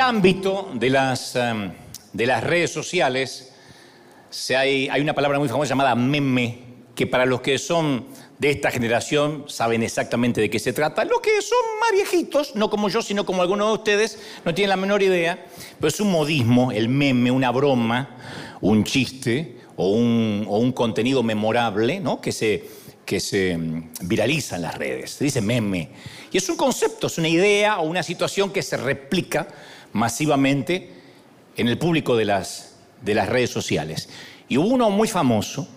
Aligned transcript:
ámbito 0.00 0.70
de 0.74 0.90
las, 0.90 1.36
em, 1.36 1.72
de 2.12 2.26
las 2.26 2.42
redes 2.42 2.72
sociales 2.72 3.52
se 4.30 4.56
hay, 4.56 4.88
hay 4.88 5.00
una 5.00 5.14
palabra 5.14 5.38
muy 5.38 5.48
famosa 5.48 5.70
llamada 5.70 5.94
meme, 5.94 6.58
que 6.94 7.06
para 7.06 7.26
los 7.26 7.40
que 7.40 7.58
son 7.58 8.06
de 8.38 8.50
esta 8.50 8.70
generación 8.70 9.44
saben 9.48 9.82
exactamente 9.82 10.40
de 10.40 10.48
qué 10.48 10.58
se 10.58 10.72
trata. 10.72 11.04
Los 11.04 11.20
que 11.20 11.30
son 11.42 11.58
más 11.80 11.92
viejitos, 11.92 12.56
no 12.56 12.70
como 12.70 12.88
yo, 12.88 13.02
sino 13.02 13.26
como 13.26 13.42
algunos 13.42 13.68
de 13.68 13.74
ustedes, 13.74 14.18
no 14.44 14.54
tienen 14.54 14.70
la 14.70 14.76
menor 14.76 15.02
idea, 15.02 15.44
pero 15.78 15.88
es 15.88 16.00
un 16.00 16.10
modismo, 16.10 16.72
el 16.72 16.88
meme, 16.88 17.30
una 17.30 17.50
broma, 17.50 18.16
un 18.60 18.84
chiste 18.84 19.58
o 19.76 19.90
un, 19.90 20.46
o 20.48 20.58
un 20.58 20.72
contenido 20.72 21.22
memorable, 21.22 22.00
¿no? 22.00 22.20
Que 22.20 22.32
se, 22.32 22.68
que 23.04 23.20
se 23.20 23.56
mm, 23.56 23.90
viraliza 24.02 24.56
en 24.56 24.62
las 24.62 24.76
redes. 24.76 25.10
Se 25.12 25.24
dice 25.24 25.40
meme. 25.40 25.90
Y 26.32 26.38
es 26.38 26.48
un 26.48 26.56
concepto, 26.56 27.08
es 27.08 27.18
una 27.18 27.28
idea 27.28 27.80
o 27.80 27.82
una 27.82 28.02
situación 28.02 28.50
que 28.50 28.62
se 28.62 28.76
replica 28.76 29.48
masivamente 29.92 30.90
en 31.56 31.68
el 31.68 31.78
público 31.78 32.16
de 32.16 32.24
las, 32.24 32.76
de 33.02 33.14
las 33.14 33.28
redes 33.28 33.50
sociales. 33.50 34.08
Y 34.48 34.58
hubo 34.58 34.68
uno 34.68 34.90
muy 34.90 35.08
famoso 35.08 35.68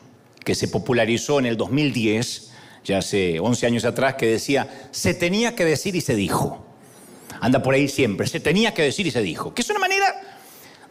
que 0.44 0.56
se 0.56 0.68
popularizó 0.68 1.40
en 1.40 1.46
el 1.46 1.58
2010, 1.58 2.52
ya 2.84 2.98
hace 3.00 3.40
11 3.40 3.66
años 3.66 3.86
atrás, 3.86 4.16
que 4.16 4.28
decía, 4.28 4.90
se 4.92 5.14
tenía 5.14 5.56
que 5.56 5.66
decir 5.66 5.96
y 5.96 6.02
se 6.02 6.16
dijo. 6.16 6.66
Anda 7.40 7.62
por 7.62 7.74
ahí 7.74 7.88
siempre, 7.88 8.28
se 8.28 8.40
tenía 8.40 8.74
que 8.74 8.84
decir 8.84 9.08
y 9.08 9.12
se 9.12 9.22
dijo. 9.22 9.54
Que 9.54 9.62
es 9.62 9.70
una 9.70 9.80
manera 9.80 10.06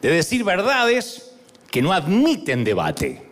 de 0.01 0.11
decir 0.11 0.45
verdades 0.45 1.31
que 1.71 1.81
no 1.83 1.93
admiten 1.93 2.65
debate, 2.65 3.23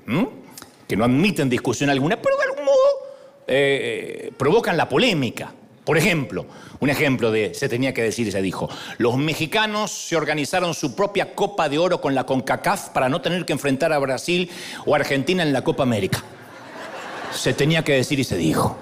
que 0.88 0.96
no 0.96 1.04
admiten 1.04 1.48
discusión 1.48 1.90
alguna, 1.90 2.20
pero 2.20 2.36
de 2.36 2.44
algún 2.44 2.64
modo 2.64 2.78
eh, 3.46 4.32
provocan 4.36 4.76
la 4.76 4.88
polémica. 4.88 5.52
Por 5.90 5.98
ejemplo, 5.98 6.46
un 6.78 6.88
ejemplo 6.88 7.32
de 7.32 7.52
se 7.52 7.68
tenía 7.68 7.92
que 7.92 8.04
decir 8.04 8.24
y 8.28 8.30
se 8.30 8.40
dijo, 8.40 8.70
los 8.98 9.16
mexicanos 9.16 9.90
se 9.90 10.14
organizaron 10.14 10.72
su 10.72 10.94
propia 10.94 11.34
Copa 11.34 11.68
de 11.68 11.78
Oro 11.78 12.00
con 12.00 12.14
la 12.14 12.26
CONCACAF 12.26 12.90
para 12.90 13.08
no 13.08 13.20
tener 13.20 13.44
que 13.44 13.52
enfrentar 13.52 13.92
a 13.92 13.98
Brasil 13.98 14.48
o 14.86 14.94
Argentina 14.94 15.42
en 15.42 15.52
la 15.52 15.64
Copa 15.64 15.82
América. 15.82 16.22
Se 17.32 17.54
tenía 17.54 17.82
que 17.82 17.94
decir 17.94 18.20
y 18.20 18.22
se 18.22 18.36
dijo. 18.36 18.78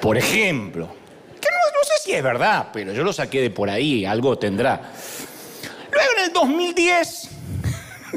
Por 0.00 0.16
ejemplo, 0.16 0.88
que 1.38 1.48
no, 1.50 1.84
sé 1.84 1.92
si 2.04 2.12
es 2.14 2.22
verdad, 2.22 2.70
pero 2.72 2.94
yo 2.94 3.04
lo 3.04 3.12
saqué 3.12 3.42
de 3.42 3.50
por 3.50 3.68
ahí, 3.68 4.06
algo 4.06 4.38
tendrá. 4.38 4.92
Luego 5.92 6.10
en 6.16 6.24
el 6.24 6.32
2010, 6.32 7.28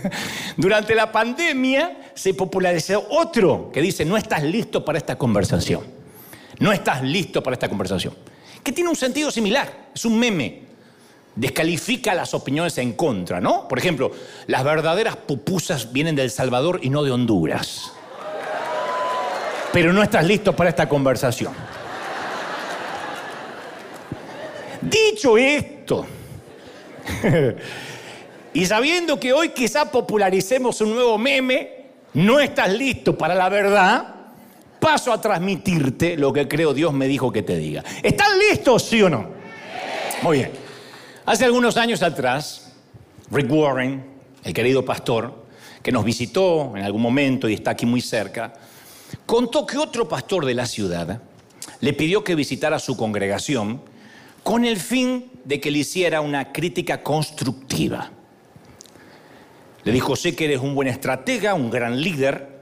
durante 0.58 0.96
la 0.96 1.12
pandemia, 1.12 2.12
se 2.14 2.34
popularizó 2.34 3.08
otro 3.10 3.70
que 3.72 3.82
dice, 3.82 4.06
no 4.06 4.18
estás 4.18 4.44
listo 4.44 4.84
para 4.84 4.98
esta 4.98 5.18
conversación. 5.18 5.84
No 6.60 6.72
estás 6.72 7.02
listo 7.02 7.42
para 7.42 7.54
esta 7.54 7.70
conversación. 7.70 8.14
Que 8.64 8.72
tiene 8.72 8.90
un 8.90 8.96
sentido 8.96 9.32
similar, 9.32 9.90
es 9.94 10.06
un 10.06 10.20
meme 10.20 10.70
descalifica 11.40 12.14
las 12.14 12.34
opiniones 12.34 12.78
en 12.80 12.94
contra, 12.94 13.40
¿no? 13.40 13.68
Por 13.68 13.80
ejemplo, 13.80 14.12
las 14.48 14.64
verdaderas 14.64 15.16
pupusas 15.16 15.94
vienen 15.94 16.16
de 16.16 16.24
El 16.24 16.32
Salvador 16.32 16.80
y 16.84 16.90
no 16.90 17.02
de 17.02 17.12
Honduras. 17.12 17.94
Pero 19.72 19.94
no 19.94 20.04
estás 20.04 20.26
listo 20.26 20.54
para 20.56 20.70
esta 20.70 20.90
conversación. 20.90 21.54
Dicho 24.82 25.38
esto, 25.38 26.06
y 28.54 28.66
sabiendo 28.66 29.20
que 29.20 29.34
hoy 29.34 29.50
quizá 29.50 29.92
popularicemos 29.92 30.82
un 30.82 30.96
nuevo 30.96 31.18
meme, 31.18 31.80
no 32.14 32.40
estás 32.40 32.74
listo 32.74 33.18
para 33.18 33.36
la 33.36 33.50
verdad, 33.50 34.16
paso 34.80 35.14
a 35.14 35.22
transmitirte 35.22 36.18
lo 36.18 36.34
que 36.34 36.48
creo 36.48 36.74
Dios 36.74 36.94
me 36.94 37.08
dijo 37.08 37.32
que 37.32 37.44
te 37.44 37.58
diga. 37.58 37.84
¿Están 38.02 38.40
listos, 38.40 38.84
sí 38.84 39.02
o 39.02 39.10
no? 39.10 39.30
Muy 40.22 40.38
bien. 40.40 40.52
Hace 41.26 41.46
algunos 41.46 41.78
años 41.78 42.02
atrás, 42.02 42.74
Rick 43.30 43.52
Warren, 43.52 44.04
el 44.44 44.54
querido 44.54 44.84
pastor, 44.84 45.46
que 45.84 45.92
nos 45.92 46.04
visitó 46.04 46.74
en 46.76 46.84
algún 46.84 47.02
momento 47.02 47.48
y 47.48 47.54
está 47.54 47.72
aquí 47.72 47.86
muy 47.86 48.02
cerca, 48.02 48.54
contó 49.26 49.66
que 49.66 49.78
otro 49.78 50.08
pastor 50.08 50.46
de 50.46 50.54
la 50.54 50.66
ciudad 50.66 51.22
le 51.82 51.94
pidió 51.94 52.24
que 52.24 52.36
visitara 52.36 52.80
su 52.80 52.98
congregación 52.98 53.82
con 54.44 54.66
el 54.66 54.78
fin 54.78 55.32
de 55.46 55.60
que 55.60 55.72
le 55.72 55.80
hiciera 55.80 56.22
una 56.22 56.52
crítica 56.52 57.04
constructiva. 57.04 58.12
Le 59.84 59.92
dijo, 59.92 60.16
sé 60.16 60.36
que 60.36 60.46
eres 60.46 60.60
un 60.60 60.76
buen 60.76 60.88
estratega, 60.88 61.54
un 61.54 61.70
gran 61.70 62.02
líder, 62.02 62.60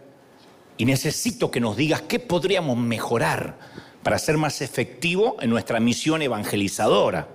y 0.78 0.86
necesito 0.86 1.50
que 1.50 1.60
nos 1.60 1.76
digas 1.76 2.04
qué 2.04 2.20
podríamos 2.20 2.78
mejorar 2.78 3.58
para 4.04 4.20
ser 4.20 4.38
más 4.38 4.62
efectivo 4.62 5.38
en 5.42 5.50
nuestra 5.50 5.80
misión 5.80 6.22
evangelizadora. 6.22 7.28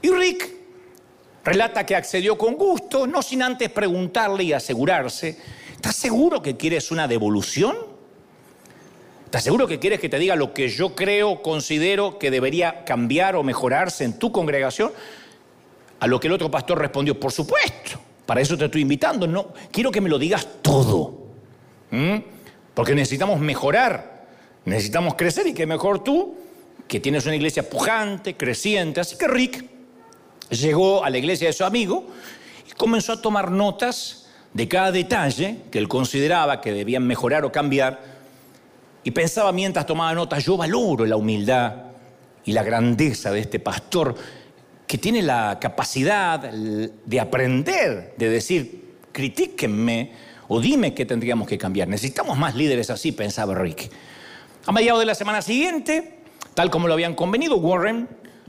Y 0.00 0.10
Rick 0.10 0.50
relata 1.44 1.84
que 1.84 1.96
accedió 1.96 2.38
con 2.38 2.54
gusto, 2.54 3.06
no 3.06 3.22
sin 3.22 3.42
antes 3.42 3.70
preguntarle 3.70 4.44
y 4.44 4.52
asegurarse, 4.52 5.38
¿estás 5.74 5.96
seguro 5.96 6.40
que 6.40 6.56
quieres 6.56 6.90
una 6.90 7.08
devolución? 7.08 7.76
¿Estás 9.24 9.44
seguro 9.44 9.66
que 9.66 9.80
quieres 9.80 9.98
que 9.98 10.08
te 10.08 10.18
diga 10.18 10.36
lo 10.36 10.54
que 10.54 10.68
yo 10.68 10.94
creo, 10.94 11.42
considero 11.42 12.20
que 12.20 12.30
debería 12.30 12.84
cambiar 12.84 13.34
o 13.34 13.42
mejorarse 13.42 14.04
en 14.04 14.16
tu 14.16 14.30
congregación? 14.30 14.92
A 15.98 16.06
lo 16.06 16.20
que 16.20 16.28
el 16.28 16.34
otro 16.34 16.50
pastor 16.50 16.78
respondió, 16.78 17.18
por 17.18 17.32
supuesto, 17.32 18.00
para 18.26 18.40
eso 18.40 18.56
te 18.56 18.66
estoy 18.66 18.82
invitando, 18.82 19.26
no, 19.26 19.52
quiero 19.70 19.90
que 19.90 20.00
me 20.00 20.08
lo 20.08 20.18
digas 20.18 20.46
todo, 20.62 21.24
porque 22.74 22.94
necesitamos 22.94 23.38
mejorar, 23.40 24.26
necesitamos 24.64 25.14
crecer 25.14 25.46
y 25.46 25.54
que 25.54 25.66
mejor 25.66 26.02
tú, 26.02 26.34
que 26.88 27.00
tienes 27.00 27.26
una 27.26 27.36
iglesia 27.36 27.68
pujante, 27.68 28.36
creciente, 28.36 29.00
así 29.00 29.16
que 29.16 29.28
Rick 29.28 29.64
llegó 30.50 31.04
a 31.04 31.10
la 31.10 31.18
iglesia 31.18 31.48
de 31.48 31.52
su 31.52 31.64
amigo 31.64 32.06
y 32.68 32.72
comenzó 32.72 33.12
a 33.12 33.22
tomar 33.22 33.50
notas 33.50 34.26
de 34.52 34.68
cada 34.68 34.92
detalle 34.92 35.58
que 35.70 35.78
él 35.78 35.88
consideraba 35.88 36.60
que 36.60 36.72
debían 36.72 37.06
mejorar 37.06 37.44
o 37.44 37.52
cambiar. 37.52 38.14
Y 39.02 39.10
pensaba 39.10 39.52
mientras 39.52 39.84
tomaba 39.84 40.14
notas, 40.14 40.44
yo 40.44 40.56
valoro 40.56 41.04
la 41.04 41.16
humildad 41.16 41.74
y 42.44 42.52
la 42.52 42.62
grandeza 42.62 43.30
de 43.32 43.40
este 43.40 43.58
pastor 43.58 44.14
que 44.86 44.98
tiene 44.98 45.22
la 45.22 45.58
capacidad 45.60 46.40
de 46.40 47.20
aprender, 47.20 48.14
de 48.16 48.28
decir, 48.28 48.84
critíquenme 49.12 50.12
o 50.48 50.60
dime 50.60 50.94
qué 50.94 51.06
tendríamos 51.06 51.48
que 51.48 51.56
cambiar. 51.56 51.88
Necesitamos 51.88 52.36
más 52.36 52.54
líderes 52.54 52.90
así, 52.90 53.12
pensaba 53.12 53.54
Rick. 53.54 53.90
A 54.66 54.72
mediados 54.72 55.00
de 55.00 55.06
la 55.06 55.14
semana 55.14 55.42
siguiente, 55.42 56.18
tal 56.54 56.70
como 56.70 56.88
lo 56.88 56.94
habían 56.94 57.14
convenido, 57.14 57.56
Warren 57.56 58.08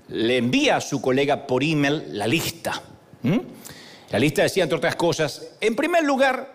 le 0.09 0.37
envía 0.37 0.77
a 0.77 0.81
su 0.81 1.01
colega 1.01 1.47
por 1.47 1.63
email 1.63 2.03
la 2.09 2.27
lista. 2.27 2.81
La 4.11 4.19
lista 4.19 4.43
decía, 4.43 4.63
entre 4.63 4.77
otras 4.77 4.95
cosas, 4.95 5.55
en 5.61 5.75
primer 5.75 6.03
lugar, 6.03 6.53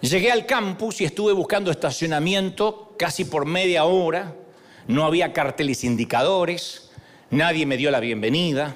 llegué 0.00 0.32
al 0.32 0.44
campus 0.44 1.00
y 1.00 1.04
estuve 1.04 1.32
buscando 1.32 1.70
estacionamiento 1.70 2.94
casi 2.98 3.24
por 3.24 3.46
media 3.46 3.84
hora, 3.84 4.34
no 4.86 5.04
había 5.04 5.32
carteles 5.32 5.84
indicadores, 5.84 6.83
nadie 7.34 7.66
me 7.66 7.76
dio 7.76 7.90
la 7.90 8.00
bienvenida, 8.00 8.74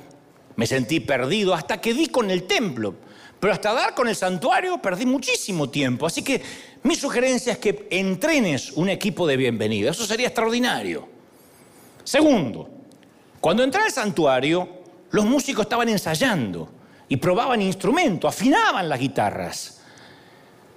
me 0.56 0.66
sentí 0.66 1.00
perdido 1.00 1.54
hasta 1.54 1.80
que 1.80 1.94
di 1.94 2.08
con 2.08 2.30
el 2.30 2.44
templo. 2.44 2.94
Pero 3.40 3.52
hasta 3.52 3.72
dar 3.72 3.94
con 3.94 4.08
el 4.08 4.16
santuario 4.16 4.82
perdí 4.82 5.06
muchísimo 5.06 5.70
tiempo. 5.70 6.06
Así 6.06 6.22
que 6.22 6.42
mi 6.82 6.96
sugerencia 6.96 7.52
es 7.52 7.58
que 7.58 7.86
entrenes 7.90 8.72
un 8.72 8.88
equipo 8.88 9.26
de 9.26 9.36
bienvenida. 9.36 9.92
Eso 9.92 10.04
sería 10.04 10.26
extraordinario. 10.26 11.08
Segundo, 12.02 12.68
cuando 13.40 13.62
entré 13.62 13.82
al 13.82 13.92
santuario, 13.92 14.68
los 15.10 15.24
músicos 15.24 15.62
estaban 15.62 15.88
ensayando 15.88 16.68
y 17.08 17.16
probaban 17.16 17.62
instrumentos, 17.62 18.34
afinaban 18.34 18.88
las 18.88 18.98
guitarras. 18.98 19.80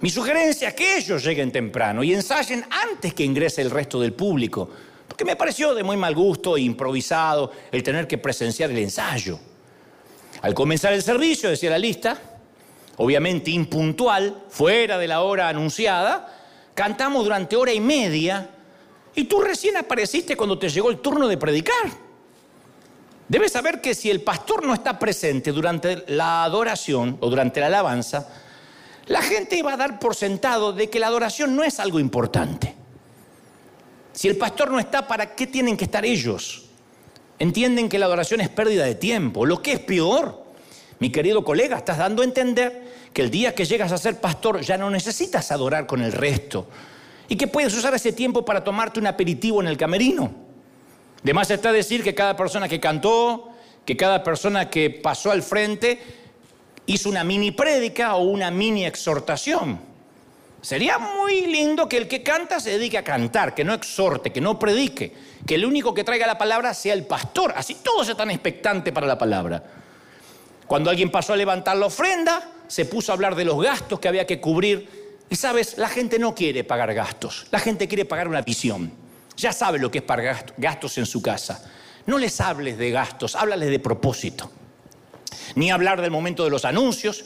Mi 0.00 0.10
sugerencia 0.10 0.68
es 0.68 0.74
que 0.74 0.96
ellos 0.98 1.24
lleguen 1.24 1.52
temprano 1.52 2.02
y 2.02 2.12
ensayen 2.14 2.64
antes 2.70 3.14
que 3.14 3.24
ingrese 3.24 3.62
el 3.62 3.70
resto 3.70 4.00
del 4.00 4.12
público, 4.12 4.70
porque 5.12 5.26
me 5.26 5.36
pareció 5.36 5.74
de 5.74 5.82
muy 5.82 5.98
mal 5.98 6.14
gusto 6.14 6.56
e 6.56 6.62
improvisado 6.62 7.52
el 7.70 7.82
tener 7.82 8.08
que 8.08 8.16
presenciar 8.16 8.70
el 8.70 8.78
ensayo. 8.78 9.38
Al 10.40 10.54
comenzar 10.54 10.94
el 10.94 11.02
servicio, 11.02 11.50
decía 11.50 11.68
la 11.68 11.78
lista, 11.78 12.18
obviamente 12.96 13.50
impuntual, 13.50 14.44
fuera 14.48 14.96
de 14.96 15.06
la 15.06 15.20
hora 15.20 15.50
anunciada, 15.50 16.34
cantamos 16.72 17.24
durante 17.24 17.56
hora 17.56 17.74
y 17.74 17.80
media 17.80 18.48
y 19.14 19.24
tú 19.24 19.42
recién 19.42 19.76
apareciste 19.76 20.34
cuando 20.34 20.58
te 20.58 20.70
llegó 20.70 20.88
el 20.88 21.00
turno 21.00 21.28
de 21.28 21.36
predicar. 21.36 21.90
Debes 23.28 23.52
saber 23.52 23.82
que 23.82 23.94
si 23.94 24.10
el 24.10 24.22
pastor 24.22 24.64
no 24.64 24.72
está 24.72 24.98
presente 24.98 25.52
durante 25.52 26.04
la 26.08 26.42
adoración 26.42 27.18
o 27.20 27.28
durante 27.28 27.60
la 27.60 27.66
alabanza, 27.66 28.30
la 29.08 29.20
gente 29.20 29.62
va 29.62 29.74
a 29.74 29.76
dar 29.76 29.98
por 29.98 30.14
sentado 30.14 30.72
de 30.72 30.88
que 30.88 30.98
la 30.98 31.08
adoración 31.08 31.54
no 31.54 31.64
es 31.64 31.80
algo 31.80 32.00
importante. 32.00 32.80
Si 34.12 34.28
el 34.28 34.36
pastor 34.36 34.70
no 34.70 34.78
está, 34.78 35.06
¿para 35.06 35.34
qué 35.34 35.46
tienen 35.46 35.76
que 35.76 35.84
estar 35.84 36.04
ellos? 36.04 36.66
Entienden 37.38 37.88
que 37.88 37.98
la 37.98 38.06
adoración 38.06 38.40
es 38.40 38.48
pérdida 38.48 38.84
de 38.84 38.94
tiempo. 38.94 39.46
Lo 39.46 39.62
que 39.62 39.72
es 39.72 39.80
peor, 39.80 40.44
mi 40.98 41.10
querido 41.10 41.44
colega, 41.44 41.78
estás 41.78 41.98
dando 41.98 42.22
a 42.22 42.24
entender 42.24 42.92
que 43.12 43.22
el 43.22 43.30
día 43.30 43.54
que 43.54 43.64
llegas 43.64 43.92
a 43.92 43.98
ser 43.98 44.20
pastor 44.20 44.60
ya 44.60 44.78
no 44.78 44.90
necesitas 44.90 45.50
adorar 45.50 45.86
con 45.86 46.02
el 46.02 46.12
resto 46.12 46.66
y 47.28 47.36
que 47.36 47.46
puedes 47.46 47.74
usar 47.74 47.94
ese 47.94 48.12
tiempo 48.12 48.44
para 48.44 48.62
tomarte 48.62 49.00
un 49.00 49.06
aperitivo 49.06 49.60
en 49.60 49.68
el 49.68 49.76
camerino. 49.76 50.32
De 51.22 51.32
más 51.32 51.50
está 51.50 51.72
decir 51.72 52.02
que 52.02 52.14
cada 52.14 52.36
persona 52.36 52.68
que 52.68 52.80
cantó, 52.80 53.50
que 53.84 53.96
cada 53.96 54.22
persona 54.22 54.68
que 54.68 54.90
pasó 54.90 55.30
al 55.30 55.42
frente, 55.42 56.00
hizo 56.86 57.08
una 57.08 57.24
mini 57.24 57.50
prédica 57.50 58.16
o 58.16 58.24
una 58.24 58.50
mini 58.50 58.84
exhortación. 58.84 59.91
Sería 60.62 60.96
muy 60.96 61.46
lindo 61.46 61.88
que 61.88 61.96
el 61.96 62.06
que 62.06 62.22
canta 62.22 62.60
se 62.60 62.70
dedique 62.70 62.96
a 62.96 63.02
cantar, 63.02 63.52
que 63.52 63.64
no 63.64 63.74
exhorte, 63.74 64.30
que 64.30 64.40
no 64.40 64.60
predique, 64.60 65.12
que 65.44 65.56
el 65.56 65.66
único 65.66 65.92
que 65.92 66.04
traiga 66.04 66.24
la 66.24 66.38
palabra 66.38 66.72
sea 66.72 66.94
el 66.94 67.04
pastor. 67.04 67.52
Así 67.56 67.78
todos 67.82 68.08
están 68.08 68.30
expectantes 68.30 68.94
para 68.94 69.08
la 69.08 69.18
palabra. 69.18 69.60
Cuando 70.68 70.88
alguien 70.88 71.10
pasó 71.10 71.32
a 71.32 71.36
levantar 71.36 71.76
la 71.76 71.86
ofrenda, 71.86 72.48
se 72.68 72.84
puso 72.84 73.10
a 73.10 73.16
hablar 73.16 73.34
de 73.34 73.44
los 73.44 73.60
gastos 73.60 73.98
que 73.98 74.06
había 74.06 74.24
que 74.24 74.40
cubrir. 74.40 75.18
Y 75.28 75.34
sabes, 75.34 75.78
la 75.78 75.88
gente 75.88 76.20
no 76.20 76.32
quiere 76.32 76.62
pagar 76.62 76.94
gastos, 76.94 77.46
la 77.50 77.58
gente 77.58 77.88
quiere 77.88 78.04
pagar 78.04 78.28
una 78.28 78.42
visión. 78.42 78.92
Ya 79.36 79.52
sabe 79.52 79.80
lo 79.80 79.90
que 79.90 79.98
es 79.98 80.04
pagar 80.04 80.54
gastos 80.58 80.96
en 80.96 81.06
su 81.06 81.20
casa. 81.20 81.68
No 82.06 82.18
les 82.18 82.40
hables 82.40 82.78
de 82.78 82.92
gastos, 82.92 83.34
háblales 83.34 83.68
de 83.68 83.80
propósito. 83.80 84.48
Ni 85.56 85.72
hablar 85.72 86.00
del 86.00 86.12
momento 86.12 86.44
de 86.44 86.50
los 86.50 86.64
anuncios, 86.64 87.24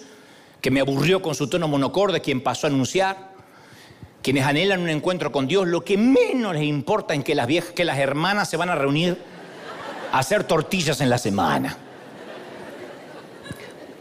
que 0.60 0.70
me 0.70 0.80
aburrió 0.80 1.22
con 1.22 1.34
su 1.34 1.48
tono 1.48 1.68
monocorde 1.68 2.20
quien 2.20 2.40
pasó 2.40 2.66
a 2.66 2.70
anunciar. 2.70 3.34
Quienes 4.22 4.44
anhelan 4.44 4.80
un 4.80 4.88
encuentro 4.88 5.30
con 5.30 5.46
Dios, 5.46 5.68
lo 5.68 5.84
que 5.84 5.96
menos 5.96 6.54
les 6.54 6.64
importa 6.64 7.14
es 7.14 7.22
que 7.22 7.34
las, 7.34 7.46
viejas, 7.46 7.70
que 7.70 7.84
las 7.84 7.98
hermanas 7.98 8.50
se 8.50 8.56
van 8.56 8.70
a 8.70 8.74
reunir 8.74 9.16
a 10.10 10.18
hacer 10.18 10.44
tortillas 10.44 11.00
en 11.00 11.10
la 11.10 11.18
semana. 11.18 11.76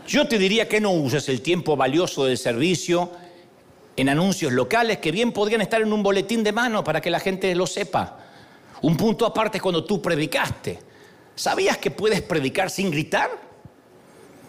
Yo 0.08 0.28
te 0.28 0.38
diría 0.38 0.68
que 0.68 0.82
no 0.82 0.92
uses 0.92 1.30
el 1.30 1.42
tiempo 1.42 1.76
valioso 1.76 2.26
del 2.26 2.38
servicio 2.38 3.12
en 3.96 4.10
anuncios 4.10 4.52
locales 4.52 4.98
que 4.98 5.12
bien 5.12 5.32
podrían 5.32 5.62
estar 5.62 5.82
en 5.82 5.92
un 5.92 6.04
boletín 6.04 6.44
de 6.44 6.52
mano 6.52 6.84
para 6.84 7.02
que 7.02 7.10
la 7.10 7.20
gente 7.20 7.54
lo 7.56 7.66
sepa. 7.66 8.20
Un 8.82 8.98
punto 8.98 9.26
aparte 9.26 9.58
es 9.58 9.62
cuando 9.62 9.84
tú 9.84 10.02
predicaste. 10.02 10.80
¿Sabías 11.36 11.78
que 11.78 11.92
puedes 11.92 12.22
predicar 12.22 12.70
sin 12.70 12.92
gritar? 12.92 13.45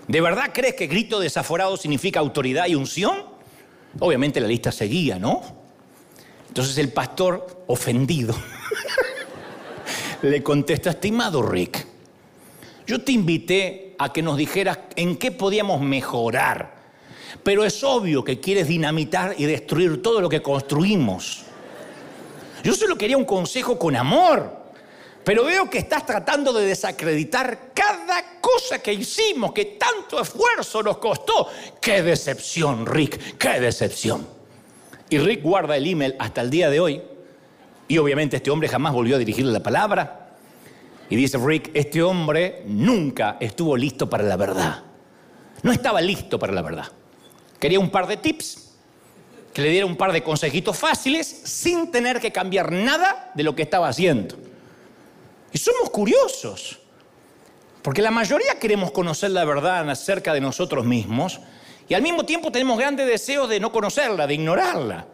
¿De 0.08 0.20
verdad 0.20 0.50
crees 0.52 0.74
que 0.74 0.86
grito 0.86 1.18
desaforado 1.18 1.76
significa 1.76 2.20
autoridad 2.20 2.66
y 2.66 2.74
unción? 2.74 3.24
Obviamente 3.98 4.40
la 4.40 4.48
lista 4.48 4.70
seguía, 4.70 5.18
¿no? 5.18 5.42
Entonces 6.48 6.78
el 6.78 6.92
pastor, 6.92 7.64
ofendido, 7.66 8.34
le 10.22 10.42
contesta, 10.42 10.90
estimado 10.90 11.42
Rick, 11.42 11.86
yo 12.86 13.02
te 13.02 13.12
invité 13.12 13.94
a 13.98 14.12
que 14.12 14.22
nos 14.22 14.36
dijeras 14.36 14.78
en 14.94 15.16
qué 15.16 15.32
podíamos 15.32 15.80
mejorar 15.80 16.76
pero 17.42 17.64
es 17.64 17.84
obvio 17.84 18.24
que 18.24 18.40
quieres 18.40 18.68
dinamitar 18.68 19.34
y 19.38 19.44
destruir 19.44 20.02
todo 20.02 20.20
lo 20.20 20.28
que 20.28 20.42
construimos. 20.42 21.42
Yo 22.64 22.74
solo 22.74 22.98
quería 22.98 23.16
un 23.16 23.24
consejo 23.24 23.78
con 23.78 23.94
amor, 23.94 24.55
pero 25.26 25.44
veo 25.44 25.68
que 25.68 25.78
estás 25.78 26.06
tratando 26.06 26.52
de 26.52 26.66
desacreditar 26.66 27.72
cada 27.74 28.38
cosa 28.40 28.80
que 28.80 28.92
hicimos, 28.92 29.52
que 29.52 29.64
tanto 29.76 30.22
esfuerzo 30.22 30.84
nos 30.84 30.98
costó. 30.98 31.48
¡Qué 31.80 32.00
decepción, 32.00 32.86
Rick! 32.86 33.36
¡Qué 33.36 33.58
decepción! 33.58 34.24
Y 35.10 35.18
Rick 35.18 35.42
guarda 35.42 35.76
el 35.76 35.84
email 35.84 36.14
hasta 36.20 36.42
el 36.42 36.50
día 36.50 36.70
de 36.70 36.78
hoy. 36.78 37.02
Y 37.88 37.98
obviamente 37.98 38.36
este 38.36 38.52
hombre 38.52 38.68
jamás 38.68 38.92
volvió 38.92 39.16
a 39.16 39.18
dirigirle 39.18 39.50
la 39.50 39.64
palabra. 39.64 40.28
Y 41.10 41.16
dice 41.16 41.38
Rick, 41.38 41.72
este 41.74 42.04
hombre 42.04 42.62
nunca 42.64 43.36
estuvo 43.40 43.76
listo 43.76 44.08
para 44.08 44.22
la 44.22 44.36
verdad. 44.36 44.84
No 45.64 45.72
estaba 45.72 46.00
listo 46.00 46.38
para 46.38 46.52
la 46.52 46.62
verdad. 46.62 46.86
Quería 47.58 47.80
un 47.80 47.90
par 47.90 48.06
de 48.06 48.16
tips, 48.16 48.76
que 49.52 49.62
le 49.62 49.70
diera 49.70 49.86
un 49.86 49.96
par 49.96 50.12
de 50.12 50.22
consejitos 50.22 50.78
fáciles 50.78 51.26
sin 51.26 51.90
tener 51.90 52.20
que 52.20 52.30
cambiar 52.30 52.70
nada 52.70 53.32
de 53.34 53.42
lo 53.42 53.56
que 53.56 53.62
estaba 53.62 53.88
haciendo. 53.88 54.36
Y 55.56 55.58
somos 55.58 55.88
curiosos, 55.88 56.78
porque 57.80 58.02
la 58.02 58.10
mayoría 58.10 58.58
queremos 58.58 58.90
conocer 58.90 59.30
la 59.30 59.42
verdad 59.46 59.88
acerca 59.88 60.34
de 60.34 60.40
nosotros 60.42 60.84
mismos 60.84 61.40
y 61.88 61.94
al 61.94 62.02
mismo 62.02 62.26
tiempo 62.26 62.52
tenemos 62.52 62.78
grandes 62.78 63.06
deseos 63.06 63.48
de 63.48 63.58
no 63.58 63.72
conocerla, 63.72 64.26
de 64.26 64.34
ignorarla. 64.34 65.06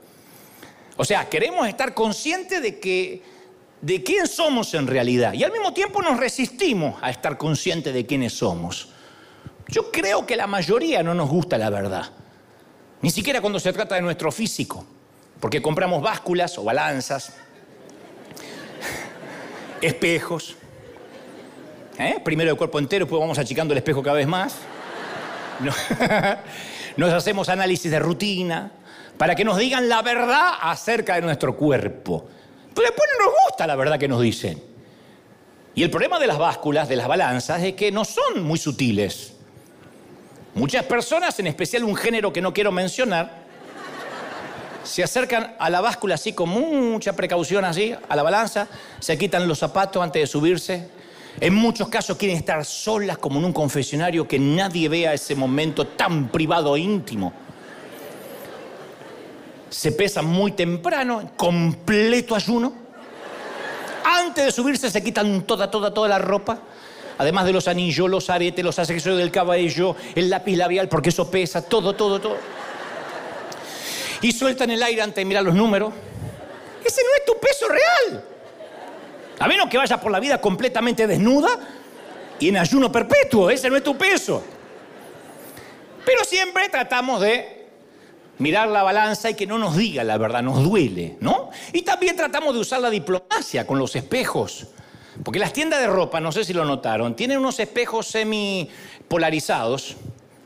O 0.97 1.05
sea, 1.05 1.29
queremos 1.29 1.69
estar 1.69 1.95
conscientes 1.95 2.61
de 2.61 2.81
que 2.81 3.23
de 3.83 4.03
quién 4.03 4.27
somos 4.27 4.75
en 4.75 4.89
realidad 4.89 5.33
y 5.33 5.45
al 5.45 5.53
mismo 5.53 5.73
tiempo 5.73 6.03
nos 6.03 6.19
resistimos 6.19 7.01
a 7.03 7.11
estar 7.11 7.39
conscientes 7.39 7.95
de 7.95 8.05
quiénes 8.05 8.33
somos. 8.33 8.89
Yo 9.69 9.93
creo 9.93 10.27
que 10.27 10.35
la 10.35 10.49
mayoría 10.49 11.05
no 11.05 11.15
nos 11.15 11.31
gusta 11.31 11.57
la 11.57 11.71
verdad. 11.71 12.11
Ni 13.01 13.13
siquiera 13.13 13.41
cuando 13.41 13.61
se 13.61 13.73
trata 13.73 13.95
de 13.95 14.03
nuestro 14.03 14.33
físico, 14.33 14.85
porque 15.39 15.63
compramos 15.63 16.03
básculas 16.03 16.59
o 16.59 16.65
balanzas, 16.65 17.33
espejos. 19.83 20.57
¿eh? 21.99 22.21
Primero 22.25 22.51
el 22.51 22.57
cuerpo 22.57 22.79
entero, 22.79 23.05
después 23.05 23.21
vamos 23.21 23.39
achicando 23.39 23.75
el 23.75 23.79
espejo 23.79 24.03
cada 24.03 24.17
vez 24.17 24.27
más. 24.27 24.57
Nos 26.97 27.13
hacemos 27.13 27.49
análisis 27.49 27.91
de 27.91 27.99
rutina 27.99 28.73
para 29.17 29.35
que 29.35 29.45
nos 29.45 29.57
digan 29.57 29.89
la 29.89 30.03
verdad 30.03 30.55
acerca 30.61 31.15
de 31.15 31.23
nuestro 31.23 31.57
cuerpo. 31.57 32.29
Pero 32.75 32.87
después 32.87 33.09
no 33.19 33.27
nos 33.27 33.35
gusta 33.47 33.67
la 33.67 33.77
verdad 33.77 33.99
que 33.99 34.09
nos 34.09 34.21
dicen. 34.21 34.63
Y 35.75 35.83
el 35.83 35.91
problema 35.91 36.19
de 36.19 36.27
las 36.27 36.39
básculas, 36.39 36.89
de 36.89 36.97
las 36.97 37.09
balanzas, 37.09 37.63
es 37.63 37.75
que 37.75 37.93
no 37.93 38.05
son 38.05 38.43
muy 38.43 38.59
sutiles. 38.59 39.35
Muchas 40.55 40.85
personas, 40.85 41.39
en 41.39 41.47
especial 41.47 41.85
un 41.85 41.97
género 41.97 42.33
que 42.33 42.43
no 42.43 42.53
quiero 42.53 42.73
mencionar, 42.73 43.42
se 44.85 45.03
acercan 45.03 45.55
a 45.59 45.71
la 45.71 45.81
báscula 45.81 46.17
así 46.17 46.33
con 46.33 46.49
mucha 46.49 47.15
precaución 47.15 47.65
así, 47.65 47.95
a 48.09 48.17
la 48.17 48.23
balanza, 48.23 48.69
se 48.99 49.17
quitan 49.17 49.47
los 49.47 49.59
zapatos 49.59 50.03
antes 50.03 50.23
de 50.23 50.27
subirse. 50.27 50.89
En 51.41 51.55
muchos 51.55 51.89
casos 51.89 52.17
quieren 52.17 52.37
estar 52.37 52.65
solas 52.65 53.19
como 53.19 53.39
en 53.39 53.47
un 53.47 53.53
confesionario 53.53 54.29
que 54.29 54.39
nadie 54.39 54.89
vea 54.89 55.15
ese 55.15 55.35
momento 55.35 55.87
tan 55.87 56.29
privado 56.29 56.77
e 56.77 56.81
íntimo. 56.81 57.33
Se 59.71 59.93
pesan 59.93 60.27
muy 60.27 60.53
temprano, 60.53 61.21
en 61.21 61.29
completo 61.29 62.35
ayuno. 62.35 62.75
Antes 64.05 64.45
de 64.45 64.53
subirse 64.53 64.91
se 64.91 65.03
quitan 65.03 65.43
toda, 65.43 65.71
toda, 65.71 65.95
toda 65.95 66.09
la 66.09 66.19
ropa 66.19 66.61
además 67.19 67.45
de 67.45 67.53
los 67.53 67.69
anillos, 67.69 68.11
los 68.11 68.31
aretes, 68.31 68.65
los 68.65 68.79
accesorios 68.79 69.19
del 69.19 69.31
cabello, 69.31 69.95
el 70.17 70.29
lápiz 70.29 70.57
labial, 70.57 70.89
porque 70.89 71.11
eso 71.11 71.31
pesa, 71.31 71.63
todo, 71.63 71.95
todo, 71.95 72.21
todo. 72.21 72.37
Y 74.23 74.33
sueltan 74.33 74.71
el 74.71 74.83
aire 74.83 75.03
antes 75.03 75.17
de 75.17 75.25
mirar 75.25 75.43
los 75.43 75.55
números. 75.55 75.93
Ese 76.85 77.03
no 77.03 77.09
es 77.19 77.25
tu 77.25 77.39
peso 77.39 77.69
real. 77.69 78.25
A 79.39 79.49
menos 79.49 79.69
que 79.69 79.77
vayas 79.77 79.99
por 80.01 80.13
la 80.13 80.21
vida 80.21 80.41
completamente 80.41 81.07
desnuda 81.07 81.51
y 82.39 82.49
en 82.49 82.57
ayuno 82.57 82.91
perpetuo, 82.91 83.51
ese 83.51 83.69
no 83.69 83.77
es 83.77 83.85
tu 83.85 83.97
peso. 83.97 84.43
Pero 86.05 86.25
siempre 86.25 86.69
tratamos 86.69 87.21
de 87.21 87.67
mirar 88.39 88.69
la 88.69 88.83
balanza 88.83 89.31
y 89.31 89.35
que 89.35 89.47
no 89.47 89.59
nos 89.59 89.77
diga 89.77 90.05
la 90.05 90.19
verdad, 90.19 90.43
nos 90.43 90.63
duele, 90.63 91.17
¿no? 91.21 91.51
Y 91.73 91.83
también 91.83 92.17
tratamos 92.17 92.55
de 92.55 92.61
usar 92.61 92.81
la 92.81 92.91
diplomacia 92.91 93.67
con 93.67 93.79
los 93.79 93.95
espejos. 93.97 94.69
Porque 95.23 95.39
las 95.39 95.53
tiendas 95.53 95.81
de 95.81 95.87
ropa, 95.87 96.21
no 96.21 96.33
sé 96.33 96.45
si 96.45 96.53
lo 96.53 96.65
notaron, 96.65 97.15
tienen 97.15 97.39
unos 97.39 97.61
espejos 97.61 98.07
semi 98.07 98.71
polarizados 99.09 99.97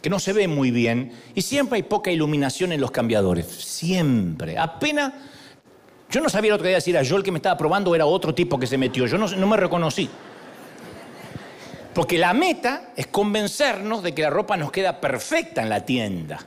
que 0.07 0.11
no 0.11 0.21
se 0.21 0.33
ven 0.33 0.55
muy 0.55 0.71
bien 0.71 1.11
y 1.35 1.43
siempre 1.43 1.79
hay 1.79 1.83
poca 1.83 2.13
iluminación 2.13 2.71
en 2.71 2.81
los 2.81 2.93
cambiadores. 2.93 3.45
Siempre. 3.45 4.57
Apenas. 4.57 5.13
Yo 6.09 6.21
no 6.21 6.29
sabía 6.29 6.51
el 6.51 6.55
otro 6.55 6.69
día 6.69 6.81
si 6.81 6.93
era 6.93 7.03
yo 7.03 7.17
el 7.17 7.25
que 7.25 7.33
me 7.33 7.39
estaba 7.39 7.59
probando 7.59 7.91
o 7.91 7.95
era 7.97 8.07
otro 8.07 8.33
tipo 8.33 8.57
que 8.57 8.69
se 8.69 8.79
metió. 8.79 9.07
Yo 9.07 9.19
no, 9.19 9.27
no 9.27 9.47
me 9.49 9.57
reconocí. 9.57 10.09
Porque 11.93 12.19
la 12.19 12.33
meta 12.35 12.93
es 12.95 13.09
convencernos 13.09 14.05
de 14.05 14.15
que 14.15 14.23
la 14.23 14.31
ropa 14.31 14.57
nos 14.57 14.71
queda 14.71 15.01
perfecta 15.01 15.61
en 15.61 15.71
la 15.71 15.85
tienda. 15.85 16.39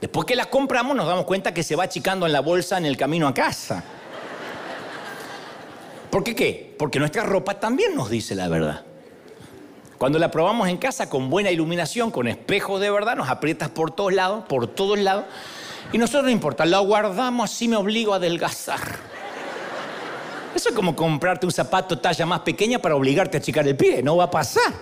Después 0.00 0.24
que 0.24 0.36
la 0.36 0.44
compramos 0.44 0.96
nos 0.96 1.08
damos 1.08 1.24
cuenta 1.24 1.52
que 1.52 1.64
se 1.64 1.74
va 1.74 1.82
achicando 1.82 2.24
en 2.24 2.32
la 2.32 2.38
bolsa 2.38 2.78
en 2.78 2.86
el 2.86 2.96
camino 2.96 3.26
a 3.26 3.34
casa. 3.34 3.82
¿Por 6.08 6.22
qué 6.22 6.36
qué? 6.36 6.76
Porque 6.78 7.00
nuestra 7.00 7.24
ropa 7.24 7.58
también 7.58 7.96
nos 7.96 8.10
dice 8.10 8.36
la 8.36 8.46
verdad. 8.48 8.84
Cuando 9.98 10.20
la 10.20 10.30
probamos 10.30 10.68
en 10.68 10.76
casa 10.76 11.10
con 11.10 11.28
buena 11.28 11.50
iluminación, 11.50 12.12
con 12.12 12.28
espejos 12.28 12.80
de 12.80 12.88
verdad, 12.88 13.16
nos 13.16 13.28
aprietas 13.28 13.68
por 13.68 13.90
todos 13.90 14.12
lados, 14.12 14.44
por 14.48 14.68
todos 14.68 14.96
lados. 14.96 15.24
Y 15.92 15.98
nosotros 15.98 16.24
no 16.24 16.30
importa, 16.30 16.64
la 16.64 16.78
guardamos, 16.78 17.50
así 17.50 17.66
me 17.66 17.76
obligo 17.76 18.12
a 18.12 18.16
adelgazar. 18.16 18.78
Eso 20.54 20.68
es 20.68 20.74
como 20.74 20.94
comprarte 20.94 21.46
un 21.46 21.52
zapato 21.52 21.98
talla 21.98 22.26
más 22.26 22.40
pequeña 22.40 22.78
para 22.78 22.94
obligarte 22.94 23.36
a 23.36 23.40
achicar 23.40 23.66
el 23.66 23.76
pie, 23.76 24.02
no 24.02 24.16
va 24.16 24.24
a 24.24 24.30
pasar. 24.30 24.72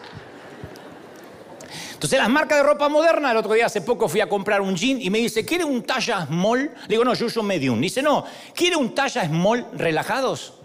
Entonces 1.94 2.18
las 2.18 2.28
marcas 2.28 2.58
de 2.58 2.64
ropa 2.64 2.90
moderna, 2.90 3.30
el 3.30 3.38
otro 3.38 3.54
día 3.54 3.66
hace 3.66 3.80
poco 3.80 4.06
fui 4.06 4.20
a 4.20 4.28
comprar 4.28 4.60
un 4.60 4.76
jean 4.76 5.00
y 5.00 5.08
me 5.08 5.18
dice, 5.18 5.46
¿quiere 5.46 5.64
un 5.64 5.82
talla 5.82 6.26
small? 6.26 6.60
Le 6.60 6.88
digo, 6.88 7.04
no, 7.04 7.14
yo 7.14 7.24
uso 7.24 7.42
medium. 7.42 7.80
Dice, 7.80 8.02
no, 8.02 8.24
¿quiere 8.54 8.76
un 8.76 8.94
talla 8.94 9.24
small 9.24 9.66
relajados? 9.72 10.55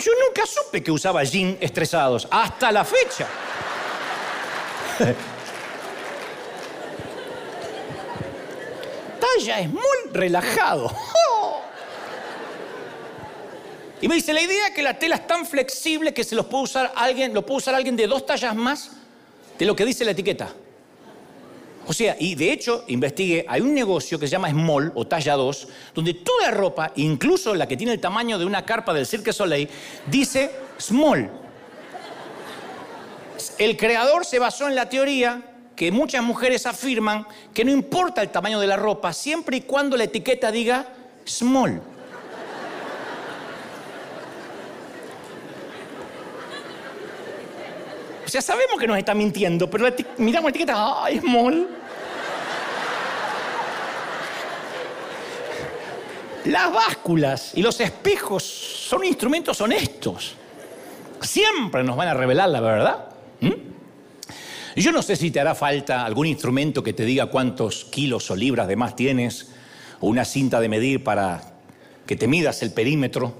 Yo 0.00 0.12
nunca 0.26 0.46
supe 0.46 0.82
que 0.82 0.90
usaba 0.90 1.22
jeans 1.24 1.58
estresados, 1.60 2.26
hasta 2.30 2.72
la 2.72 2.84
fecha. 2.84 3.26
Talla 9.20 9.60
es 9.60 9.68
muy 9.68 9.82
relajado. 10.12 10.90
Y 14.00 14.08
me 14.08 14.14
dice, 14.14 14.32
la 14.32 14.40
idea 14.40 14.68
es 14.68 14.74
que 14.74 14.82
la 14.82 14.98
tela 14.98 15.16
es 15.16 15.26
tan 15.26 15.44
flexible 15.44 16.14
que 16.14 16.24
se 16.24 16.34
los 16.34 16.46
puede 16.46 16.64
usar 16.64 16.92
alguien, 16.96 17.34
lo 17.34 17.44
puede 17.44 17.58
usar 17.58 17.74
alguien 17.74 17.96
de 17.96 18.06
dos 18.06 18.24
tallas 18.24 18.56
más 18.56 18.92
de 19.58 19.66
lo 19.66 19.76
que 19.76 19.84
dice 19.84 20.06
la 20.06 20.12
etiqueta. 20.12 20.48
O 21.90 21.92
sea, 21.92 22.14
y 22.20 22.36
de 22.36 22.52
hecho, 22.52 22.84
investigué, 22.86 23.44
hay 23.48 23.62
un 23.62 23.74
negocio 23.74 24.16
que 24.16 24.28
se 24.28 24.30
llama 24.30 24.48
Small 24.48 24.92
o 24.94 25.08
talla 25.08 25.34
2, 25.34 25.68
donde 25.92 26.14
toda 26.14 26.44
la 26.44 26.50
ropa, 26.52 26.92
incluso 26.94 27.52
la 27.52 27.66
que 27.66 27.76
tiene 27.76 27.94
el 27.94 28.00
tamaño 28.00 28.38
de 28.38 28.44
una 28.44 28.64
carpa 28.64 28.94
del 28.94 29.06
Cirque 29.06 29.32
Soleil, 29.32 29.68
dice 30.06 30.52
Small. 30.78 31.28
El 33.58 33.76
creador 33.76 34.24
se 34.24 34.38
basó 34.38 34.68
en 34.68 34.76
la 34.76 34.88
teoría 34.88 35.42
que 35.74 35.90
muchas 35.90 36.22
mujeres 36.22 36.64
afirman 36.64 37.26
que 37.52 37.64
no 37.64 37.72
importa 37.72 38.22
el 38.22 38.28
tamaño 38.28 38.60
de 38.60 38.68
la 38.68 38.76
ropa, 38.76 39.12
siempre 39.12 39.56
y 39.56 39.62
cuando 39.62 39.96
la 39.96 40.04
etiqueta 40.04 40.52
diga 40.52 40.94
Small. 41.26 41.82
O 48.24 48.28
sea, 48.28 48.42
sabemos 48.42 48.78
que 48.78 48.86
nos 48.86 48.96
está 48.96 49.12
mintiendo, 49.12 49.68
pero 49.68 49.92
miramos 50.18 50.44
la 50.44 50.50
etiqueta, 50.50 51.04
¡ay, 51.04 51.18
small! 51.18 51.79
Las 56.46 56.72
básculas 56.72 57.52
y 57.54 57.62
los 57.62 57.78
espejos 57.80 58.42
son 58.42 59.04
instrumentos 59.04 59.60
honestos. 59.60 60.34
Siempre 61.20 61.84
nos 61.84 61.96
van 61.96 62.08
a 62.08 62.14
revelar 62.14 62.48
la 62.48 62.60
verdad. 62.60 63.06
Yo 64.76 64.92
no 64.92 65.02
sé 65.02 65.16
si 65.16 65.30
te 65.30 65.40
hará 65.40 65.54
falta 65.54 66.04
algún 66.04 66.26
instrumento 66.26 66.82
que 66.82 66.92
te 66.92 67.04
diga 67.04 67.26
cuántos 67.26 67.84
kilos 67.84 68.30
o 68.30 68.36
libras 68.36 68.68
de 68.68 68.76
más 68.76 68.96
tienes, 68.96 69.48
o 69.98 70.06
una 70.06 70.24
cinta 70.24 70.60
de 70.60 70.68
medir 70.68 71.04
para 71.04 71.42
que 72.06 72.16
te 72.16 72.26
midas 72.26 72.62
el 72.62 72.72
perímetro. 72.72 73.34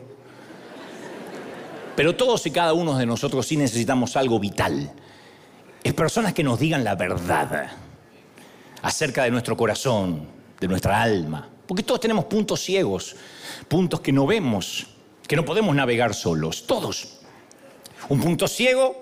Pero 1.96 2.16
todos 2.16 2.44
y 2.46 2.50
cada 2.50 2.72
uno 2.72 2.98
de 2.98 3.06
nosotros 3.06 3.46
sí 3.46 3.56
necesitamos 3.56 4.16
algo 4.16 4.38
vital. 4.38 4.92
Es 5.82 5.94
personas 5.94 6.34
que 6.34 6.42
nos 6.42 6.58
digan 6.58 6.84
la 6.84 6.96
verdad 6.96 7.70
acerca 8.82 9.24
de 9.24 9.30
nuestro 9.30 9.56
corazón, 9.56 10.26
de 10.60 10.68
nuestra 10.68 11.00
alma. 11.00 11.48
Porque 11.70 11.84
todos 11.84 12.00
tenemos 12.00 12.24
puntos 12.24 12.58
ciegos, 12.62 13.14
puntos 13.68 14.00
que 14.00 14.10
no 14.10 14.26
vemos, 14.26 14.88
que 15.28 15.36
no 15.36 15.44
podemos 15.44 15.72
navegar 15.72 16.14
solos, 16.14 16.66
todos. 16.66 17.20
Un 18.08 18.20
punto 18.20 18.48
ciego 18.48 19.00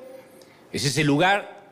es 0.70 0.84
ese 0.84 1.02
lugar 1.02 1.62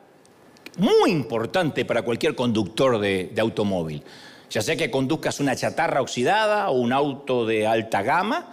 muy 0.79 1.11
importante 1.11 1.85
para 1.85 2.01
cualquier 2.01 2.33
conductor 2.33 2.97
de, 2.97 3.31
automóvil. 3.37 4.01
Ya 4.49 4.63
sea 4.63 4.75
que 4.75 4.89
conduzcas 4.89 5.39
una 5.39 5.55
chatarra 5.55 6.01
oxidada 6.01 6.67
o 6.71 6.79
un 6.79 6.91
auto 6.91 7.45
de 7.45 7.67
alta 7.67 8.01
gama, 8.01 8.51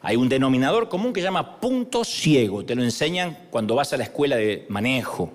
hay 0.00 0.16
un 0.16 0.30
denominador 0.30 0.88
común 0.88 1.12
que 1.12 1.20
se 1.20 1.24
llama 1.24 1.60
punto 1.60 2.04
ciego. 2.04 2.64
Te 2.64 2.74
lo 2.74 2.82
enseñan 2.82 3.36
cuando 3.50 3.74
vas 3.74 3.92
a 3.92 3.98
la 3.98 4.04
escuela 4.04 4.36
de 4.36 4.64
manejo. 4.70 5.30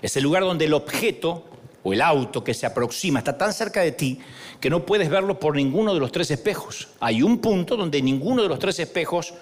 Es 0.00 0.16
el 0.16 0.22
lugar 0.22 0.44
donde 0.44 0.66
el 0.66 0.74
objeto 0.74 1.44
o 1.82 1.92
el 1.92 2.00
auto 2.00 2.42
que 2.42 2.54
se 2.54 2.66
aproxima 2.66 3.20
está 3.20 3.36
tan 3.36 3.52
cerca 3.52 3.80
de 3.80 3.92
ti 3.92 4.20
que 4.60 4.70
no 4.70 4.84
puedes 4.84 5.08
verlo 5.08 5.38
por 5.38 5.54
ninguno 5.54 5.94
de 5.94 6.00
los 6.00 6.12
tres 6.12 6.30
espejos. 6.30 6.88
Hay 7.00 7.22
un 7.22 7.38
punto 7.38 7.76
donde 7.76 8.02
ninguno 8.02 8.42
de 8.42 8.48
los 8.48 8.58
tres 8.58 8.78
espejos 8.80 9.34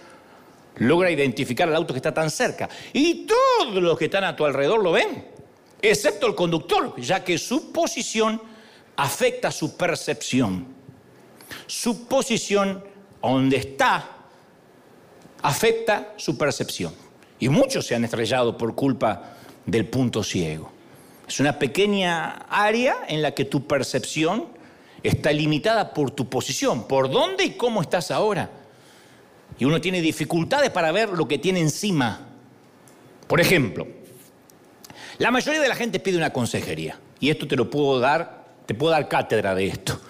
logra 0.76 1.10
identificar 1.10 1.68
al 1.68 1.76
auto 1.76 1.94
que 1.94 1.98
está 1.98 2.12
tan 2.12 2.30
cerca. 2.30 2.68
Y 2.92 3.26
todos 3.26 3.82
los 3.82 3.98
que 3.98 4.06
están 4.06 4.24
a 4.24 4.36
tu 4.36 4.44
alrededor 4.44 4.82
lo 4.82 4.92
ven, 4.92 5.26
excepto 5.80 6.26
el 6.26 6.34
conductor, 6.34 7.00
ya 7.00 7.24
que 7.24 7.38
su 7.38 7.72
posición 7.72 8.40
afecta 8.96 9.50
su 9.50 9.76
percepción. 9.76 10.66
Su 11.66 12.06
posición 12.06 12.84
donde 13.22 13.56
está 13.56 14.10
afecta 15.42 16.12
su 16.16 16.36
percepción. 16.36 16.94
Y 17.38 17.48
muchos 17.48 17.86
se 17.86 17.94
han 17.94 18.04
estrellado 18.04 18.56
por 18.56 18.74
culpa 18.74 19.36
del 19.64 19.86
punto 19.86 20.22
ciego. 20.22 20.75
Es 21.28 21.40
una 21.40 21.58
pequeña 21.58 22.46
área 22.48 22.98
en 23.08 23.22
la 23.22 23.32
que 23.32 23.44
tu 23.44 23.66
percepción 23.66 24.46
está 25.02 25.32
limitada 25.32 25.92
por 25.92 26.10
tu 26.10 26.28
posición, 26.28 26.86
por 26.86 27.10
dónde 27.10 27.44
y 27.44 27.50
cómo 27.50 27.82
estás 27.82 28.10
ahora. 28.10 28.50
Y 29.58 29.64
uno 29.64 29.80
tiene 29.80 30.00
dificultades 30.00 30.70
para 30.70 30.92
ver 30.92 31.10
lo 31.10 31.26
que 31.26 31.38
tiene 31.38 31.60
encima. 31.60 32.20
Por 33.26 33.40
ejemplo, 33.40 33.86
la 35.18 35.30
mayoría 35.30 35.60
de 35.60 35.68
la 35.68 35.74
gente 35.74 35.98
pide 35.98 36.16
una 36.16 36.32
consejería. 36.32 36.98
Y 37.18 37.30
esto 37.30 37.48
te 37.48 37.56
lo 37.56 37.70
puedo 37.70 37.98
dar, 37.98 38.44
te 38.66 38.74
puedo 38.74 38.92
dar 38.92 39.08
cátedra 39.08 39.54
de 39.54 39.66
esto. 39.66 40.00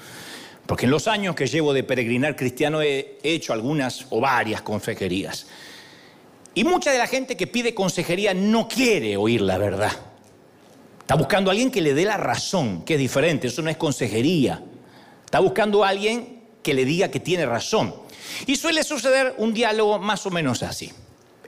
Porque 0.67 0.87
en 0.87 0.91
los 0.91 1.07
años 1.07 1.37
que 1.37 1.47
llevo 1.47 1.73
de 1.73 1.85
peregrinar 1.85 2.35
cristiano 2.35 2.83
he 2.83 3.19
hecho 3.23 3.53
algunas 3.53 4.07
o 4.11 4.21
varias 4.21 4.63
consejerías. 4.63 5.47
Y 6.55 6.65
mucha 6.65 6.91
de 6.91 6.99
la 6.99 7.07
gente 7.07 7.37
que 7.37 7.47
pide 7.47 7.75
consejería 7.75 8.35
no 8.35 8.67
quiere 8.67 9.17
oír 9.17 9.43
la 9.43 9.59
verdad. 9.59 9.93
Está 11.07 11.15
buscando 11.15 11.51
a 11.51 11.53
alguien 11.53 11.71
que 11.71 11.81
le 11.81 11.95
dé 11.95 12.05
la 12.05 12.17
razón, 12.17 12.83
que 12.83 12.95
es 12.95 12.99
diferente, 12.99 13.47
eso 13.47 13.63
no 13.63 13.71
es 13.71 13.77
consejería. 13.77 14.61
Está 15.25 15.39
buscando 15.39 15.85
a 15.85 15.89
alguien 15.91 16.43
que 16.65 16.75
le 16.75 16.85
diga 16.85 17.13
que 17.13 17.21
tiene 17.21 17.47
razón. 17.47 17.95
Y 18.45 18.57
suele 18.57 18.83
suceder 18.83 19.37
un 19.39 19.55
diálogo 19.55 20.01
más 20.01 20.27
o 20.27 20.31
menos 20.31 20.65
así. 20.65 20.93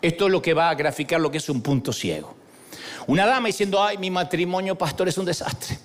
Esto 0.01 0.27
es 0.27 0.31
lo 0.31 0.41
que 0.41 0.55
va 0.55 0.71
a 0.71 0.77
graficar 0.77 1.21
lo 1.21 1.29
que 1.29 1.39
es 1.39 1.49
un 1.49 1.61
punto 1.61 1.93
ciego. 1.93 2.37
Una 3.09 3.27
dama 3.27 3.49
diciendo, 3.49 3.83
ay, 3.83 3.99
mi 3.99 4.13
matrimonio, 4.13 4.79
pastor, 4.79 5.09
es 5.09 5.19
un 5.19 5.25
desastre. 5.25 5.77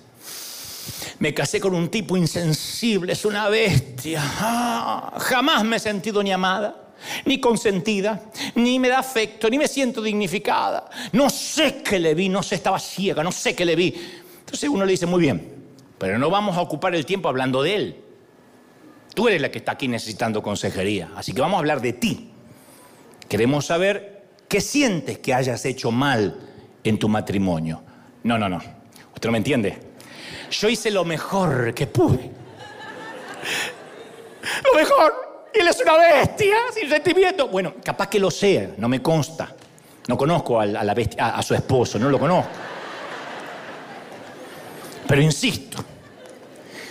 Me 1.18 1.34
casé 1.34 1.58
con 1.58 1.74
un 1.74 1.88
tipo 1.88 2.16
insensible, 2.16 3.14
es 3.14 3.24
una 3.24 3.48
bestia. 3.48 4.22
Ah, 4.22 5.14
jamás 5.18 5.64
me 5.64 5.78
he 5.78 5.80
sentido 5.80 6.22
ni 6.22 6.30
amada 6.30 6.83
ni 7.24 7.40
consentida, 7.40 8.30
ni 8.54 8.78
me 8.78 8.88
da 8.88 8.98
afecto, 8.98 9.48
ni 9.48 9.58
me 9.58 9.68
siento 9.68 10.02
dignificada. 10.02 10.88
No 11.12 11.30
sé 11.30 11.82
qué 11.82 11.98
le 11.98 12.14
vi, 12.14 12.28
no 12.28 12.42
sé, 12.42 12.56
estaba 12.56 12.78
ciega, 12.78 13.22
no 13.22 13.32
sé 13.32 13.54
qué 13.54 13.64
le 13.64 13.76
vi. 13.76 13.94
Entonces 14.40 14.68
uno 14.68 14.84
le 14.84 14.92
dice, 14.92 15.06
muy 15.06 15.20
bien, 15.20 15.54
pero 15.98 16.18
no 16.18 16.30
vamos 16.30 16.56
a 16.56 16.60
ocupar 16.60 16.94
el 16.94 17.06
tiempo 17.06 17.28
hablando 17.28 17.62
de 17.62 17.74
él. 17.74 17.96
Tú 19.14 19.28
eres 19.28 19.40
la 19.40 19.50
que 19.50 19.58
está 19.58 19.72
aquí 19.72 19.88
necesitando 19.88 20.42
consejería, 20.42 21.10
así 21.16 21.32
que 21.32 21.40
vamos 21.40 21.56
a 21.56 21.60
hablar 21.60 21.80
de 21.80 21.92
ti. 21.92 22.30
Queremos 23.28 23.66
saber 23.66 24.24
qué 24.48 24.60
sientes 24.60 25.18
que 25.18 25.32
hayas 25.32 25.64
hecho 25.64 25.90
mal 25.90 26.38
en 26.82 26.98
tu 26.98 27.08
matrimonio. 27.08 27.82
No, 28.22 28.38
no, 28.38 28.48
no. 28.48 28.56
Usted 29.14 29.28
no 29.28 29.32
me 29.32 29.38
entiende. 29.38 29.78
Yo 30.50 30.68
hice 30.68 30.90
lo 30.90 31.04
mejor 31.04 31.72
que 31.74 31.86
pude. 31.86 32.30
Lo 34.64 34.78
mejor 34.78 35.23
él 35.54 35.68
es 35.68 35.80
una 35.80 35.96
bestia 35.96 36.56
sin 36.72 36.88
sentimiento. 36.88 37.48
Bueno, 37.48 37.74
capaz 37.82 38.08
que 38.08 38.18
lo 38.18 38.30
sea, 38.30 38.70
no 38.76 38.88
me 38.88 39.00
consta. 39.00 39.54
No 40.06 40.18
conozco 40.18 40.60
a, 40.60 40.66
la 40.66 40.94
bestia, 40.94 41.28
a, 41.28 41.42
su 41.42 41.54
esposo, 41.54 41.98
no 41.98 42.10
lo 42.10 42.18
conozco. 42.18 42.50
Pero 45.06 45.22
insisto, 45.22 45.78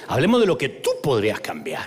hablemos 0.08 0.40
de 0.40 0.48
lo 0.48 0.58
que 0.58 0.70
tú 0.70 0.92
podrías 1.02 1.40
cambiar. 1.40 1.86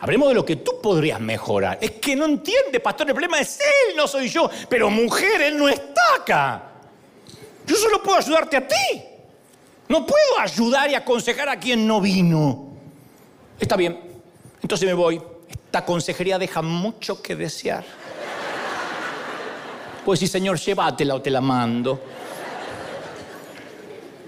Hablemos 0.00 0.28
de 0.28 0.34
lo 0.34 0.44
que 0.44 0.56
tú 0.56 0.80
podrías 0.80 1.20
mejorar. 1.20 1.78
Es 1.80 1.92
que 1.92 2.14
no 2.14 2.24
entiende, 2.24 2.80
pastor, 2.80 3.08
el 3.08 3.14
problema 3.14 3.40
es 3.40 3.58
él, 3.60 3.96
no 3.96 4.06
soy 4.06 4.28
yo. 4.28 4.48
Pero 4.68 4.90
mujer, 4.90 5.42
él 5.42 5.58
no 5.58 5.68
está 5.68 6.02
acá. 6.20 6.62
Yo 7.66 7.76
solo 7.76 8.02
puedo 8.02 8.18
ayudarte 8.18 8.56
a 8.56 8.66
ti. 8.66 9.02
No 9.88 10.06
puedo 10.06 10.38
ayudar 10.38 10.90
y 10.90 10.94
aconsejar 10.94 11.48
a 11.48 11.58
quien 11.58 11.86
no 11.86 12.00
vino. 12.00 12.68
Está 13.58 13.76
bien, 13.76 14.09
entonces 14.62 14.86
me 14.86 14.94
voy. 14.94 15.20
Esta 15.48 15.84
consejería 15.84 16.38
deja 16.38 16.62
mucho 16.62 17.22
que 17.22 17.36
desear. 17.36 17.84
Pues 20.04 20.20
sí, 20.20 20.26
Señor, 20.26 20.58
llévatela 20.58 21.14
o 21.14 21.22
te 21.22 21.30
la 21.30 21.40
mando. 21.40 22.00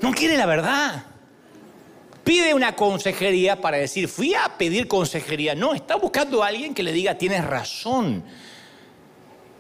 No 0.00 0.12
quiere 0.12 0.36
la 0.36 0.46
verdad. 0.46 1.06
Pide 2.24 2.54
una 2.54 2.76
consejería 2.76 3.60
para 3.60 3.78
decir, 3.78 4.08
fui 4.08 4.34
a 4.34 4.56
pedir 4.56 4.86
consejería. 4.86 5.54
No, 5.54 5.74
está 5.74 5.96
buscando 5.96 6.42
a 6.42 6.48
alguien 6.48 6.74
que 6.74 6.82
le 6.82 6.92
diga, 6.92 7.18
tienes 7.18 7.44
razón. 7.44 8.22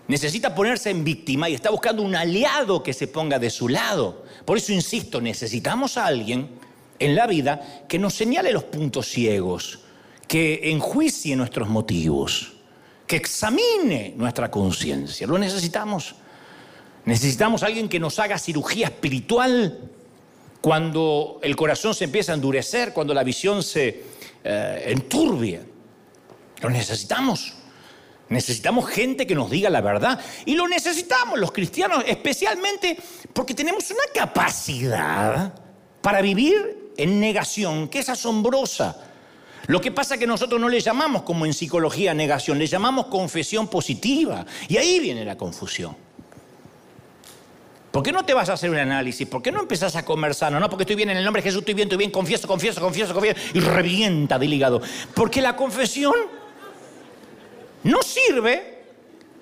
Necesita 0.06 0.54
ponerse 0.54 0.90
en 0.90 1.02
víctima 1.04 1.48
y 1.48 1.54
está 1.54 1.70
buscando 1.70 2.02
un 2.02 2.14
aliado 2.14 2.82
que 2.82 2.92
se 2.92 3.08
ponga 3.08 3.38
de 3.38 3.50
su 3.50 3.68
lado. 3.68 4.24
Por 4.44 4.58
eso 4.58 4.72
insisto, 4.72 5.20
necesitamos 5.20 5.96
a 5.96 6.06
alguien 6.06 6.50
en 6.98 7.16
la 7.16 7.26
vida 7.26 7.84
que 7.88 7.98
nos 7.98 8.14
señale 8.14 8.52
los 8.52 8.64
puntos 8.64 9.08
ciegos 9.08 9.80
que 10.32 10.70
enjuicie 10.70 11.36
nuestros 11.36 11.68
motivos, 11.68 12.54
que 13.06 13.16
examine 13.16 14.14
nuestra 14.16 14.50
conciencia. 14.50 15.26
Lo 15.26 15.36
necesitamos. 15.36 16.14
Necesitamos 17.04 17.62
alguien 17.62 17.86
que 17.86 18.00
nos 18.00 18.18
haga 18.18 18.38
cirugía 18.38 18.86
espiritual 18.86 19.90
cuando 20.62 21.38
el 21.42 21.54
corazón 21.54 21.94
se 21.94 22.04
empieza 22.04 22.32
a 22.32 22.36
endurecer, 22.36 22.94
cuando 22.94 23.12
la 23.12 23.22
visión 23.24 23.62
se 23.62 24.04
eh, 24.42 24.84
enturbia. 24.86 25.60
Lo 26.62 26.70
necesitamos. 26.70 27.52
Necesitamos 28.30 28.88
gente 28.88 29.26
que 29.26 29.34
nos 29.34 29.50
diga 29.50 29.68
la 29.68 29.82
verdad. 29.82 30.18
Y 30.46 30.54
lo 30.54 30.66
necesitamos 30.66 31.38
los 31.38 31.52
cristianos, 31.52 32.04
especialmente 32.06 32.96
porque 33.34 33.52
tenemos 33.52 33.90
una 33.90 34.04
capacidad 34.14 35.52
para 36.00 36.22
vivir 36.22 36.92
en 36.96 37.20
negación 37.20 37.88
que 37.88 37.98
es 37.98 38.08
asombrosa. 38.08 39.11
Lo 39.66 39.80
que 39.80 39.92
pasa 39.92 40.14
es 40.14 40.20
que 40.20 40.26
nosotros 40.26 40.60
no 40.60 40.68
le 40.68 40.80
llamamos 40.80 41.22
como 41.22 41.46
en 41.46 41.54
psicología 41.54 42.14
negación, 42.14 42.58
le 42.58 42.66
llamamos 42.66 43.06
confesión 43.06 43.68
positiva. 43.68 44.44
Y 44.68 44.76
ahí 44.76 44.98
viene 44.98 45.24
la 45.24 45.36
confusión. 45.36 45.96
¿Por 47.92 48.02
qué 48.02 48.10
no 48.10 48.24
te 48.24 48.32
vas 48.32 48.48
a 48.48 48.54
hacer 48.54 48.70
un 48.70 48.78
análisis? 48.78 49.28
¿Por 49.28 49.42
qué 49.42 49.52
no 49.52 49.60
empezás 49.60 49.94
a 49.96 50.04
comer 50.04 50.34
sano? 50.34 50.58
No, 50.58 50.70
porque 50.70 50.84
estoy 50.84 50.96
bien 50.96 51.10
en 51.10 51.18
el 51.18 51.24
nombre 51.24 51.42
de 51.42 51.48
Jesús, 51.48 51.60
estoy 51.60 51.74
bien, 51.74 51.88
estoy 51.88 51.98
bien, 51.98 52.10
confieso, 52.10 52.48
confieso, 52.48 52.80
confieso, 52.80 53.12
confieso, 53.12 53.38
y 53.52 53.60
revienta 53.60 54.38
del 54.38 54.52
hígado. 54.52 54.80
Porque 55.14 55.42
la 55.42 55.54
confesión 55.54 56.14
no 57.84 58.00
sirve 58.02 58.84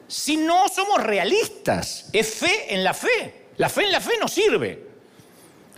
si 0.08 0.36
no 0.36 0.68
somos 0.68 1.00
realistas. 1.02 2.10
Es 2.12 2.34
fe 2.34 2.74
en 2.74 2.82
la 2.82 2.92
fe. 2.92 3.46
La 3.56 3.68
fe 3.68 3.84
en 3.84 3.92
la 3.92 4.00
fe 4.00 4.14
no 4.20 4.26
sirve. 4.26 4.89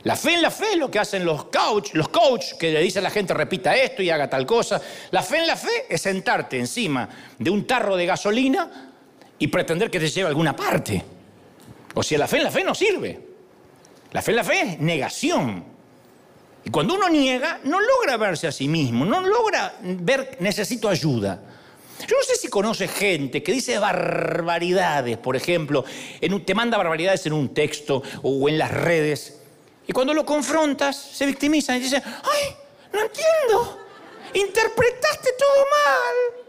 La 0.04 0.16
fe 0.16 0.34
en 0.34 0.42
la 0.42 0.50
fe 0.50 0.72
es 0.72 0.78
lo 0.78 0.90
que 0.90 0.98
hacen 0.98 1.24
los 1.24 1.44
coach, 1.44 1.94
los 1.94 2.08
coach 2.08 2.54
que 2.58 2.72
le 2.72 2.80
dicen 2.80 3.00
a 3.00 3.04
la 3.04 3.10
gente 3.10 3.34
repita 3.34 3.76
esto 3.76 4.02
y 4.02 4.10
haga 4.10 4.28
tal 4.28 4.44
cosa. 4.44 4.80
La 5.12 5.22
fe 5.22 5.38
en 5.38 5.46
la 5.46 5.56
fe 5.56 5.86
es 5.88 6.02
sentarte 6.02 6.58
encima 6.58 7.08
de 7.38 7.50
un 7.50 7.66
tarro 7.66 7.96
de 7.96 8.06
gasolina 8.06 8.90
y 9.38 9.46
pretender 9.46 9.90
que 9.90 10.00
te 10.00 10.08
lleve 10.08 10.26
a 10.26 10.30
alguna 10.30 10.56
parte. 10.56 11.04
O 11.94 12.02
sea, 12.02 12.18
la 12.18 12.26
fe 12.26 12.38
en 12.38 12.44
la 12.44 12.50
fe 12.50 12.64
no 12.64 12.74
sirve. 12.74 13.20
La 14.10 14.22
fe 14.22 14.32
en 14.32 14.36
la 14.36 14.44
fe 14.44 14.60
es 14.60 14.80
negación. 14.80 15.64
Y 16.64 16.70
cuando 16.70 16.94
uno 16.94 17.08
niega, 17.08 17.60
no 17.64 17.78
logra 17.80 18.16
verse 18.16 18.48
a 18.48 18.52
sí 18.52 18.66
mismo, 18.66 19.04
no 19.04 19.20
logra 19.20 19.74
ver 19.82 20.36
necesito 20.40 20.88
ayuda. 20.88 21.40
Yo 22.00 22.16
no 22.16 22.22
sé 22.24 22.34
si 22.36 22.48
conoce 22.48 22.88
gente 22.88 23.42
que 23.42 23.52
dice 23.52 23.78
barbaridades, 23.78 25.18
por 25.18 25.36
ejemplo, 25.36 25.84
te 26.44 26.54
manda 26.54 26.76
barbaridades 26.76 27.26
en 27.26 27.32
un 27.34 27.54
texto 27.54 28.02
o 28.22 28.48
en 28.48 28.58
las 28.58 28.72
redes 28.72 29.41
y 29.86 29.92
cuando 29.92 30.14
lo 30.14 30.24
confrontas, 30.24 30.96
se 30.96 31.26
victimizan 31.26 31.76
y 31.76 31.80
dicen, 31.80 32.02
ay, 32.04 32.56
no 32.92 33.00
entiendo, 33.00 33.78
interpretaste 34.34 35.30
todo 35.38 35.64
mal. 35.70 36.42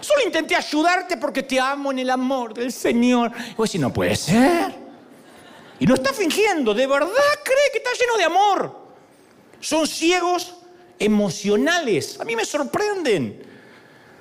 Solo 0.00 0.22
intenté 0.24 0.54
ayudarte 0.54 1.16
porque 1.16 1.42
te 1.42 1.58
amo 1.58 1.90
en 1.90 2.00
el 2.00 2.10
amor 2.10 2.52
del 2.54 2.72
Señor. 2.72 3.32
Y 3.50 3.54
vos 3.54 3.68
decís, 3.68 3.80
no 3.80 3.92
puede 3.92 4.16
ser. 4.16 4.74
Y 5.80 5.86
no 5.86 5.94
está 5.94 6.12
fingiendo, 6.12 6.74
de 6.74 6.86
verdad 6.86 7.08
cree 7.42 7.70
que 7.72 7.78
está 7.78 7.90
lleno 7.92 8.16
de 8.16 8.24
amor. 8.24 8.78
Son 9.60 9.86
ciegos 9.86 10.54
emocionales. 10.98 12.20
A 12.20 12.24
mí 12.24 12.36
me 12.36 12.44
sorprenden. 12.44 13.42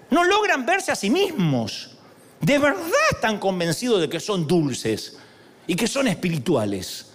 No 0.09 0.23
logran 0.23 0.65
verse 0.65 0.91
a 0.91 0.95
sí 0.95 1.09
mismos. 1.09 1.97
De 2.39 2.57
verdad 2.59 2.81
están 3.11 3.39
convencidos 3.39 4.01
de 4.01 4.09
que 4.09 4.19
son 4.19 4.47
dulces 4.47 5.17
y 5.65 5.75
que 5.75 5.87
son 5.87 6.07
espirituales. 6.07 7.12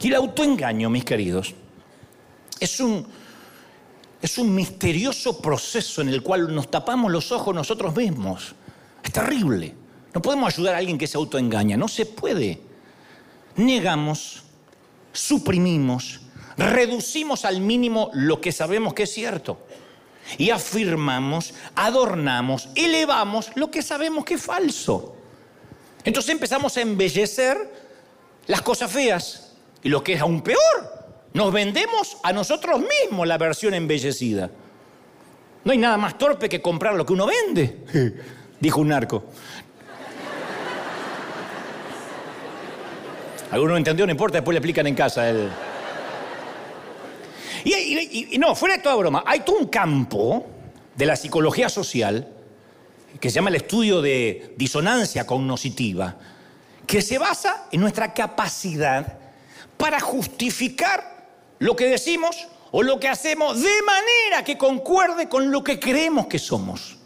Y 0.00 0.08
el 0.08 0.14
autoengaño, 0.14 0.90
mis 0.90 1.04
queridos, 1.04 1.54
es 2.60 2.80
un, 2.80 3.06
es 4.20 4.38
un 4.38 4.54
misterioso 4.54 5.40
proceso 5.40 6.02
en 6.02 6.08
el 6.08 6.22
cual 6.22 6.54
nos 6.54 6.70
tapamos 6.70 7.10
los 7.10 7.32
ojos 7.32 7.54
nosotros 7.54 7.94
mismos. 7.96 8.54
Es 9.02 9.12
terrible. 9.12 9.74
No 10.14 10.22
podemos 10.22 10.52
ayudar 10.52 10.74
a 10.74 10.78
alguien 10.78 10.98
que 10.98 11.06
se 11.06 11.16
autoengaña, 11.16 11.76
no 11.76 11.88
se 11.88 12.06
puede. 12.06 12.60
Negamos, 13.56 14.42
suprimimos, 15.12 16.20
reducimos 16.56 17.44
al 17.44 17.60
mínimo 17.60 18.10
lo 18.14 18.40
que 18.40 18.52
sabemos 18.52 18.94
que 18.94 19.04
es 19.04 19.12
cierto. 19.12 19.60
Y 20.38 20.50
afirmamos, 20.50 21.54
adornamos, 21.74 22.68
elevamos 22.74 23.50
lo 23.54 23.70
que 23.70 23.82
sabemos 23.82 24.24
que 24.24 24.34
es 24.34 24.42
falso. 24.42 25.14
Entonces 26.04 26.32
empezamos 26.32 26.76
a 26.76 26.80
embellecer 26.80 27.86
las 28.46 28.62
cosas 28.62 28.90
feas 28.90 29.45
y 29.86 29.88
lo 29.88 30.02
que 30.02 30.14
es 30.14 30.20
aún 30.20 30.42
peor, 30.42 30.58
nos 31.32 31.52
vendemos 31.52 32.16
a 32.24 32.32
nosotros 32.32 32.80
mismos 32.80 33.24
la 33.24 33.38
versión 33.38 33.72
embellecida. 33.72 34.50
No 35.62 35.70
hay 35.70 35.78
nada 35.78 35.96
más 35.96 36.18
torpe 36.18 36.48
que 36.48 36.60
comprar 36.60 36.94
lo 36.94 37.06
que 37.06 37.12
uno 37.12 37.24
vende, 37.24 37.84
dijo 38.60 38.80
un 38.80 38.88
narco. 38.88 39.22
Alguno 43.52 43.70
no 43.70 43.76
entendió, 43.76 44.04
no 44.06 44.10
importa, 44.10 44.38
después 44.38 44.54
le 44.54 44.58
explican 44.58 44.88
en 44.88 44.96
casa. 44.96 45.30
él. 45.30 45.50
Y, 47.62 48.34
y, 48.34 48.38
no, 48.38 48.56
fuera 48.56 48.78
de 48.78 48.82
toda 48.82 48.96
broma, 48.96 49.22
hay 49.24 49.38
todo 49.38 49.58
un 49.58 49.68
campo 49.68 50.48
de 50.96 51.06
la 51.06 51.14
psicología 51.14 51.68
social 51.68 52.26
que 53.20 53.30
se 53.30 53.36
llama 53.36 53.50
el 53.50 53.56
estudio 53.56 54.02
de 54.02 54.52
disonancia 54.56 55.24
cognoscitiva, 55.28 56.16
que 56.88 57.02
se 57.02 57.18
basa 57.18 57.68
en 57.70 57.80
nuestra 57.80 58.12
capacidad 58.12 59.25
para 59.76 60.00
justificar 60.00 61.28
lo 61.58 61.76
que 61.76 61.86
decimos 61.86 62.48
o 62.72 62.82
lo 62.82 62.98
que 63.00 63.08
hacemos 63.08 63.60
de 63.60 63.82
manera 63.82 64.44
que 64.44 64.58
concuerde 64.58 65.28
con 65.28 65.50
lo 65.50 65.62
que 65.62 65.78
creemos 65.78 66.26
que 66.26 66.38
somos. 66.38 66.96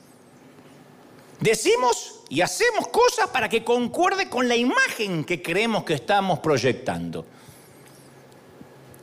Decimos 1.41 2.21
y 2.29 2.43
hacemos 2.43 2.89
cosas 2.89 3.29
para 3.29 3.49
que 3.49 3.65
concuerde 3.65 4.29
con 4.29 4.49
la 4.49 4.57
imagen 4.57 5.25
que 5.25 5.43
creemos 5.43 5.85
que 5.85 5.95
estamos 5.95 6.39
proyectando. 6.41 7.25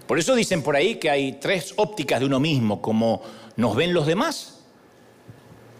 Por 0.07 0.17
eso 0.17 0.35
dicen 0.35 0.63
por 0.63 0.75
ahí 0.75 0.95
que 0.95 1.09
hay 1.09 1.33
tres 1.33 1.73
ópticas 1.75 2.19
de 2.19 2.25
uno 2.25 2.39
mismo, 2.39 2.81
como 2.81 3.21
nos 3.57 3.75
ven 3.75 3.93
los 3.93 4.05
demás, 4.05 4.59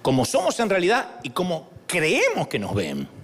como 0.02 0.26
somos 0.26 0.60
en 0.60 0.70
realidad 0.70 1.20
y 1.24 1.30
como 1.30 1.70
creemos 1.88 2.48
que 2.48 2.60
nos 2.60 2.74
ven. 2.74 3.17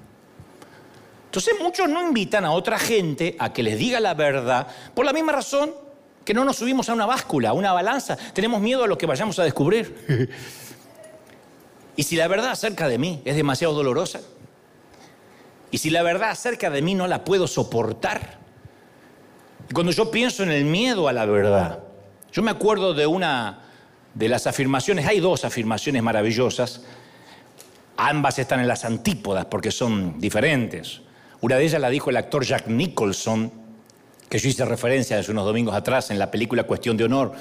Entonces 1.33 1.55
muchos 1.59 1.89
no 1.89 1.99
invitan 2.07 2.45
a 2.45 2.51
otra 2.51 2.77
gente 2.77 3.35
a 3.39 3.51
que 3.51 3.63
les 3.63 3.79
diga 3.79 3.99
la 3.99 4.13
verdad 4.13 4.67
por 4.93 5.03
la 5.03 5.11
misma 5.11 5.31
razón 5.31 5.73
que 6.23 6.31
no 6.31 6.45
nos 6.45 6.57
subimos 6.57 6.89
a 6.89 6.93
una 6.93 7.07
báscula, 7.07 7.49
a 7.49 7.53
una 7.53 7.73
balanza. 7.73 8.15
Tenemos 8.35 8.61
miedo 8.61 8.83
a 8.83 8.87
lo 8.87 8.99
que 8.99 9.07
vayamos 9.07 9.39
a 9.39 9.43
descubrir. 9.43 10.29
y 11.95 12.03
si 12.03 12.17
la 12.17 12.27
verdad 12.27 12.51
acerca 12.51 12.87
de 12.87 12.99
mí 12.99 13.23
es 13.25 13.35
demasiado 13.35 13.73
dolorosa, 13.73 14.21
y 15.71 15.79
si 15.79 15.89
la 15.89 16.03
verdad 16.03 16.29
acerca 16.29 16.69
de 16.69 16.83
mí 16.83 16.93
no 16.93 17.07
la 17.07 17.23
puedo 17.23 17.47
soportar, 17.47 18.37
cuando 19.73 19.91
yo 19.91 20.11
pienso 20.11 20.43
en 20.43 20.51
el 20.51 20.65
miedo 20.65 21.07
a 21.07 21.13
la 21.13 21.25
verdad, 21.25 21.79
yo 22.31 22.43
me 22.43 22.51
acuerdo 22.51 22.93
de 22.93 23.07
una 23.07 23.63
de 24.13 24.29
las 24.29 24.45
afirmaciones, 24.45 25.07
hay 25.07 25.19
dos 25.19 25.45
afirmaciones 25.45 26.03
maravillosas, 26.03 26.81
ambas 27.97 28.37
están 28.37 28.59
en 28.59 28.67
las 28.67 28.85
antípodas 28.85 29.45
porque 29.45 29.71
son 29.71 30.19
diferentes. 30.19 31.01
Una 31.43 31.57
de 31.57 31.65
ellas 31.65 31.81
la 31.81 31.89
dijo 31.89 32.09
el 32.09 32.15
actor 32.15 32.45
Jack 32.45 32.67
Nicholson, 32.67 33.51
que 34.29 34.39
yo 34.39 34.47
hice 34.47 34.63
referencia 34.63 35.19
hace 35.19 35.29
unos 35.29 35.43
domingos 35.43 35.75
atrás 35.75 36.09
en 36.09 36.17
la 36.17 36.31
película 36.31 36.63
Cuestión 36.63 36.95
de 36.95 37.03
Honor, 37.03 37.33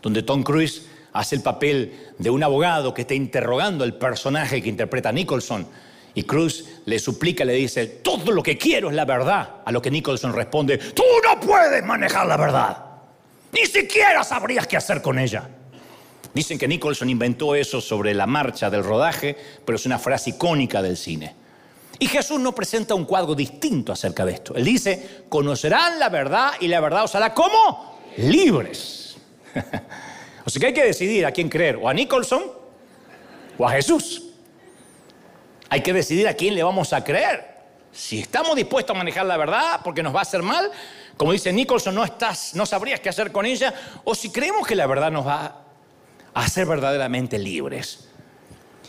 donde 0.00 0.22
Tom 0.22 0.44
Cruise 0.44 0.86
hace 1.12 1.34
el 1.34 1.42
papel 1.42 1.92
de 2.18 2.30
un 2.30 2.40
abogado 2.44 2.94
que 2.94 3.00
está 3.00 3.14
interrogando 3.14 3.82
al 3.82 3.94
personaje 3.94 4.62
que 4.62 4.68
interpreta 4.68 5.08
a 5.08 5.12
Nicholson. 5.12 5.66
Y 6.14 6.22
Cruz 6.22 6.66
le 6.84 7.00
suplica, 7.00 7.44
le 7.44 7.54
dice, 7.54 7.86
todo 7.86 8.30
lo 8.30 8.44
que 8.44 8.56
quiero 8.56 8.90
es 8.90 8.94
la 8.94 9.04
verdad. 9.04 9.56
A 9.64 9.72
lo 9.72 9.82
que 9.82 9.90
Nicholson 9.90 10.32
responde, 10.32 10.78
tú 10.78 11.02
no 11.24 11.40
puedes 11.40 11.84
manejar 11.84 12.28
la 12.28 12.36
verdad. 12.36 12.84
Ni 13.50 13.66
siquiera 13.66 14.22
sabrías 14.22 14.68
qué 14.68 14.76
hacer 14.76 15.02
con 15.02 15.18
ella. 15.18 15.48
Dicen 16.32 16.60
que 16.60 16.68
Nicholson 16.68 17.10
inventó 17.10 17.56
eso 17.56 17.80
sobre 17.80 18.14
la 18.14 18.28
marcha 18.28 18.70
del 18.70 18.84
rodaje, 18.84 19.36
pero 19.64 19.74
es 19.74 19.84
una 19.84 19.98
frase 19.98 20.30
icónica 20.30 20.80
del 20.80 20.96
cine. 20.96 21.47
Y 21.98 22.06
Jesús 22.06 22.38
no 22.38 22.54
presenta 22.54 22.94
un 22.94 23.04
cuadro 23.04 23.34
distinto 23.34 23.92
acerca 23.92 24.24
de 24.24 24.32
esto. 24.32 24.54
Él 24.54 24.64
dice, 24.64 25.24
conocerán 25.28 25.98
la 25.98 26.08
verdad 26.08 26.52
y 26.60 26.68
la 26.68 26.80
verdad 26.80 27.04
os 27.04 27.14
hará 27.14 27.34
como 27.34 27.98
libres. 28.16 29.16
o 30.44 30.50
sea 30.50 30.60
que 30.60 30.66
hay 30.66 30.74
que 30.74 30.84
decidir 30.84 31.26
a 31.26 31.32
quién 31.32 31.48
creer, 31.48 31.76
o 31.76 31.88
a 31.88 31.94
Nicholson 31.94 32.44
o 33.56 33.66
a 33.66 33.72
Jesús. 33.72 34.24
Hay 35.68 35.82
que 35.82 35.92
decidir 35.92 36.28
a 36.28 36.34
quién 36.34 36.54
le 36.54 36.62
vamos 36.62 36.92
a 36.92 37.02
creer. 37.02 37.58
Si 37.92 38.20
estamos 38.20 38.54
dispuestos 38.54 38.94
a 38.94 38.98
manejar 38.98 39.26
la 39.26 39.36
verdad 39.36 39.80
porque 39.82 40.02
nos 40.02 40.14
va 40.14 40.20
a 40.20 40.22
hacer 40.22 40.42
mal, 40.42 40.70
como 41.16 41.32
dice 41.32 41.52
Nicholson, 41.52 41.94
no, 41.94 42.04
estás, 42.04 42.54
no 42.54 42.64
sabrías 42.64 43.00
qué 43.00 43.08
hacer 43.08 43.32
con 43.32 43.44
ella, 43.44 43.74
o 44.04 44.14
si 44.14 44.30
creemos 44.30 44.66
que 44.66 44.76
la 44.76 44.86
verdad 44.86 45.10
nos 45.10 45.26
va 45.26 45.64
a 46.32 46.44
hacer 46.44 46.64
verdaderamente 46.64 47.38
libres. 47.38 48.08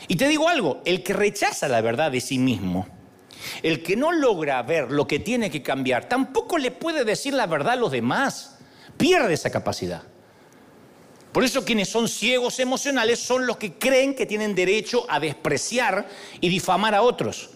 Y 0.08 0.16
te 0.16 0.28
digo 0.28 0.48
algo, 0.48 0.82
el 0.86 1.04
que 1.04 1.14
rechaza 1.14 1.68
la 1.68 1.82
verdad 1.82 2.12
de 2.12 2.22
sí 2.22 2.38
mismo, 2.38 2.88
el 3.64 3.84
que 3.84 3.96
no 3.96 4.12
logra 4.12 4.62
ver 4.64 4.92
lo 4.92 5.08
que 5.08 5.20
tiene 5.20 5.50
que 5.50 5.62
cambiar, 5.62 6.10
tampoco 6.10 6.58
le 6.58 6.72
puede 6.72 7.04
decir 7.04 7.34
la 7.34 7.48
verdad 7.48 7.74
a 7.74 7.78
los 7.78 7.92
demás. 7.92 8.58
Pierde 8.98 9.34
esa 9.34 9.50
capacidad. 9.50 10.04
Por 11.32 11.44
eso 11.44 11.64
quienes 11.64 11.90
son 11.90 12.08
ciegos 12.08 12.60
emocionales 12.60 13.20
son 13.20 13.46
los 13.46 13.58
que 13.58 13.74
creen 13.74 14.16
que 14.16 14.26
tienen 14.26 14.56
derecho 14.56 15.06
a 15.10 15.20
despreciar 15.20 16.08
y 16.42 16.50
difamar 16.50 16.96
a 16.96 17.04
otros. 17.04 17.52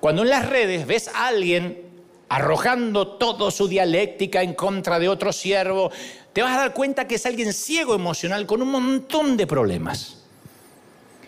Cuando 0.00 0.22
en 0.22 0.30
las 0.30 0.48
redes 0.48 0.86
ves 0.86 1.08
a 1.08 1.28
alguien 1.28 1.90
arrojando 2.28 3.16
toda 3.16 3.50
su 3.50 3.68
dialéctica 3.68 4.42
en 4.42 4.54
contra 4.54 4.98
de 4.98 5.08
otro 5.08 5.32
siervo, 5.32 5.90
te 6.32 6.42
vas 6.42 6.56
a 6.56 6.60
dar 6.60 6.74
cuenta 6.74 7.08
que 7.08 7.16
es 7.16 7.26
alguien 7.26 7.52
ciego 7.52 7.94
emocional 7.94 8.46
con 8.46 8.62
un 8.62 8.70
montón 8.70 9.36
de 9.36 9.46
problemas. 9.46 10.19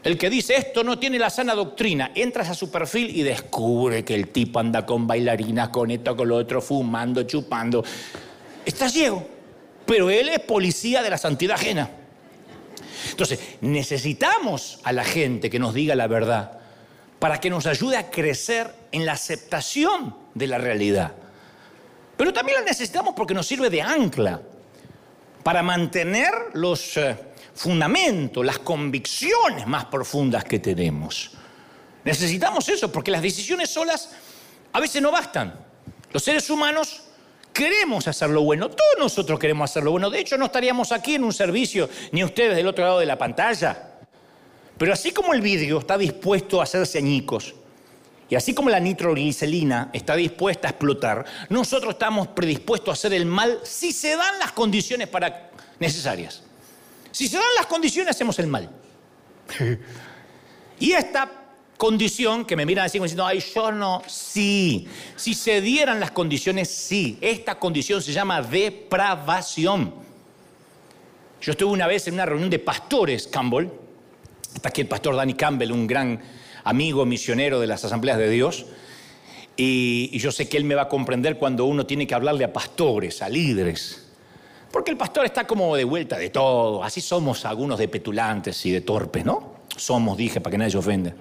El 0.03 0.19
que 0.19 0.29
dice 0.29 0.57
esto 0.57 0.83
no 0.83 0.99
tiene 0.99 1.19
la 1.19 1.31
sana 1.31 1.55
doctrina, 1.55 2.11
entras 2.15 2.49
a 2.49 2.55
su 2.55 2.71
perfil 2.71 3.17
y 3.17 3.23
descubre 3.23 4.05
que 4.05 4.15
el 4.15 4.29
tipo 4.29 4.59
anda 4.59 4.85
con 4.85 5.07
bailarinas, 5.07 5.69
con 5.69 5.91
esto, 5.93 6.17
con 6.17 6.29
lo 6.29 6.37
otro, 6.37 6.61
fumando, 6.61 7.23
chupando. 7.23 7.85
Está 8.65 8.89
ciego, 8.89 9.25
pero 9.87 10.11
él 10.11 10.29
es 10.29 10.41
policía 10.41 11.03
de 11.03 11.11
la 11.11 11.19
santidad 11.19 11.55
ajena. 11.55 11.89
Entonces, 13.11 13.39
necesitamos 13.61 14.81
a 14.83 14.93
la 14.93 15.05
gente 15.05 15.51
que 15.51 15.59
nos 15.59 15.73
diga 15.75 15.95
la 15.95 16.09
verdad 16.09 16.59
para 17.19 17.39
que 17.39 17.51
nos 17.51 17.67
ayude 17.67 17.97
a 17.97 18.11
crecer 18.11 18.75
en 18.91 19.07
la 19.07 19.13
aceptación 19.13 20.17
de 20.35 20.49
la 20.49 20.59
realidad. 20.59 21.13
Pero 22.17 22.33
también 22.33 22.59
la 22.59 22.65
necesitamos 22.65 23.15
porque 23.17 23.35
nos 23.35 23.47
sirve 23.47 23.71
de 23.71 23.83
ancla 23.83 24.43
para 25.45 25.63
mantener 25.63 26.33
los 26.55 26.97
eh, 26.97 27.17
fundamentos, 27.55 28.45
las 28.45 28.59
convicciones 28.59 29.67
más 29.67 29.87
profundas 29.87 30.45
que 30.45 30.59
tenemos. 30.59 31.33
Necesitamos 32.05 32.69
eso 32.69 32.91
porque 32.91 33.11
las 33.11 33.23
decisiones 33.23 33.71
solas 33.71 34.11
a 34.73 34.81
veces 34.81 35.01
no 35.03 35.11
bastan. 35.11 35.55
Los 36.13 36.25
seres 36.25 36.49
humanos 36.51 37.03
queremos 37.53 38.09
hacer 38.09 38.31
lo 38.31 38.43
bueno, 38.43 38.69
todos 38.69 38.99
nosotros 38.99 39.39
queremos 39.39 39.71
hacer 39.71 39.85
lo 39.85 39.93
bueno. 39.93 40.11
De 40.11 40.21
hecho, 40.21 40.37
no 40.37 40.47
estaríamos 40.47 40.93
aquí 40.93 41.15
en 41.15 41.25
un 41.25 41.33
servicio, 41.33 41.89
ni 42.11 42.25
ustedes 42.25 42.57
del 42.57 42.67
otro 42.67 42.85
lado 42.85 42.99
de 42.99 43.07
la 43.07 43.19
pantalla. 43.19 43.91
Pero 44.79 44.93
así 44.93 45.13
como 45.13 45.35
el 45.35 45.41
vidrio 45.41 45.79
está 45.79 45.97
dispuesto 45.97 46.61
a 46.61 46.65
hacerse 46.65 46.99
añicos, 46.99 47.55
y 48.29 48.35
así 48.35 48.55
como 48.55 48.71
la 48.71 48.81
nitroglicerina 48.81 49.91
está 49.93 50.17
dispuesta 50.17 50.67
a 50.67 50.71
explotar, 50.71 51.27
nosotros 51.51 51.93
estamos 51.93 52.29
predispuestos 52.29 52.89
a 52.89 52.93
hacer 52.95 53.13
el 53.13 53.27
mal 53.27 53.61
si 53.63 53.93
se 53.93 54.17
dan 54.17 54.39
las 54.39 54.53
condiciones 54.53 55.09
para 55.09 55.51
necesarias. 55.79 56.43
Si 57.13 57.29
se 57.29 57.37
dan 57.37 57.47
las 57.57 57.67
condiciones, 57.67 58.15
hacemos 58.15 58.39
el 58.39 58.49
mal. 58.49 58.71
y 60.81 60.93
esta 60.93 61.31
condición 61.77 62.45
que 62.45 62.57
me 62.57 62.67
miran 62.67 62.87
así 62.87 62.99
como 62.99 63.05
diciendo, 63.05 63.27
ay, 63.27 63.41
yo 63.55 63.71
no, 63.71 64.03
sí. 64.07 64.89
Si 65.17 65.35
se 65.35 65.61
dieran 65.61 66.01
las 66.01 66.11
condiciones, 66.11 66.69
sí. 66.69 67.19
Esta 67.21 67.59
condición 67.59 68.03
se 68.03 68.13
llama 68.13 68.43
depravación. 68.43 69.95
Yo 71.41 71.53
estuve 71.53 71.73
una 71.73 71.87
vez 71.87 72.07
en 72.09 72.15
una 72.15 72.27
reunión 72.27 72.51
de 72.51 72.59
pastores, 72.59 73.27
Campbell. 73.27 73.69
Está 74.55 74.69
aquí 74.69 74.81
el 74.81 74.89
pastor 74.89 75.17
Danny 75.17 75.35
Campbell, 75.35 75.73
un 75.73 75.87
gran 75.87 76.21
amigo 76.65 77.05
misionero 77.05 77.61
de 77.61 77.67
las 77.67 77.85
asambleas 77.85 78.19
de 78.19 78.31
Dios, 78.31 78.67
y, 79.57 80.17
yo 80.19 80.33
sé 80.33 80.49
que 80.49 80.57
él 80.57 80.65
me 80.65 80.75
va 80.75 80.83
a 80.83 80.89
comprender 80.89 81.39
cuando 81.39 81.65
uno 81.65 81.85
tiene 81.87 82.07
que 82.07 82.15
hablarle 82.15 82.45
a 82.45 82.53
pastores, 82.53 83.23
a 83.23 83.29
líderes, 83.29 84.02
porque 84.73 84.91
el 84.91 84.97
pastor 84.97 85.27
está 85.27 85.47
como 85.47 85.77
de 85.77 85.85
vuelta 85.85 86.17
de 86.17 86.31
todo, 86.31 86.83
así 86.83 87.03
somos 87.03 87.45
algunos 87.45 87.79
de 87.79 87.89
petulantes 87.89 88.65
y 88.65 88.71
de 88.73 88.81
torpes, 88.81 89.25
¿no? 89.25 89.57
Somos, 89.77 90.17
dije, 90.17 90.41
para 90.41 90.53
que 90.53 90.59
nadie 90.59 90.71
se 90.71 90.79
ofenda. 90.79 91.15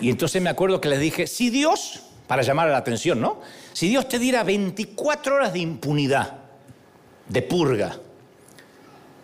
Y 0.00 0.10
entonces 0.10 0.42
me 0.42 0.50
acuerdo 0.50 0.80
que 0.80 0.88
les 0.88 0.98
dije, 0.98 1.28
si 1.28 1.50
Dios, 1.50 2.02
para 2.26 2.42
llamar 2.42 2.68
la 2.68 2.78
atención, 2.78 3.20
¿no? 3.20 3.40
Si 3.72 3.88
Dios 3.88 4.08
te 4.08 4.18
diera 4.18 4.42
24 4.42 5.36
horas 5.36 5.52
de 5.52 5.60
impunidad, 5.60 6.34
de 7.28 7.42
purga, 7.42 7.96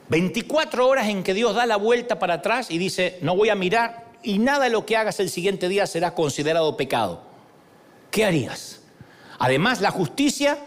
24 0.09 0.87
horas 0.87 1.09
en 1.09 1.23
que 1.23 1.35
Dios 1.35 1.55
da 1.55 1.67
la 1.67 1.77
vuelta 1.77 2.19
para 2.19 2.35
atrás 2.35 2.71
y 2.71 2.79
dice, 2.79 3.19
no 3.21 3.37
voy 3.37 3.49
a 3.49 3.55
mirar 3.55 4.07
y 4.23 4.39
nada 4.39 4.65
de 4.65 4.71
lo 4.71 4.87
que 4.87 4.97
hagas 4.97 5.19
el 5.21 5.31
siguiente 5.31 5.69
día 5.69 5.87
será 5.87 6.15
considerado 6.15 6.77
pecado. 6.77 7.23
¿Qué 8.11 8.25
harías? 8.25 8.81
Además, 9.39 9.81
la 9.81 9.91
justicia 9.91 10.59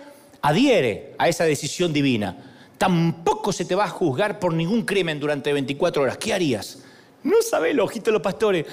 adhiere 0.43 1.15
a 1.17 1.29
esa 1.29 1.45
decisión 1.45 1.91
divina. 1.91 2.35
Tampoco 2.77 3.51
se 3.51 3.65
te 3.65 3.75
va 3.75 3.85
a 3.85 3.89
juzgar 3.89 4.39
por 4.39 4.53
ningún 4.53 4.83
crimen 4.83 5.19
durante 5.19 5.51
24 5.51 6.03
horas. 6.03 6.17
¿Qué 6.17 6.33
harías? 6.33 6.79
No 7.23 7.41
sabes, 7.41 7.77
ojito 7.79 8.05
de 8.05 8.11
los 8.11 8.21
pastores. 8.21 8.65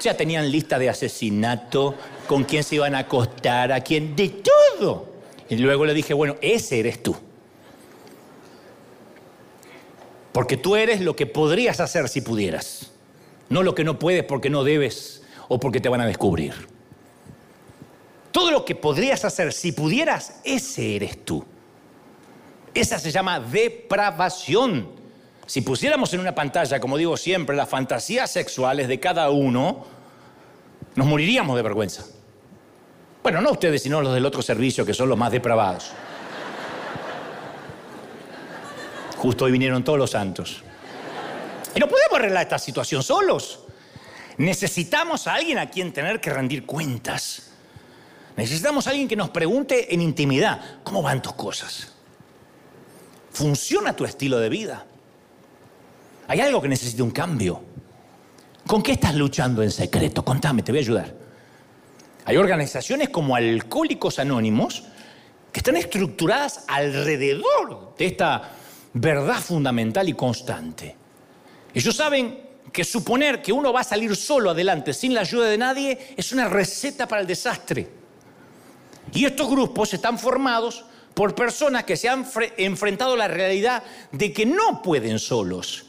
Ya 0.00 0.14
tenían 0.14 0.50
lista 0.50 0.78
de 0.78 0.90
asesinato, 0.90 1.94
con 2.26 2.44
quién 2.44 2.64
se 2.64 2.74
iban 2.74 2.94
a 2.94 3.00
acostar, 3.00 3.72
a 3.72 3.80
quién, 3.80 4.14
de 4.16 4.42
todo. 4.78 5.06
Y 5.48 5.56
luego 5.56 5.86
le 5.86 5.94
dije, 5.94 6.12
bueno, 6.12 6.36
ese 6.40 6.80
eres 6.80 7.02
tú. 7.02 7.16
Porque 10.32 10.56
tú 10.56 10.76
eres 10.76 11.00
lo 11.00 11.14
que 11.14 11.26
podrías 11.26 11.78
hacer 11.80 12.08
si 12.08 12.20
pudieras. 12.20 12.90
No 13.48 13.62
lo 13.62 13.76
que 13.76 13.84
no 13.84 13.98
puedes 13.98 14.24
porque 14.24 14.50
no 14.50 14.64
debes 14.64 15.22
o 15.48 15.60
porque 15.60 15.80
te 15.80 15.88
van 15.88 16.00
a 16.00 16.06
descubrir. 16.06 16.75
Todo 18.36 18.50
lo 18.50 18.66
que 18.66 18.74
podrías 18.74 19.24
hacer 19.24 19.50
si 19.50 19.72
pudieras, 19.72 20.40
ese 20.44 20.96
eres 20.96 21.24
tú. 21.24 21.42
Esa 22.74 22.98
se 22.98 23.10
llama 23.10 23.40
depravación. 23.40 24.90
Si 25.46 25.62
pusiéramos 25.62 26.12
en 26.12 26.20
una 26.20 26.34
pantalla, 26.34 26.78
como 26.78 26.98
digo 26.98 27.16
siempre, 27.16 27.56
las 27.56 27.66
fantasías 27.66 28.30
sexuales 28.30 28.88
de 28.88 29.00
cada 29.00 29.30
uno, 29.30 29.86
nos 30.96 31.06
moriríamos 31.06 31.56
de 31.56 31.62
vergüenza. 31.62 32.04
Bueno, 33.22 33.40
no 33.40 33.52
ustedes, 33.52 33.82
sino 33.82 34.02
los 34.02 34.12
del 34.12 34.26
otro 34.26 34.42
servicio, 34.42 34.84
que 34.84 34.92
son 34.92 35.08
los 35.08 35.16
más 35.16 35.32
depravados. 35.32 35.92
Justo 39.16 39.46
hoy 39.46 39.52
vinieron 39.52 39.82
todos 39.82 39.98
los 39.98 40.10
santos. 40.10 40.62
Y 41.74 41.80
no 41.80 41.88
podemos 41.88 42.18
arreglar 42.18 42.42
esta 42.42 42.58
situación 42.58 43.02
solos. 43.02 43.60
Necesitamos 44.36 45.26
a 45.26 45.36
alguien 45.36 45.56
a 45.56 45.70
quien 45.70 45.90
tener 45.94 46.20
que 46.20 46.28
rendir 46.28 46.66
cuentas. 46.66 47.45
Necesitamos 48.36 48.86
a 48.86 48.90
alguien 48.90 49.08
que 49.08 49.16
nos 49.16 49.30
pregunte 49.30 49.94
en 49.94 50.02
intimidad, 50.02 50.80
¿cómo 50.84 51.02
van 51.02 51.22
tus 51.22 51.32
cosas? 51.32 51.92
¿Funciona 53.32 53.96
tu 53.96 54.04
estilo 54.04 54.38
de 54.38 54.48
vida? 54.48 54.86
¿Hay 56.28 56.40
algo 56.40 56.60
que 56.60 56.68
necesite 56.68 57.02
un 57.02 57.10
cambio? 57.10 57.62
¿Con 58.66 58.82
qué 58.82 58.92
estás 58.92 59.14
luchando 59.14 59.62
en 59.62 59.70
secreto? 59.70 60.24
Contame, 60.24 60.62
te 60.62 60.72
voy 60.72 60.80
a 60.80 60.82
ayudar. 60.82 61.14
Hay 62.24 62.36
organizaciones 62.36 63.08
como 63.08 63.36
Alcohólicos 63.36 64.18
Anónimos 64.18 64.84
que 65.52 65.60
están 65.60 65.76
estructuradas 65.76 66.64
alrededor 66.66 67.94
de 67.96 68.06
esta 68.06 68.50
verdad 68.92 69.40
fundamental 69.40 70.08
y 70.08 70.14
constante. 70.14 70.96
Ellos 71.72 71.94
saben 71.94 72.40
que 72.72 72.84
suponer 72.84 73.40
que 73.40 73.52
uno 73.52 73.72
va 73.72 73.80
a 73.80 73.84
salir 73.84 74.16
solo 74.16 74.50
adelante 74.50 74.92
sin 74.92 75.14
la 75.14 75.20
ayuda 75.20 75.46
de 75.46 75.56
nadie 75.56 76.14
es 76.16 76.32
una 76.32 76.48
receta 76.48 77.06
para 77.06 77.20
el 77.20 77.26
desastre. 77.26 77.95
Y 79.12 79.24
estos 79.24 79.48
grupos 79.48 79.94
están 79.94 80.18
formados 80.18 80.84
por 81.14 81.34
personas 81.34 81.84
que 81.84 81.96
se 81.96 82.08
han 82.08 82.26
enfrentado 82.56 83.14
a 83.14 83.16
la 83.16 83.28
realidad 83.28 83.82
de 84.12 84.32
que 84.32 84.44
no 84.44 84.82
pueden 84.82 85.18
solos 85.18 85.86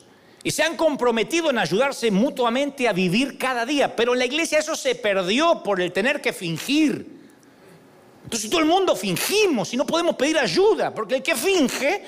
y 0.48 0.52
se 0.52 0.64
han 0.64 0.78
comprometido 0.78 1.50
en 1.50 1.58
ayudarse 1.58 2.10
mutuamente 2.10 2.88
a 2.88 2.94
vivir 2.94 3.38
cada 3.38 3.66
día. 3.66 3.94
Pero 3.94 4.14
en 4.14 4.20
la 4.20 4.26
iglesia 4.26 4.60
eso 4.60 4.78
se 4.78 4.96
perdió 4.96 5.62
por 5.62 5.82
el 5.82 5.92
tener 5.92 6.22
que 6.22 6.32
fingir. 6.32 7.06
Entonces 8.24 8.50
todo 8.50 8.62
el 8.62 8.66
mundo 8.66 8.96
fingimos 8.96 9.74
y 9.74 9.78
no 9.78 9.86
podemos 9.86 10.16
pedir 10.16 10.38
ayuda, 10.38 10.94
porque 10.96 11.16
el 11.16 11.22
que 11.22 11.36
finge 11.36 12.02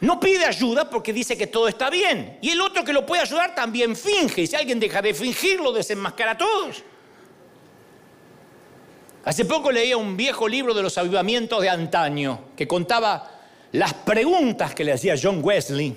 no 0.00 0.18
pide 0.18 0.44
ayuda 0.44 0.90
porque 0.90 1.12
dice 1.12 1.36
que 1.38 1.46
todo 1.46 1.68
está 1.68 1.88
bien. 1.90 2.38
Y 2.40 2.50
el 2.50 2.60
otro 2.60 2.82
que 2.84 2.92
lo 2.92 3.06
puede 3.06 3.22
ayudar 3.22 3.54
también 3.54 3.94
finge. 3.94 4.42
Y 4.42 4.46
si 4.48 4.56
alguien 4.56 4.80
deja 4.80 5.00
de 5.00 5.14
fingir, 5.14 5.60
lo 5.60 5.72
desenmascara 5.72 6.32
a 6.32 6.38
todos. 6.38 6.82
Hace 9.24 9.44
poco 9.44 9.70
leía 9.70 9.96
un 9.98 10.16
viejo 10.16 10.48
libro 10.48 10.72
de 10.72 10.82
los 10.82 10.96
avivamientos 10.96 11.60
de 11.60 11.68
antaño 11.68 12.46
que 12.56 12.66
contaba 12.66 13.40
las 13.72 13.92
preguntas 13.92 14.74
que 14.74 14.82
le 14.82 14.92
hacía 14.92 15.14
John 15.20 15.40
Wesley 15.42 15.94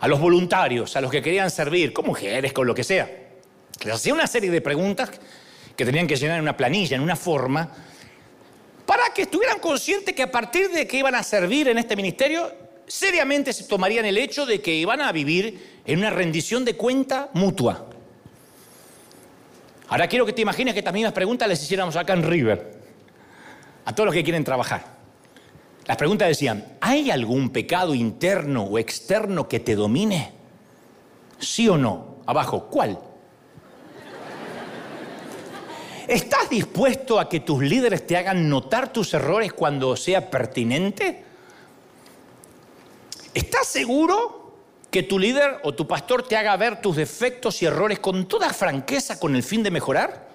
a 0.00 0.08
los 0.08 0.18
voluntarios, 0.18 0.96
a 0.96 1.00
los 1.02 1.10
que 1.10 1.20
querían 1.20 1.50
servir, 1.50 1.92
con 1.92 2.06
mujeres, 2.06 2.52
con 2.52 2.66
lo 2.66 2.74
que 2.74 2.82
sea. 2.82 3.10
Les 3.84 3.94
hacía 3.94 4.14
una 4.14 4.26
serie 4.26 4.50
de 4.50 4.60
preguntas 4.60 5.10
que 5.76 5.84
tenían 5.84 6.06
que 6.06 6.16
llenar 6.16 6.36
en 6.36 6.42
una 6.42 6.56
planilla, 6.56 6.96
en 6.96 7.02
una 7.02 7.14
forma, 7.14 7.70
para 8.86 9.12
que 9.14 9.22
estuvieran 9.22 9.60
conscientes 9.60 10.14
que 10.14 10.22
a 10.22 10.32
partir 10.32 10.70
de 10.70 10.86
que 10.86 10.96
iban 10.98 11.14
a 11.14 11.22
servir 11.22 11.68
en 11.68 11.76
este 11.76 11.94
ministerio, 11.94 12.50
seriamente 12.86 13.52
se 13.52 13.64
tomarían 13.64 14.06
el 14.06 14.16
hecho 14.16 14.46
de 14.46 14.62
que 14.62 14.74
iban 14.74 15.02
a 15.02 15.12
vivir 15.12 15.80
en 15.84 15.98
una 15.98 16.10
rendición 16.10 16.64
de 16.64 16.74
cuenta 16.74 17.28
mutua. 17.34 17.87
Ahora 19.88 20.06
quiero 20.06 20.26
que 20.26 20.34
te 20.34 20.42
imagines 20.42 20.74
que 20.74 20.80
estas 20.80 20.92
mismas 20.92 21.12
preguntas 21.12 21.48
les 21.48 21.62
hiciéramos 21.62 21.96
acá 21.96 22.12
en 22.12 22.22
River, 22.22 22.78
a 23.86 23.94
todos 23.94 24.06
los 24.06 24.14
que 24.14 24.22
quieren 24.22 24.44
trabajar. 24.44 24.98
Las 25.86 25.96
preguntas 25.96 26.28
decían, 26.28 26.76
¿hay 26.82 27.10
algún 27.10 27.48
pecado 27.48 27.94
interno 27.94 28.64
o 28.64 28.78
externo 28.78 29.48
que 29.48 29.60
te 29.60 29.74
domine? 29.74 30.32
¿Sí 31.38 31.66
o 31.68 31.78
no? 31.78 32.18
Abajo, 32.26 32.66
¿cuál? 32.66 32.98
¿Estás 36.06 36.50
dispuesto 36.50 37.18
a 37.18 37.28
que 37.28 37.40
tus 37.40 37.62
líderes 37.62 38.06
te 38.06 38.18
hagan 38.18 38.48
notar 38.48 38.92
tus 38.92 39.14
errores 39.14 39.54
cuando 39.54 39.96
sea 39.96 40.30
pertinente? 40.30 41.24
¿Estás 43.32 43.66
seguro 43.66 44.37
que 44.90 45.02
tu 45.02 45.18
líder 45.18 45.60
o 45.64 45.74
tu 45.74 45.86
pastor 45.86 46.26
te 46.26 46.36
haga 46.36 46.56
ver 46.56 46.80
tus 46.80 46.96
defectos 46.96 47.62
y 47.62 47.66
errores 47.66 47.98
con 47.98 48.26
toda 48.26 48.52
franqueza 48.52 49.18
con 49.18 49.36
el 49.36 49.42
fin 49.42 49.62
de 49.62 49.70
mejorar? 49.70 50.28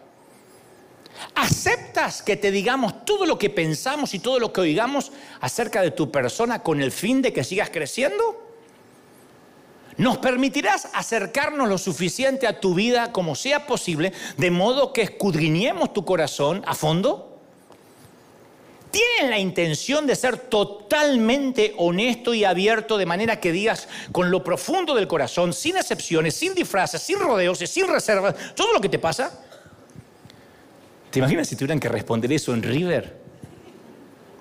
¿Aceptas 1.35 2.21
que 2.21 2.37
te 2.37 2.51
digamos 2.51 3.05
todo 3.05 3.25
lo 3.25 3.37
que 3.37 3.49
pensamos 3.49 4.13
y 4.13 4.19
todo 4.19 4.39
lo 4.39 4.53
que 4.53 4.61
oigamos 4.61 5.11
acerca 5.41 5.81
de 5.81 5.91
tu 5.91 6.11
persona 6.11 6.61
con 6.61 6.81
el 6.81 6.91
fin 6.91 7.21
de 7.21 7.33
que 7.33 7.43
sigas 7.43 7.69
creciendo? 7.69 8.41
¿Nos 9.97 10.17
permitirás 10.17 10.89
acercarnos 10.93 11.69
lo 11.69 11.77
suficiente 11.77 12.47
a 12.47 12.59
tu 12.59 12.73
vida 12.73 13.11
como 13.11 13.35
sea 13.35 13.67
posible, 13.67 14.11
de 14.37 14.51
modo 14.51 14.91
que 14.91 15.03
escudriñemos 15.03 15.93
tu 15.93 16.03
corazón 16.03 16.63
a 16.65 16.73
fondo? 16.73 17.32
¿Tienen 18.93 19.31
la 19.31 19.39
intención 19.39 20.05
de 20.05 20.15
ser 20.15 20.37
totalmente 20.37 21.73
honesto 21.77 22.31
y 22.35 22.43
abierto 22.43 22.95
de 22.95 23.07
manera 23.07 23.39
que 23.39 23.51
digas 23.51 23.87
con 24.11 24.29
lo 24.29 24.43
profundo 24.43 24.93
del 24.93 25.07
corazón, 25.07 25.51
sin 25.51 25.77
excepciones, 25.77 26.35
sin 26.35 26.53
disfraces, 26.53 27.01
sin 27.01 27.17
rodeos 27.17 27.59
y 27.63 27.65
sin 27.65 27.87
reservas, 27.87 28.35
todo 28.53 28.71
lo 28.71 28.79
que 28.79 28.89
te 28.89 28.99
pasa? 28.99 29.43
¿Te 31.09 31.17
imaginas 31.17 31.47
si 31.47 31.55
tuvieran 31.55 31.79
que 31.79 31.89
responder 31.89 32.31
eso 32.31 32.53
en 32.53 32.61
River? 32.61 33.17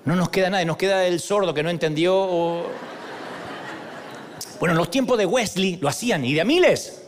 No 0.05 0.15
nos 0.15 0.29
queda 0.29 0.51
nada, 0.51 0.63
nos 0.65 0.77
queda 0.77 1.03
el 1.07 1.19
sordo 1.19 1.51
que 1.51 1.63
no 1.63 1.71
entendió. 1.71 2.67
Bueno, 4.59 4.73
en 4.73 4.77
los 4.77 4.91
tiempos 4.91 5.17
de 5.17 5.25
Wesley 5.25 5.77
lo 5.81 5.89
hacían 5.89 6.23
y 6.25 6.35
de 6.35 6.41
a 6.41 6.45
miles. 6.45 7.02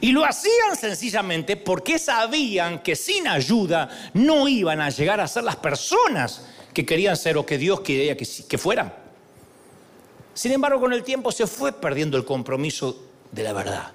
Y 0.00 0.12
lo 0.12 0.24
hacían 0.24 0.76
sencillamente 0.78 1.56
porque 1.56 1.98
sabían 1.98 2.82
que 2.82 2.96
sin 2.96 3.26
ayuda 3.28 3.88
no 4.14 4.48
iban 4.48 4.80
a 4.80 4.90
llegar 4.90 5.20
a 5.20 5.28
ser 5.28 5.44
las 5.44 5.56
personas 5.56 6.46
que 6.72 6.86
querían 6.86 7.16
ser 7.16 7.36
o 7.36 7.44
que 7.44 7.58
Dios 7.58 7.80
quería 7.80 8.16
que, 8.16 8.58
fueran. 8.58 8.92
Sin 10.34 10.52
embargo, 10.52 10.80
con 10.80 10.92
el 10.92 11.02
tiempo 11.02 11.30
se 11.30 11.46
fue 11.46 11.72
perdiendo 11.72 12.16
el 12.16 12.24
compromiso 12.24 13.10
de 13.30 13.42
la 13.42 13.52
verdad. 13.52 13.92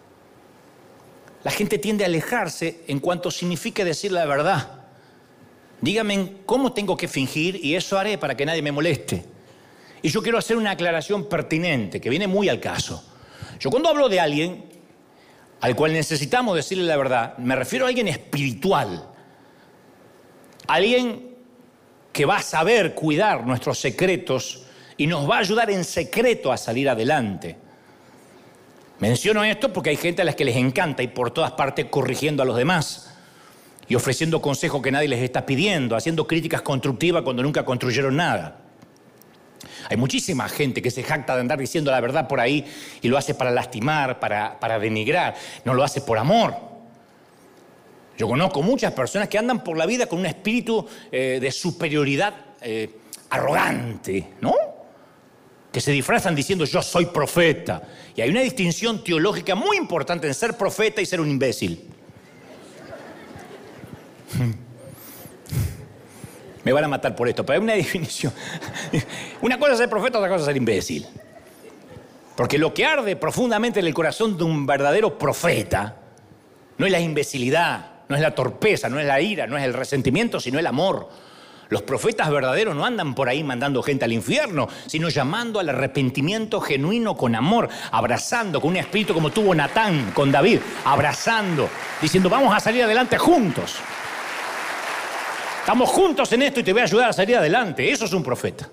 La 1.43 1.51
gente 1.51 1.77
tiende 1.79 2.03
a 2.03 2.07
alejarse 2.07 2.83
en 2.88 2.99
cuanto 2.99 3.31
signifique 3.31 3.83
decir 3.83 4.12
la 4.12 4.25
verdad. 4.25 4.81
Dígame 5.81 6.33
cómo 6.45 6.73
tengo 6.73 6.97
que 6.97 7.07
fingir 7.07 7.63
y 7.63 7.75
eso 7.75 7.97
haré 7.97 8.17
para 8.17 8.36
que 8.36 8.45
nadie 8.45 8.62
me 8.62 8.71
moleste. 8.71 9.25
Y 10.01 10.10
yo 10.10 10.21
quiero 10.21 10.38
hacer 10.38 10.57
una 10.57 10.71
aclaración 10.71 11.27
pertinente 11.27 11.99
que 11.99 12.10
viene 12.10 12.27
muy 12.27 12.49
al 12.49 12.60
caso. 12.60 13.03
Yo 13.60 13.71
cuando 13.71 13.89
hablo 13.89 14.10
de 14.10 14.19
alguien 14.19 14.76
al 15.62 15.76
cual 15.76 15.93
necesitamos 15.93 16.56
decirle 16.56 16.84
la 16.84 16.98
verdad, 16.98 17.38
me 17.38 17.56
refiero 17.56 17.86
a 17.86 17.89
alguien 17.89 18.08
espiritual, 18.08 19.10
alguien 20.67 21.36
que 22.12 22.26
va 22.26 22.38
a 22.38 22.41
saber 22.41 22.93
cuidar 22.93 23.46
nuestros 23.46 23.80
secretos 23.80 24.63
y 24.98 25.08
nos 25.08 25.30
va 25.30 25.38
a 25.38 25.39
ayudar 25.39 25.70
en 25.70 25.84
secreto 25.84 26.52
a 26.52 26.58
salir 26.58 26.89
adelante. 26.89 27.58
Menciono 29.00 29.43
esto 29.43 29.72
porque 29.72 29.91
hay 29.91 29.98
gente 29.98 30.24
a 30.24 30.26
las 30.26 30.36
que 30.36 30.46
les 30.46 30.56
encanta 30.56 31.04
ir 31.04 31.13
por 31.13 31.32
todas 31.32 31.52
partes 31.52 31.86
corrigiendo 31.86 32.41
a 32.41 32.46
los 32.46 32.58
demás 32.58 33.15
y 33.88 33.96
ofreciendo 33.96 34.41
consejos 34.41 34.82
que 34.82 34.91
nadie 34.91 35.08
les 35.08 35.22
está 35.22 35.46
pidiendo, 35.46 35.96
haciendo 35.96 36.28
críticas 36.28 36.62
constructivas 36.62 37.22
cuando 37.22 37.43
nunca 37.43 37.63
construyeron 37.63 38.15
nada. 38.15 38.66
Hay 39.89 39.97
muchísima 39.97 40.47
gente 40.49 40.82
que 40.82 40.91
se 40.91 41.03
jacta 41.03 41.36
de 41.36 41.41
andar 41.41 41.60
diciendo 41.60 41.91
la 41.91 41.99
verdad 42.01 42.27
por 42.27 42.39
ahí 42.39 42.65
y 43.01 43.08
lo 43.08 43.17
hace 43.17 43.34
para 43.34 43.51
lastimar, 43.51 44.19
para, 44.19 44.80
denigrar, 44.80 45.36
no 45.65 45.73
lo 45.73 45.84
hace 45.84 46.01
por 46.01 46.17
amor. 46.17 46.56
Yo 48.17 48.27
conozco 48.27 48.62
muchas 48.62 48.93
personas 48.93 49.30
que 49.30 49.38
andan 49.38 49.63
por 49.63 49.77
la 49.77 49.86
vida 49.86 50.08
con 50.08 50.19
un 50.19 50.25
espíritu 50.25 50.86
eh, 51.12 51.38
de 51.39 51.51
superioridad 51.51 52.34
eh, 52.62 52.89
arrogante, 53.30 54.30
¿no? 54.41 54.53
Que 55.71 55.82
se 55.82 55.91
disfrazan 55.91 56.34
diciendo 56.34 56.65
yo 56.65 56.82
soy 56.82 57.06
profeta. 57.08 57.84
Y 58.15 58.21
hay 58.21 58.30
una 58.30 58.41
distinción 58.41 59.03
teológica 59.03 59.53
muy 59.53 59.77
importante 59.77 60.27
en 60.27 60.34
ser 60.34 60.58
profeta 60.58 61.01
y 61.01 61.06
ser 61.06 61.21
un 61.21 61.30
imbécil. 61.30 61.96
Me 66.67 66.73
van 66.73 66.84
a 66.84 66.89
matar 66.89 67.15
por 67.15 67.30
esto, 67.30 67.45
pero 67.45 67.60
hay 67.60 67.63
una 67.63 67.73
definición. 67.75 68.34
Una 69.39 69.58
cosa 69.58 69.71
es 69.71 69.77
ser 69.77 69.89
profeta, 69.89 70.17
otra 70.17 70.27
cosa 70.27 70.41
es 70.41 70.45
ser 70.47 70.58
imbécil. 70.58 71.08
Porque 72.36 72.58
lo 72.58 72.73
que 72.73 72.86
arde 72.86 73.15
profundamente 73.15 73.80
en 73.80 73.86
el 73.86 73.93
corazón 73.93 74.38
de 74.38 74.43
un 74.43 74.65
verdadero 74.65 75.17
profeta 75.17 75.95
no 76.77 76.86
es 76.86 76.91
la 76.91 76.99
imbecilidad, 76.99 78.01
no 78.10 78.17
es 78.17 78.21
la 78.21 78.36
torpeza, 78.36 78.89
no 78.89 78.99
es 78.99 79.06
la 79.06 79.21
ira, 79.21 79.47
no 79.47 79.58
es 79.58 79.63
el 79.63 79.73
resentimiento, 79.73 80.41
sino 80.41 80.60
el 80.60 80.67
amor. 80.67 81.08
Los 81.69 81.84
profetas 81.84 82.30
verdaderos 82.30 82.75
no 82.75 82.86
andan 82.86 83.15
por 83.15 83.30
ahí 83.30 83.45
mandando 83.45 83.82
gente 83.82 84.03
al 84.03 84.12
infierno, 84.12 84.67
sino 84.88 85.08
llamando 85.08 85.62
al 85.62 85.69
arrepentimiento 85.69 86.60
genuino 86.60 87.15
con 87.15 87.34
amor, 87.34 87.69
abrazando 87.91 88.60
con 88.60 88.71
un 88.71 88.77
espíritu 88.77 89.13
como 89.13 89.30
tuvo 89.30 89.56
Natán 89.56 90.12
con 90.13 90.34
David, 90.34 90.60
abrazando, 90.84 91.69
diciendo 92.01 92.30
vamos 92.30 92.53
a 92.53 92.60
salir 92.60 92.84
adelante 92.84 93.17
juntos. 93.17 93.77
Estamos 95.67 95.89
juntos 95.89 96.32
en 96.32 96.43
esto 96.43 96.62
y 96.62 96.63
te 96.63 96.71
voy 96.71 96.80
a 96.80 96.86
ayudar 96.86 97.10
a 97.10 97.13
salir 97.13 97.36
adelante. 97.36 97.91
Eso 97.91 98.06
es 98.06 98.13
un 98.13 98.23
profeta. 98.23 98.69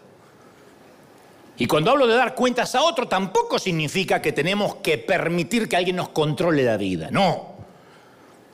Y 1.56 1.66
cuando 1.66 1.90
hablo 1.90 2.06
de 2.06 2.14
dar 2.14 2.36
cuentas 2.36 2.72
a 2.76 2.82
otro, 2.82 3.08
tampoco 3.08 3.58
significa 3.58 4.22
que 4.22 4.30
tenemos 4.30 4.76
que 4.76 4.96
permitir 4.98 5.68
que 5.68 5.74
alguien 5.74 5.96
nos 5.96 6.10
controle 6.10 6.62
la 6.62 6.76
vida. 6.76 7.08
No. 7.10 7.54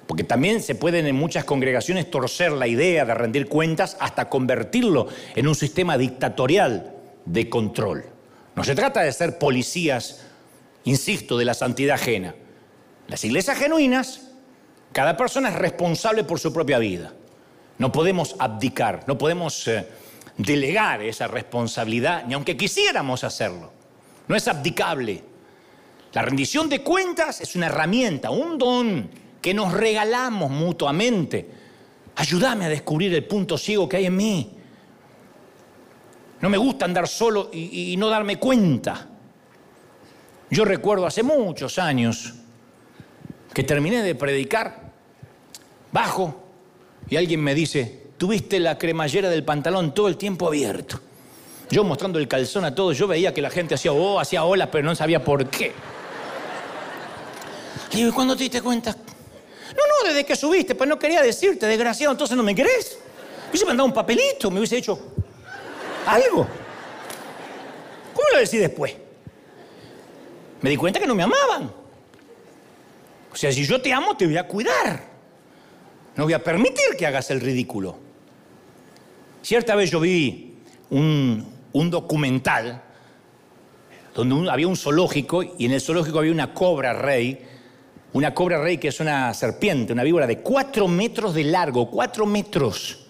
Porque 0.07 0.25
también 0.25 0.63
se 0.63 0.75
pueden 0.75 1.07
en 1.07 1.17
muchas 1.17 1.45
congregaciones 1.45 2.11
torcer 2.11 2.53
la 2.53 2.67
idea 2.67 3.05
de 3.05 3.13
rendir 3.13 3.47
cuentas 3.47 3.99
hasta 4.01 4.31
convertirlo 4.31 5.09
en 5.35 5.47
un 5.47 5.55
sistema 5.55 5.99
dictatorial 5.99 6.95
de 7.27 7.51
control. 7.51 8.07
No 8.57 8.65
se 8.65 8.75
trata 8.75 9.03
de 9.03 9.13
ser 9.13 9.39
policías, 9.39 10.25
insisto, 10.85 11.37
de 11.37 11.45
la 11.45 11.53
santidad 11.53 11.97
ajena. 11.97 12.35
Las 13.07 13.23
iglesias 13.23 13.59
genuinas, 13.59 14.31
cada 14.93 15.19
persona 15.19 15.51
es 15.51 15.57
responsable 15.57 16.25
por 16.25 16.41
su 16.41 16.55
propia 16.55 16.79
vida. 16.79 17.13
No 17.81 17.91
podemos 17.91 18.37
abdicar, 18.39 19.05
no 19.07 19.17
podemos 19.17 19.67
eh, 19.67 19.87
delegar 20.37 21.01
esa 21.01 21.27
responsabilidad, 21.29 22.25
ni 22.27 22.35
aunque 22.35 22.55
quisiéramos 22.55 23.25
hacerlo. 23.25 23.73
No 24.29 24.37
es 24.37 24.47
abdicable. 24.49 25.25
La 26.13 26.21
rendición 26.21 26.69
de 26.69 26.83
cuentas 26.83 27.41
es 27.41 27.57
una 27.57 27.69
herramienta, 27.69 28.29
un 28.29 28.59
don 28.59 29.11
que 29.41 29.55
nos 29.55 29.73
regalamos 29.73 30.51
mutuamente. 30.51 31.49
Ayúdame 32.17 32.67
a 32.67 32.69
descubrir 32.69 33.15
el 33.15 33.25
punto 33.25 33.57
ciego 33.57 33.89
que 33.89 33.97
hay 33.97 34.07
en 34.07 34.17
mí. 34.17 34.51
No 36.43 36.51
me 36.51 36.59
gusta 36.59 36.85
andar 36.85 37.09
solo 37.09 37.49
y, 37.51 37.95
y 37.95 37.97
no 37.97 38.11
darme 38.11 38.39
cuenta. 38.39 39.09
Yo 40.51 40.67
recuerdo 40.67 41.07
hace 41.07 41.23
muchos 41.23 41.79
años 41.79 42.35
que 43.55 43.65
terminé 43.65 44.03
de 44.03 44.15
predicar 44.15 44.93
bajo 45.91 46.50
y 47.11 47.17
alguien 47.17 47.43
me 47.43 47.55
dice, 47.57 48.03
tuviste 48.17 48.61
la 48.61 48.79
cremallera 48.79 49.29
del 49.29 49.45
pantalón 49.45 49.93
todo 49.93 50.07
el 50.07 50.17
tiempo 50.17 50.47
abierto. 50.47 51.01
Yo 51.69 51.83
mostrando 51.83 52.21
el 52.21 52.29
calzón 52.29 52.65
a 52.65 52.75
todos, 52.75 52.97
yo 52.97 53.09
veía 53.09 53.35
que 53.35 53.43
la 53.43 53.51
gente 53.51 53.75
hacía 53.75 53.93
oh, 53.93 54.21
hacía 54.21 54.45
olas, 54.45 54.69
pero 54.71 54.85
no 54.85 54.95
sabía 54.95 55.23
por 55.23 55.49
qué. 55.51 55.73
Le 57.91 57.97
digo, 57.97 58.11
¿y 58.11 58.13
cuándo 58.13 58.37
te 58.37 58.45
diste 58.45 58.63
cuenta? 58.63 58.93
No, 58.93 59.83
no, 60.05 60.09
desde 60.09 60.25
que 60.25 60.37
subiste, 60.37 60.77
pues 60.77 60.89
no 60.89 60.99
quería 60.99 61.21
decirte, 61.21 61.67
desgraciado, 61.67 62.13
entonces 62.13 62.37
no 62.37 62.45
me 62.45 62.55
querés. 62.55 62.97
Me 63.45 63.51
hubiese 63.51 63.67
mandado 63.67 63.87
un 63.87 63.93
papelito, 63.93 64.49
me 64.51 64.59
hubiese 64.59 64.79
hecho 64.79 64.99
algo. 66.07 66.47
¿Cómo 68.15 68.29
lo 68.33 68.39
decís 68.39 68.61
después? 68.61 68.95
Me 70.61 70.71
di 70.71 70.77
cuenta 70.77 71.01
que 71.01 71.07
no 71.07 71.17
me 71.17 71.25
amaban. 71.25 71.73
O 73.33 73.37
sea, 73.37 73.51
si 73.51 73.65
yo 73.65 73.81
te 73.81 73.93
amo, 73.93 74.17
te 74.17 74.27
voy 74.27 74.37
a 74.37 74.47
cuidar. 74.47 75.10
No 76.17 76.25
voy 76.25 76.33
a 76.33 76.43
permitir 76.43 76.97
que 76.99 77.07
hagas 77.07 77.31
el 77.31 77.41
ridículo. 77.41 77.97
Cierta 79.43 79.75
vez 79.75 79.91
yo 79.91 80.01
vi 80.01 80.55
un, 80.91 81.47
documental 81.73 82.83
donde 84.15 84.51
había 84.51 84.69
un 84.69 84.77
zoológico 84.77 85.43
y 85.43 85.65
en 85.65 85.73
el 85.73 85.81
zoológico 85.81 86.19
había 86.19 86.33
una 86.33 86.53
cobra 86.53 86.93
rey, 86.93 87.41
una 88.13 88.35
cobra 88.35 88.61
rey 88.61 88.79
que 88.79 88.89
es 88.89 89.01
una 89.01 89.33
serpiente, 89.33 89.93
una 89.93 90.03
víbora 90.03 90.27
de 90.27 90.39
cuatro 90.39 90.89
metros 90.89 91.35
de 91.35 91.45
largo, 91.45 91.89
cuatro 91.89 92.27
metros. 92.27 93.07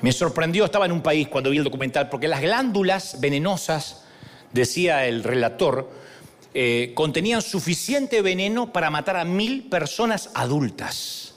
Me 0.00 0.10
sorprendió, 0.10 0.64
estaba 0.64 0.84
en 0.84 0.92
un 0.92 1.02
país 1.02 1.28
cuando 1.28 1.50
vi 1.50 1.58
el 1.58 1.64
documental, 1.64 2.08
porque 2.08 2.26
las 2.26 2.40
glándulas 2.40 3.20
venenosas, 3.20 4.04
decía 4.52 5.06
el 5.06 5.22
relator, 5.22 5.88
eh, 6.52 6.92
contenían 6.94 7.40
suficiente 7.40 8.20
veneno 8.20 8.72
para 8.72 8.90
matar 8.90 9.16
a 9.16 9.24
mil 9.24 9.68
personas 9.68 10.30
adultas. 10.34 11.31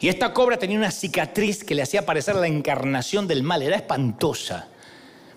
Y 0.00 0.08
esta 0.08 0.32
cobra 0.32 0.56
tenía 0.56 0.78
una 0.78 0.90
cicatriz 0.90 1.62
que 1.62 1.74
le 1.74 1.82
hacía 1.82 2.06
parecer 2.06 2.34
la 2.36 2.46
encarnación 2.46 3.28
del 3.28 3.42
mal, 3.42 3.62
era 3.62 3.76
espantosa. 3.76 4.68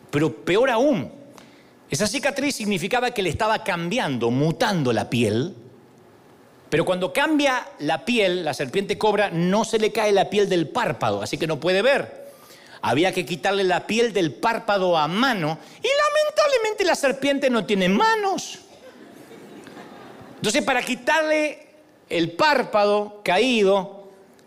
Pero 0.09 0.33
peor 0.33 0.69
aún, 0.69 1.11
esa 1.89 2.07
cicatriz 2.07 2.55
significaba 2.55 3.11
que 3.11 3.21
le 3.21 3.29
estaba 3.29 3.63
cambiando, 3.63 4.31
mutando 4.31 4.93
la 4.93 5.09
piel. 5.09 5.53
Pero 6.69 6.85
cuando 6.85 7.11
cambia 7.11 7.67
la 7.79 8.05
piel, 8.05 8.45
la 8.45 8.53
serpiente 8.53 8.97
cobra, 8.97 9.29
no 9.29 9.65
se 9.65 9.79
le 9.79 9.91
cae 9.91 10.13
la 10.13 10.29
piel 10.29 10.47
del 10.47 10.69
párpado, 10.69 11.21
así 11.21 11.37
que 11.37 11.45
no 11.45 11.59
puede 11.59 11.81
ver. 11.81 12.31
Había 12.81 13.11
que 13.11 13.25
quitarle 13.25 13.63
la 13.65 13.85
piel 13.85 14.13
del 14.13 14.33
párpado 14.33 14.97
a 14.97 15.07
mano 15.07 15.57
y 15.81 15.87
lamentablemente 15.87 16.85
la 16.85 16.95
serpiente 16.95 17.49
no 17.49 17.65
tiene 17.65 17.89
manos. 17.89 18.59
Entonces 20.37 20.63
para 20.63 20.81
quitarle 20.81 21.67
el 22.09 22.31
párpado 22.31 23.21
caído, 23.23 24.02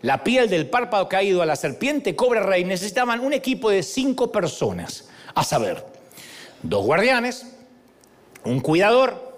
la 0.07 0.23
piel 0.23 0.49
del 0.49 0.69
párpado 0.69 1.09
caído 1.09 1.41
a 1.41 1.45
la 1.45 1.57
serpiente 1.57 2.15
cobra 2.15 2.39
rey, 2.39 2.63
necesitaban 2.63 3.19
un 3.19 3.33
equipo 3.33 3.69
de 3.69 3.83
cinco 3.83 4.31
personas, 4.31 5.09
a 5.35 5.43
saber, 5.43 5.85
dos 6.63 6.85
guardianes, 6.85 7.45
un 8.45 8.61
cuidador, 8.61 9.37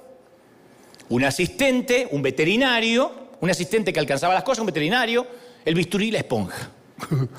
un 1.09 1.23
asistente, 1.23 2.07
un 2.11 2.21
veterinario, 2.21 3.11
un 3.41 3.49
asistente 3.49 3.91
que 3.91 3.99
alcanzaba 3.99 4.35
las 4.35 4.43
cosas, 4.43 4.59
un 4.59 4.67
veterinario, 4.67 5.25
el 5.65 5.73
bisturí 5.73 6.09
y 6.09 6.11
la 6.11 6.19
esponja. 6.19 6.69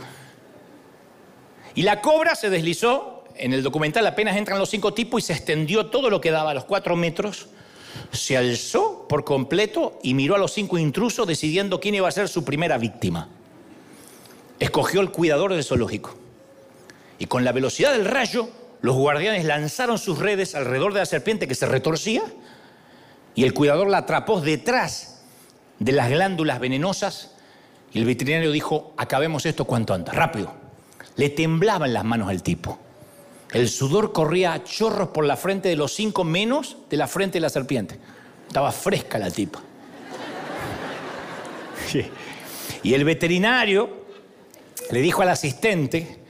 Y 1.76 1.82
la 1.82 2.00
cobra 2.00 2.34
se 2.34 2.50
deslizó, 2.50 3.22
en 3.36 3.52
el 3.52 3.62
documental 3.62 4.04
apenas 4.08 4.36
entran 4.36 4.58
los 4.58 4.70
cinco 4.70 4.92
tipos 4.92 5.22
y 5.22 5.26
se 5.28 5.34
extendió 5.34 5.86
todo 5.86 6.10
lo 6.10 6.20
que 6.20 6.32
daba 6.32 6.50
a 6.50 6.54
los 6.54 6.64
cuatro 6.64 6.96
metros, 6.96 7.46
se 8.12 8.36
alzó 8.36 9.06
por 9.08 9.24
completo 9.24 9.98
y 10.02 10.14
miró 10.14 10.34
a 10.34 10.38
los 10.38 10.52
cinco 10.52 10.78
intrusos 10.78 11.26
decidiendo 11.26 11.80
quién 11.80 11.94
iba 11.94 12.08
a 12.08 12.12
ser 12.12 12.28
su 12.28 12.44
primera 12.44 12.78
víctima. 12.78 13.28
Escogió 14.58 15.00
el 15.00 15.10
cuidador 15.10 15.52
del 15.52 15.64
zoológico. 15.64 16.14
Y 17.18 17.26
con 17.26 17.44
la 17.44 17.52
velocidad 17.52 17.92
del 17.92 18.04
rayo, 18.04 18.48
los 18.82 18.96
guardianes 18.96 19.44
lanzaron 19.44 19.98
sus 19.98 20.18
redes 20.18 20.54
alrededor 20.54 20.92
de 20.94 21.00
la 21.00 21.06
serpiente 21.06 21.46
que 21.46 21.54
se 21.54 21.66
retorcía 21.66 22.22
y 23.34 23.44
el 23.44 23.54
cuidador 23.54 23.88
la 23.88 23.98
atrapó 23.98 24.40
detrás 24.40 25.22
de 25.78 25.92
las 25.92 26.10
glándulas 26.10 26.60
venenosas 26.60 27.32
y 27.92 27.98
el 27.98 28.04
veterinario 28.04 28.52
dijo, 28.52 28.94
acabemos 28.96 29.46
esto 29.46 29.64
cuanto 29.64 29.94
antes, 29.94 30.14
rápido. 30.14 30.54
Le 31.16 31.30
temblaban 31.30 31.92
las 31.92 32.04
manos 32.04 32.28
al 32.28 32.42
tipo. 32.42 32.78
El 33.52 33.68
sudor 33.68 34.12
corría 34.12 34.52
a 34.52 34.62
chorros 34.62 35.08
por 35.08 35.24
la 35.24 35.36
frente 35.36 35.68
de 35.68 35.76
los 35.76 35.92
cinco 35.92 36.22
menos 36.22 36.76
de 36.88 36.96
la 36.96 37.08
frente 37.08 37.34
de 37.34 37.40
la 37.40 37.50
serpiente. 37.50 37.98
Estaba 38.46 38.70
fresca 38.70 39.18
la 39.18 39.30
tipa. 39.30 39.60
Y 42.82 42.94
el 42.94 43.04
veterinario 43.04 44.04
le 44.90 45.00
dijo 45.00 45.22
al 45.22 45.30
asistente 45.30 46.20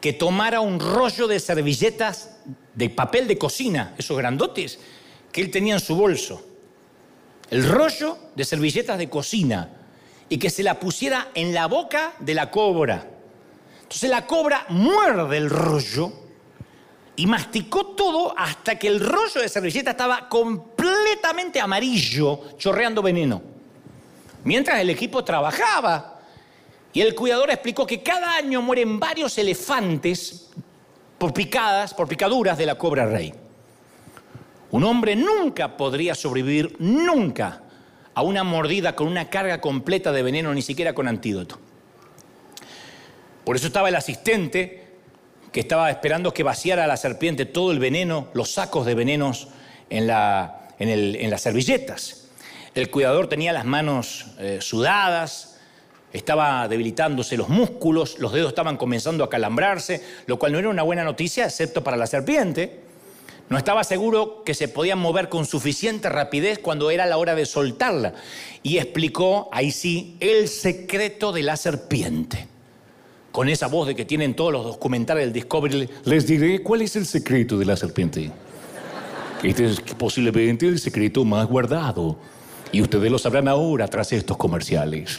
que 0.00 0.14
tomara 0.14 0.60
un 0.60 0.80
rollo 0.80 1.26
de 1.26 1.38
servilletas 1.38 2.36
de 2.74 2.90
papel 2.90 3.28
de 3.28 3.38
cocina, 3.38 3.94
esos 3.98 4.16
grandotes, 4.16 4.78
que 5.30 5.40
él 5.42 5.50
tenía 5.50 5.74
en 5.74 5.80
su 5.80 5.94
bolso. 5.94 6.44
El 7.50 7.68
rollo 7.68 8.18
de 8.34 8.44
servilletas 8.44 8.98
de 8.98 9.10
cocina 9.10 9.70
y 10.28 10.38
que 10.38 10.50
se 10.50 10.62
la 10.62 10.80
pusiera 10.80 11.28
en 11.34 11.52
la 11.52 11.66
boca 11.66 12.14
de 12.20 12.34
la 12.34 12.50
cobra. 12.50 13.06
Entonces 13.82 14.08
la 14.08 14.26
cobra 14.26 14.66
muerde 14.70 15.36
el 15.36 15.50
rollo 15.50 16.23
y 17.16 17.26
masticó 17.26 17.86
todo 17.86 18.34
hasta 18.36 18.78
que 18.78 18.88
el 18.88 19.00
rollo 19.00 19.40
de 19.40 19.48
servilleta 19.48 19.92
estaba 19.92 20.28
completamente 20.28 21.60
amarillo, 21.60 22.56
chorreando 22.56 23.02
veneno. 23.02 23.42
Mientras 24.44 24.80
el 24.80 24.90
equipo 24.90 25.24
trabajaba, 25.24 26.14
y 26.94 27.00
el 27.00 27.14
cuidador 27.14 27.50
explicó 27.50 27.86
que 27.86 28.02
cada 28.02 28.36
año 28.36 28.62
mueren 28.62 29.00
varios 29.00 29.36
elefantes 29.36 30.50
por 31.18 31.34
picadas, 31.34 31.92
por 31.92 32.06
picaduras 32.06 32.56
de 32.56 32.66
la 32.66 32.76
cobra 32.76 33.04
rey. 33.06 33.34
Un 34.70 34.84
hombre 34.84 35.16
nunca 35.16 35.76
podría 35.76 36.14
sobrevivir, 36.14 36.76
nunca, 36.78 37.62
a 38.14 38.22
una 38.22 38.44
mordida 38.44 38.94
con 38.94 39.08
una 39.08 39.28
carga 39.28 39.60
completa 39.60 40.12
de 40.12 40.22
veneno, 40.22 40.54
ni 40.54 40.62
siquiera 40.62 40.94
con 40.94 41.08
antídoto. 41.08 41.58
Por 43.44 43.56
eso 43.56 43.66
estaba 43.66 43.88
el 43.88 43.96
asistente 43.96 44.83
que 45.54 45.60
estaba 45.60 45.88
esperando 45.88 46.34
que 46.34 46.42
vaciara 46.42 46.88
la 46.88 46.96
serpiente 46.96 47.46
todo 47.46 47.70
el 47.70 47.78
veneno, 47.78 48.26
los 48.34 48.50
sacos 48.50 48.84
de 48.86 48.96
venenos 48.96 49.46
en, 49.88 50.08
las 50.08 51.40
servilletas. 51.40 52.26
El 52.74 52.90
cuidador 52.90 53.28
tenía 53.28 53.52
las 53.52 53.64
manos 53.64 54.26
eh, 54.40 54.58
sudadas, 54.60 55.60
estaba 56.12 56.66
debilitándose 56.66 57.36
los 57.36 57.50
músculos, 57.50 58.18
los 58.18 58.32
dedos 58.32 58.48
estaban 58.48 58.76
comenzando 58.76 59.22
a 59.22 59.30
calambrarse, 59.30 60.02
lo 60.26 60.40
cual 60.40 60.50
no 60.50 60.58
era 60.58 60.68
una 60.70 60.82
buena 60.82 61.04
noticia, 61.04 61.44
excepto 61.44 61.84
para 61.84 61.96
la 61.96 62.08
serpiente. 62.08 62.80
No 63.48 63.56
estaba 63.56 63.84
seguro 63.84 64.42
que 64.42 64.54
se 64.54 64.66
podían 64.66 64.98
mover 64.98 65.28
con 65.28 65.46
suficiente 65.46 66.08
rapidez 66.08 66.58
cuando 66.58 66.90
era 66.90 67.06
la 67.06 67.16
hora 67.16 67.36
de 67.36 67.46
soltarla. 67.46 68.14
Y 68.64 68.78
explicó, 68.78 69.48
ahí 69.52 69.70
sí, 69.70 70.16
el 70.18 70.48
secreto 70.48 71.30
de 71.30 71.44
la 71.44 71.56
serpiente. 71.56 72.53
Con 73.34 73.48
esa 73.48 73.66
voz 73.66 73.88
de 73.88 73.96
que 73.96 74.04
tienen 74.04 74.34
todos 74.34 74.52
los 74.52 74.64
documentales 74.64 75.24
del 75.24 75.32
Discovery, 75.32 75.88
les 76.04 76.24
diré 76.24 76.62
cuál 76.62 76.82
es 76.82 76.94
el 76.94 77.04
secreto 77.04 77.58
de 77.58 77.64
la 77.64 77.76
serpiente. 77.76 78.30
Este 79.42 79.64
es 79.64 79.80
posiblemente 79.80 80.68
el 80.68 80.78
secreto 80.78 81.24
más 81.24 81.48
guardado. 81.48 82.16
Y 82.70 82.80
ustedes 82.80 83.10
lo 83.10 83.18
sabrán 83.18 83.48
ahora 83.48 83.88
tras 83.88 84.12
estos 84.12 84.36
comerciales. 84.36 85.18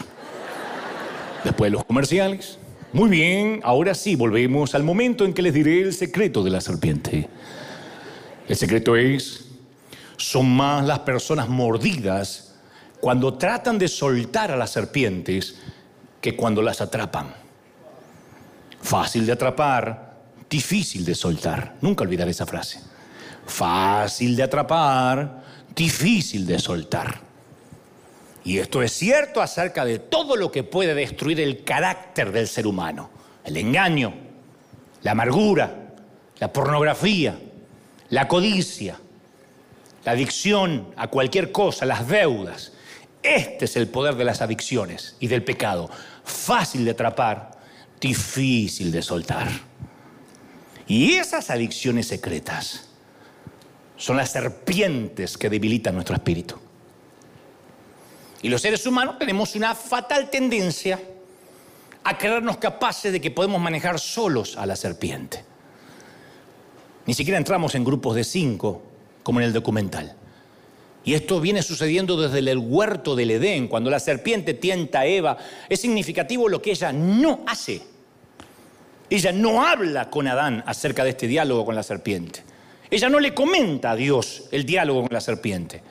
Después 1.44 1.70
de 1.70 1.72
los 1.76 1.84
comerciales. 1.84 2.58
Muy 2.94 3.10
bien, 3.10 3.60
ahora 3.66 3.94
sí, 3.94 4.16
volvemos 4.16 4.76
al 4.76 4.84
momento 4.84 5.26
en 5.26 5.34
que 5.34 5.42
les 5.42 5.54
diré 5.54 5.82
el 5.82 5.94
secreto 5.94 6.42
de 6.42 6.52
la 6.52 6.62
serpiente. 6.62 7.28
El 8.48 8.56
secreto 8.56 8.96
es, 8.96 9.50
son 10.16 10.56
más 10.56 10.86
las 10.86 11.00
personas 11.00 11.50
mordidas 11.50 12.56
cuando 13.02 13.34
tratan 13.34 13.78
de 13.78 13.90
soltar 13.90 14.52
a 14.52 14.56
las 14.56 14.70
serpientes 14.70 15.58
que 16.22 16.38
cuando 16.38 16.62
las 16.62 16.80
atrapan. 16.80 17.44
Fácil 18.86 19.26
de 19.26 19.32
atrapar, 19.32 20.14
difícil 20.48 21.04
de 21.04 21.16
soltar. 21.16 21.74
Nunca 21.82 22.04
olvidar 22.04 22.30
esa 22.30 22.46
frase. 22.46 22.80
Fácil 23.48 24.36
de 24.36 24.44
atrapar, 24.44 25.42
difícil 25.76 26.46
de 26.46 26.60
soltar. 26.60 27.20
Y 28.44 28.60
esto 28.60 28.84
es 28.84 28.92
cierto 28.92 29.42
acerca 29.42 29.86
de 29.86 29.98
todo 29.98 30.36
lo 30.36 30.52
que 30.52 30.64
puede 30.64 30.94
destruir 30.94 31.40
el 31.42 31.64
carácter 31.64 32.32
del 32.32 32.48
ser 32.48 32.68
humano. 32.68 33.10
El 33.44 33.58
engaño, 33.58 34.14
la 35.02 35.12
amargura, 35.14 35.96
la 36.38 36.54
pornografía, 36.54 37.40
la 38.10 38.28
codicia, 38.28 39.00
la 40.04 40.12
adicción 40.12 40.94
a 40.96 41.08
cualquier 41.08 41.52
cosa, 41.52 41.88
las 41.88 42.08
deudas. 42.08 42.72
Este 43.24 43.66
es 43.66 43.76
el 43.78 43.88
poder 43.88 44.14
de 44.14 44.26
las 44.26 44.44
adicciones 44.44 45.16
y 45.20 45.26
del 45.26 45.44
pecado. 45.44 45.90
Fácil 46.24 46.86
de 46.86 46.92
atrapar, 46.92 47.55
difícil 48.06 48.92
de 48.92 49.02
soltar. 49.02 49.48
Y 50.88 51.14
esas 51.14 51.50
adicciones 51.50 52.08
secretas 52.08 52.88
son 53.98 54.18
las 54.18 54.32
serpientes 54.32 55.38
que 55.38 55.50
debilitan 55.50 55.96
nuestro 55.96 56.16
espíritu. 56.16 56.56
Y 58.44 58.50
los 58.50 58.62
seres 58.62 58.86
humanos 58.86 59.18
tenemos 59.18 59.56
una 59.56 59.74
fatal 59.74 60.30
tendencia 60.30 61.02
a 62.04 62.16
creernos 62.16 62.58
capaces 62.58 63.12
de 63.12 63.20
que 63.20 63.32
podemos 63.32 63.60
manejar 63.60 64.00
solos 64.00 64.56
a 64.56 64.68
la 64.68 64.76
serpiente. 64.76 65.44
Ni 67.08 67.16
siquiera 67.16 67.40
entramos 67.40 67.74
en 67.74 67.84
grupos 67.84 68.16
de 68.16 68.24
cinco, 68.24 68.84
como 69.24 69.40
en 69.40 69.48
el 69.48 69.54
documental. 69.54 70.16
Y 71.04 71.16
esto 71.16 71.42
viene 71.42 71.64
sucediendo 71.64 72.22
desde 72.22 72.40
el 72.40 72.58
huerto 72.60 73.16
del 73.16 73.32
Edén, 73.32 73.68
cuando 73.68 73.90
la 73.90 74.00
serpiente 74.00 74.54
tienta 74.54 75.00
a 75.00 75.06
Eva. 75.08 75.38
Es 75.70 75.82
significativo 75.82 76.48
lo 76.48 76.62
que 76.62 76.72
ella 76.72 76.92
no 76.94 77.44
hace. 77.48 77.95
Ella 79.10 79.32
no 79.32 79.66
habla 79.66 80.10
con 80.10 80.28
Adán 80.28 80.64
acerca 80.66 81.04
de 81.04 81.12
este 81.12 81.28
diálogo 81.28 81.66
con 81.66 81.76
la 81.76 81.84
serpiente. 81.84 82.44
Ella 82.90 83.10
no 83.10 83.20
le 83.20 83.34
comenta 83.34 83.92
a 83.92 83.96
Dios 83.96 84.46
el 84.52 84.66
diálogo 84.66 85.04
con 85.04 85.14
la 85.14 85.22
serpiente 85.22 85.82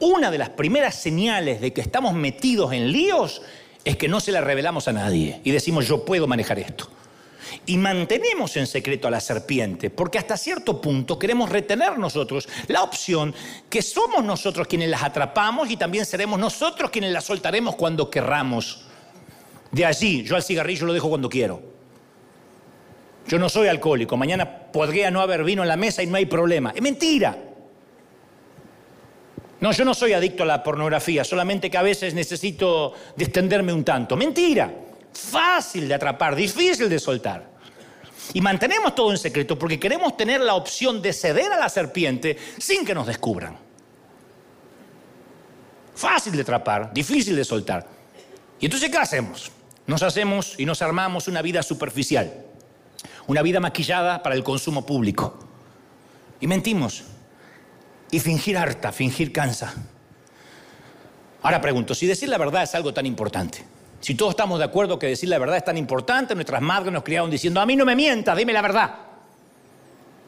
una 0.00 0.30
de 0.30 0.38
las 0.38 0.48
primeras 0.48 0.94
señales 0.94 1.60
de 1.60 1.72
que 1.72 1.82
estamos 1.82 2.14
metidos 2.14 2.72
en 2.72 2.90
líos 2.90 3.42
es 3.84 3.96
que 3.96 4.08
no 4.08 4.20
se 4.20 4.32
la 4.32 4.40
revelamos 4.40 4.88
a 4.88 4.92
nadie 4.92 5.40
y 5.44 5.50
decimos 5.50 5.86
yo 5.86 6.04
puedo 6.04 6.26
manejar 6.26 6.58
esto. 6.58 6.88
Y 7.66 7.78
mantenemos 7.78 8.56
en 8.56 8.66
secreto 8.66 9.08
a 9.08 9.10
la 9.10 9.20
serpiente, 9.20 9.90
porque 9.90 10.18
hasta 10.18 10.36
cierto 10.36 10.80
punto 10.80 11.18
queremos 11.18 11.50
retener 11.50 11.98
nosotros 11.98 12.48
la 12.68 12.82
opción 12.82 13.34
que 13.68 13.82
somos 13.82 14.24
nosotros 14.24 14.68
quienes 14.68 14.88
las 14.88 15.02
atrapamos 15.02 15.70
y 15.70 15.76
también 15.76 16.06
seremos 16.06 16.38
nosotros 16.38 16.90
quienes 16.90 17.12
las 17.12 17.24
soltaremos 17.24 17.76
cuando 17.76 18.10
querramos. 18.10 18.84
De 19.72 19.84
allí, 19.84 20.22
yo 20.22 20.36
al 20.36 20.42
cigarrillo 20.42 20.86
lo 20.86 20.92
dejo 20.92 21.08
cuando 21.08 21.28
quiero. 21.28 21.69
Yo 23.26 23.38
no 23.38 23.48
soy 23.48 23.68
alcohólico, 23.68 24.16
mañana 24.16 24.72
podría 24.72 25.10
no 25.10 25.20
haber 25.20 25.44
vino 25.44 25.62
en 25.62 25.68
la 25.68 25.76
mesa 25.76 26.02
y 26.02 26.06
no 26.06 26.16
hay 26.16 26.26
problema. 26.26 26.72
Es 26.74 26.82
mentira. 26.82 27.36
No, 29.60 29.72
yo 29.72 29.84
no 29.84 29.92
soy 29.92 30.14
adicto 30.14 30.42
a 30.42 30.46
la 30.46 30.62
pornografía, 30.62 31.22
solamente 31.22 31.70
que 31.70 31.76
a 31.76 31.82
veces 31.82 32.14
necesito 32.14 32.94
distenderme 33.14 33.72
un 33.72 33.84
tanto. 33.84 34.16
Mentira. 34.16 34.72
Fácil 35.12 35.86
de 35.86 35.94
atrapar, 35.94 36.34
difícil 36.34 36.88
de 36.88 36.98
soltar. 36.98 37.50
Y 38.32 38.40
mantenemos 38.40 38.94
todo 38.94 39.10
en 39.10 39.18
secreto 39.18 39.58
porque 39.58 39.78
queremos 39.78 40.16
tener 40.16 40.40
la 40.40 40.54
opción 40.54 41.02
de 41.02 41.12
ceder 41.12 41.52
a 41.52 41.58
la 41.58 41.68
serpiente 41.68 42.36
sin 42.58 42.84
que 42.84 42.94
nos 42.94 43.06
descubran. 43.06 43.56
Fácil 45.94 46.34
de 46.34 46.42
atrapar, 46.42 46.92
difícil 46.94 47.36
de 47.36 47.44
soltar. 47.44 47.86
¿Y 48.60 48.66
entonces 48.66 48.88
qué 48.90 48.98
hacemos? 48.98 49.50
Nos 49.86 50.02
hacemos 50.02 50.54
y 50.58 50.64
nos 50.64 50.80
armamos 50.80 51.28
una 51.28 51.42
vida 51.42 51.62
superficial, 51.62 52.32
una 53.30 53.42
vida 53.42 53.60
maquillada 53.60 54.24
para 54.24 54.34
el 54.34 54.42
consumo 54.42 54.84
público. 54.84 55.38
Y 56.40 56.48
mentimos. 56.48 57.04
Y 58.10 58.18
fingir 58.18 58.58
harta, 58.58 58.90
fingir 58.90 59.32
cansa. 59.32 59.72
Ahora 61.42 61.60
pregunto, 61.60 61.94
si 61.94 62.08
decir 62.08 62.28
la 62.28 62.38
verdad 62.38 62.64
es 62.64 62.74
algo 62.74 62.92
tan 62.92 63.06
importante, 63.06 63.64
si 64.00 64.16
todos 64.16 64.30
estamos 64.30 64.58
de 64.58 64.64
acuerdo 64.64 64.98
que 64.98 65.06
decir 65.06 65.28
la 65.28 65.38
verdad 65.38 65.58
es 65.58 65.64
tan 65.64 65.76
importante, 65.76 66.34
nuestras 66.34 66.60
madres 66.60 66.92
nos 66.92 67.04
criaron 67.04 67.30
diciendo, 67.30 67.60
a 67.60 67.66
mí 67.66 67.76
no 67.76 67.84
me 67.84 67.94
mientas, 67.94 68.36
dime 68.36 68.52
la 68.52 68.62
verdad. 68.62 68.94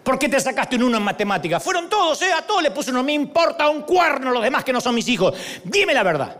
¿Por 0.04 0.16
qué 0.16 0.28
te 0.28 0.38
sacaste 0.38 0.76
un 0.76 0.84
uno 0.84 0.98
en 0.98 1.02
matemáticas? 1.02 1.60
Fueron 1.60 1.88
todos, 1.88 2.22
¿eh? 2.22 2.32
A 2.32 2.42
todos 2.42 2.62
le 2.62 2.70
puse 2.70 2.92
uno, 2.92 3.02
me 3.02 3.14
importa 3.14 3.68
un 3.68 3.82
cuerno 3.82 4.30
los 4.30 4.42
demás 4.44 4.62
que 4.62 4.72
no 4.72 4.80
son 4.80 4.94
mis 4.94 5.08
hijos. 5.08 5.34
Dime 5.64 5.92
la 5.92 6.04
verdad. 6.04 6.36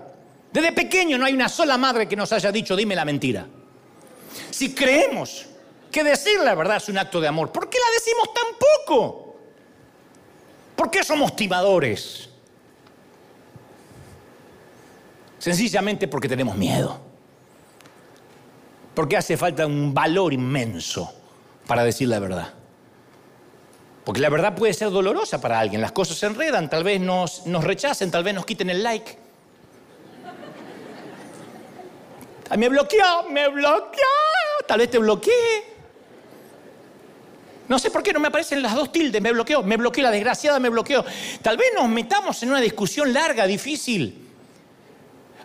Desde 0.53 0.71
pequeño 0.71 1.19
no 1.19 1.25
hay 1.25 1.35
una 1.35 1.49
sola 1.49 1.77
madre 1.77 2.07
que 2.07 2.15
nos 2.15 2.33
haya 2.33 2.53
dicho, 2.53 2.77
dime 2.77 2.95
la 2.95 3.05
mentira. 3.05 3.47
Si 4.51 4.73
creemos 4.75 5.47
que 5.93 6.03
decir 6.03 6.40
la 6.40 6.55
verdad 6.55 6.78
es 6.78 6.88
un 6.88 6.99
acto 6.99 7.20
de 7.20 7.28
amor. 7.28 7.53
¿Por 7.53 7.68
qué 7.68 7.78
la 7.78 7.95
decimos 7.95 8.34
tan 8.34 8.47
poco? 8.86 9.36
¿Por 10.74 10.90
qué 10.90 11.05
somos 11.05 11.36
timadores? 11.36 12.28
Sencillamente 15.38 16.09
porque 16.09 16.28
tenemos 16.28 16.57
miedo. 16.57 16.99
Porque 18.95 19.16
hace 19.16 19.36
falta 19.36 19.66
un 19.66 19.93
valor 19.95 20.32
inmenso 20.32 21.12
para 21.66 21.84
decir 21.84 22.09
la 22.09 22.18
verdad. 22.18 22.55
Porque 24.05 24.20
la 24.20 24.30
verdad 24.30 24.55
puede 24.55 24.72
ser 24.74 24.90
dolorosa 24.90 25.40
para 25.40 25.61
alguien. 25.61 25.80
Las 25.80 25.93
cosas 25.93 26.16
se 26.16 26.26
enredan, 26.26 26.68
tal 26.68 26.82
vez 26.82 27.01
nos, 27.01 27.47
nos 27.47 27.62
rechacen, 27.62 28.11
tal 28.11 28.24
vez 28.24 28.34
nos 28.34 28.47
quiten 28.47 28.70
el 28.70 28.82
like. 28.82 29.18
Me 32.57 32.68
bloqueó, 32.68 33.24
me 33.30 33.49
bloqueó, 33.49 34.03
tal 34.66 34.78
vez 34.78 34.90
te 34.90 34.99
bloqueé. 34.99 35.72
No 37.69 37.79
sé 37.79 37.91
por 37.91 38.03
qué 38.03 38.13
no 38.13 38.21
me 38.21 38.29
aparecen 38.29 38.61
las 38.63 38.75
dos 38.75 38.93
tildes, 38.93 39.23
me 39.23 39.33
bloqueó, 39.33 39.63
me 39.63 39.77
bloqueó, 39.77 40.03
la 40.03 40.11
desgraciada 40.11 40.59
me 40.59 40.69
bloqueó. 40.69 41.05
Tal 41.41 41.57
vez 41.57 41.69
nos 41.75 41.89
metamos 41.89 42.43
en 42.43 42.51
una 42.51 42.61
discusión 42.61 43.13
larga, 43.13 43.47
difícil. 43.47 44.29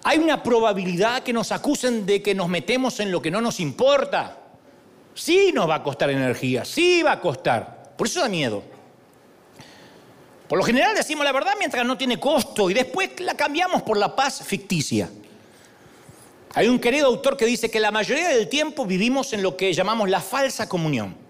Hay 0.03 0.17
una 0.19 0.41
probabilidad 0.41 1.23
que 1.23 1.33
nos 1.33 1.51
acusen 1.51 2.05
de 2.05 2.21
que 2.21 2.33
nos 2.33 2.47
metemos 2.47 2.99
en 2.99 3.11
lo 3.11 3.21
que 3.21 3.31
no 3.31 3.41
nos 3.41 3.59
importa. 3.59 4.37
Sí 5.13 5.51
nos 5.53 5.69
va 5.69 5.75
a 5.75 5.83
costar 5.83 6.09
energía, 6.09 6.63
sí 6.65 7.03
va 7.03 7.13
a 7.13 7.19
costar. 7.19 7.93
Por 7.97 8.07
eso 8.07 8.21
da 8.21 8.29
miedo. 8.29 8.63
Por 10.47 10.57
lo 10.57 10.63
general 10.63 10.95
decimos 10.95 11.25
la 11.25 11.31
verdad 11.31 11.53
mientras 11.57 11.85
no 11.85 11.97
tiene 11.97 12.19
costo 12.19 12.69
y 12.69 12.73
después 12.73 13.19
la 13.19 13.35
cambiamos 13.35 13.81
por 13.81 13.97
la 13.97 14.15
paz 14.15 14.41
ficticia. 14.45 15.09
Hay 16.53 16.67
un 16.67 16.79
querido 16.79 17.07
autor 17.07 17.35
que 17.35 17.45
dice 17.45 17.69
que 17.69 17.79
la 17.79 17.91
mayoría 17.91 18.29
del 18.29 18.47
tiempo 18.47 18.85
vivimos 18.85 19.33
en 19.33 19.43
lo 19.43 19.57
que 19.57 19.73
llamamos 19.73 20.09
la 20.09 20.21
falsa 20.21 20.69
comunión. 20.69 21.26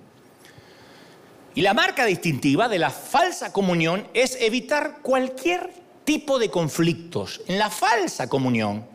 Y 1.58 1.62
la 1.62 1.74
marca 1.74 2.06
distintiva 2.06 2.70
de 2.70 2.78
la 2.78 2.92
falsa 2.92 3.52
comunión 3.52 4.08
es 4.14 4.38
evitar 4.40 5.00
cualquier 5.02 5.74
tipo 6.04 6.38
de 6.38 6.52
conflictos. 6.52 7.42
En 7.48 7.58
la 7.58 7.72
falsa 7.72 8.30
comunión 8.30 8.86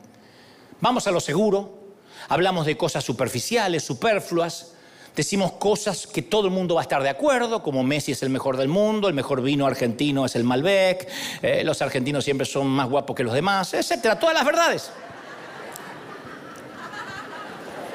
vamos 0.80 1.08
a 1.08 1.10
lo 1.10 1.18
seguro, 1.18 1.96
hablamos 2.28 2.64
de 2.64 2.76
cosas 2.76 3.02
superficiales, 3.02 3.82
superfluas, 3.82 4.74
decimos 5.16 5.54
cosas 5.54 6.06
que 6.06 6.22
todo 6.22 6.46
el 6.46 6.52
mundo 6.52 6.76
va 6.76 6.82
a 6.82 6.84
estar 6.84 7.02
de 7.02 7.08
acuerdo, 7.08 7.64
como 7.64 7.82
Messi 7.82 8.12
es 8.12 8.22
el 8.22 8.30
mejor 8.30 8.56
del 8.56 8.68
mundo, 8.68 9.08
el 9.08 9.14
mejor 9.14 9.42
vino 9.42 9.66
argentino 9.66 10.24
es 10.24 10.36
el 10.36 10.44
Malbec, 10.44 11.08
eh, 11.42 11.64
los 11.64 11.82
argentinos 11.82 12.22
siempre 12.22 12.46
son 12.46 12.68
más 12.68 12.88
guapos 12.88 13.16
que 13.16 13.24
los 13.24 13.34
demás, 13.34 13.74
etcétera, 13.74 14.20
todas 14.20 14.36
las 14.36 14.44
verdades. 14.44 14.92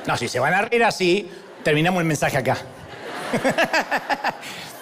No, 0.06 0.18
si 0.18 0.28
se 0.28 0.42
van 0.42 0.54
a 0.54 0.64
reír 0.64 0.84
así, 0.84 1.32
terminamos 1.64 2.02
el 2.02 2.06
mensaje 2.06 2.36
acá. 2.36 2.58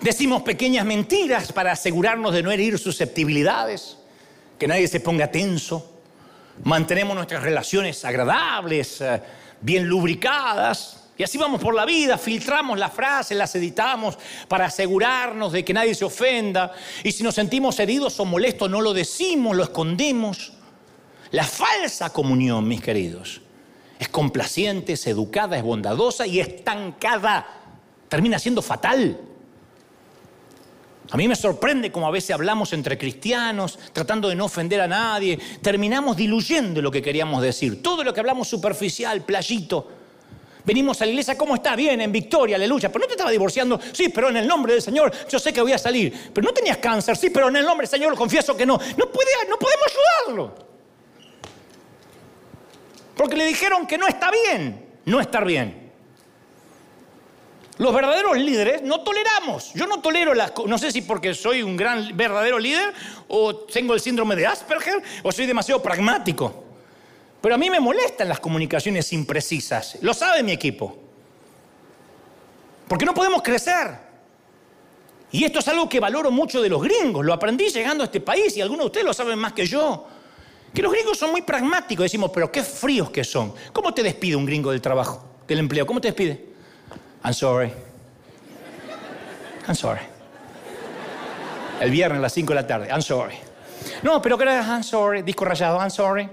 Decimos 0.00 0.42
pequeñas 0.42 0.86
mentiras 0.86 1.52
para 1.52 1.72
asegurarnos 1.72 2.32
de 2.32 2.42
no 2.42 2.52
herir 2.52 2.78
susceptibilidades, 2.78 3.98
que 4.58 4.68
nadie 4.68 4.86
se 4.86 5.00
ponga 5.00 5.30
tenso. 5.30 6.00
Mantenemos 6.64 7.16
nuestras 7.16 7.42
relaciones 7.42 8.04
agradables, 8.04 9.00
eh, 9.00 9.20
bien 9.60 9.88
lubricadas. 9.88 11.08
Y 11.16 11.24
así 11.24 11.36
vamos 11.36 11.60
por 11.60 11.74
la 11.74 11.84
vida, 11.84 12.16
filtramos 12.16 12.78
las 12.78 12.92
frases, 12.92 13.36
las 13.36 13.52
editamos 13.56 14.16
para 14.46 14.66
asegurarnos 14.66 15.52
de 15.52 15.64
que 15.64 15.74
nadie 15.74 15.96
se 15.96 16.04
ofenda. 16.04 16.72
Y 17.02 17.10
si 17.10 17.24
nos 17.24 17.34
sentimos 17.34 17.80
heridos 17.80 18.20
o 18.20 18.24
molestos, 18.24 18.70
no 18.70 18.80
lo 18.80 18.94
decimos, 18.94 19.56
lo 19.56 19.64
escondemos. 19.64 20.52
La 21.32 21.44
falsa 21.44 22.10
comunión, 22.10 22.66
mis 22.68 22.80
queridos, 22.80 23.42
es 23.98 24.08
complaciente, 24.08 24.92
es 24.92 25.06
educada, 25.06 25.56
es 25.56 25.62
bondadosa 25.62 26.26
y 26.26 26.40
estancada. 26.40 27.46
Termina 28.08 28.38
siendo 28.38 28.62
fatal. 28.62 29.18
A 31.10 31.16
mí 31.16 31.26
me 31.26 31.36
sorprende 31.36 31.90
cómo 31.90 32.06
a 32.06 32.10
veces 32.10 32.32
hablamos 32.32 32.72
entre 32.74 32.98
cristianos, 32.98 33.78
tratando 33.92 34.28
de 34.28 34.34
no 34.34 34.44
ofender 34.44 34.80
a 34.80 34.86
nadie, 34.86 35.38
terminamos 35.62 36.16
diluyendo 36.16 36.82
lo 36.82 36.90
que 36.90 37.00
queríamos 37.00 37.42
decir. 37.42 37.82
Todo 37.82 38.04
lo 38.04 38.12
que 38.12 38.20
hablamos 38.20 38.46
superficial, 38.46 39.22
playito. 39.22 39.88
Venimos 40.64 41.00
a 41.00 41.06
la 41.06 41.12
iglesia, 41.12 41.38
¿cómo 41.38 41.54
está? 41.54 41.74
Bien, 41.74 41.98
en 42.02 42.12
victoria, 42.12 42.56
aleluya. 42.56 42.90
Pero 42.90 43.00
no 43.00 43.06
te 43.06 43.14
estaba 43.14 43.30
divorciando, 43.30 43.80
sí, 43.92 44.10
pero 44.10 44.28
en 44.28 44.36
el 44.36 44.46
nombre 44.46 44.74
del 44.74 44.82
Señor 44.82 45.10
yo 45.26 45.38
sé 45.38 45.50
que 45.50 45.62
voy 45.62 45.72
a 45.72 45.78
salir. 45.78 46.30
Pero 46.32 46.46
no 46.46 46.52
tenías 46.52 46.76
cáncer, 46.76 47.16
sí, 47.16 47.30
pero 47.30 47.48
en 47.48 47.56
el 47.56 47.64
nombre 47.64 47.86
del 47.86 47.90
Señor 47.90 48.14
confieso 48.14 48.54
que 48.54 48.66
no. 48.66 48.74
No, 48.74 49.10
puede, 49.10 49.30
no 49.48 49.58
podemos 49.58 49.86
ayudarlo. 50.26 50.67
Porque 53.18 53.36
le 53.36 53.44
dijeron 53.44 53.86
que 53.86 53.98
no 53.98 54.08
está 54.08 54.30
bien 54.30 54.88
no 55.08 55.20
estar 55.20 55.44
bien. 55.44 55.88
Los 57.78 57.94
verdaderos 57.94 58.36
líderes 58.36 58.82
no 58.82 59.00
toleramos. 59.00 59.72
Yo 59.74 59.86
no 59.86 60.00
tolero 60.00 60.34
las 60.34 60.52
No 60.66 60.78
sé 60.78 60.90
si 60.92 61.02
porque 61.02 61.34
soy 61.34 61.62
un 61.62 61.76
gran 61.76 62.16
verdadero 62.16 62.58
líder 62.58 62.92
o 63.28 63.56
tengo 63.56 63.94
el 63.94 64.00
síndrome 64.00 64.36
de 64.36 64.46
Asperger 64.46 65.02
o 65.22 65.32
soy 65.32 65.46
demasiado 65.46 65.80
pragmático. 65.80 66.64
Pero 67.40 67.54
a 67.54 67.58
mí 67.58 67.70
me 67.70 67.78
molestan 67.78 68.28
las 68.28 68.40
comunicaciones 68.40 69.12
imprecisas. 69.12 69.98
Lo 70.02 70.12
sabe 70.12 70.42
mi 70.42 70.52
equipo. 70.52 70.96
Porque 72.88 73.04
no 73.04 73.14
podemos 73.14 73.42
crecer. 73.42 74.08
Y 75.30 75.44
esto 75.44 75.60
es 75.60 75.68
algo 75.68 75.88
que 75.88 76.00
valoro 76.00 76.30
mucho 76.30 76.60
de 76.60 76.68
los 76.68 76.82
gringos. 76.82 77.24
Lo 77.24 77.32
aprendí 77.32 77.68
llegando 77.68 78.02
a 78.02 78.06
este 78.06 78.20
país 78.20 78.56
y 78.56 78.60
algunos 78.60 78.84
de 78.84 78.86
ustedes 78.86 79.06
lo 79.06 79.14
saben 79.14 79.38
más 79.38 79.52
que 79.52 79.66
yo. 79.66 80.06
Que 80.74 80.82
los 80.82 80.92
gringos 80.92 81.18
son 81.18 81.30
muy 81.30 81.42
pragmáticos. 81.42 82.04
Decimos, 82.04 82.30
pero 82.32 82.50
qué 82.52 82.62
fríos 82.62 83.10
que 83.10 83.24
son. 83.24 83.54
¿Cómo 83.72 83.92
te 83.92 84.02
despide 84.02 84.36
un 84.36 84.46
gringo 84.46 84.70
del 84.70 84.80
trabajo, 84.80 85.24
del 85.46 85.58
empleo? 85.58 85.86
¿Cómo 85.86 86.00
te 86.00 86.08
despide? 86.08 86.46
I'm 87.24 87.34
sorry. 87.34 87.72
I'm 89.66 89.74
sorry. 89.74 90.00
El 91.80 91.90
viernes 91.90 92.18
a 92.18 92.22
las 92.22 92.32
5 92.32 92.48
de 92.48 92.54
la 92.54 92.66
tarde. 92.66 92.88
I'm 92.88 93.02
sorry. 93.02 93.36
No, 94.02 94.20
pero 94.20 94.36
que 94.36 94.44
era 94.44 94.62
I'm 94.62 94.82
sorry. 94.82 95.22
Disco 95.22 95.44
rayado. 95.44 95.78
I'm 95.78 95.90
sorry. 95.90 96.28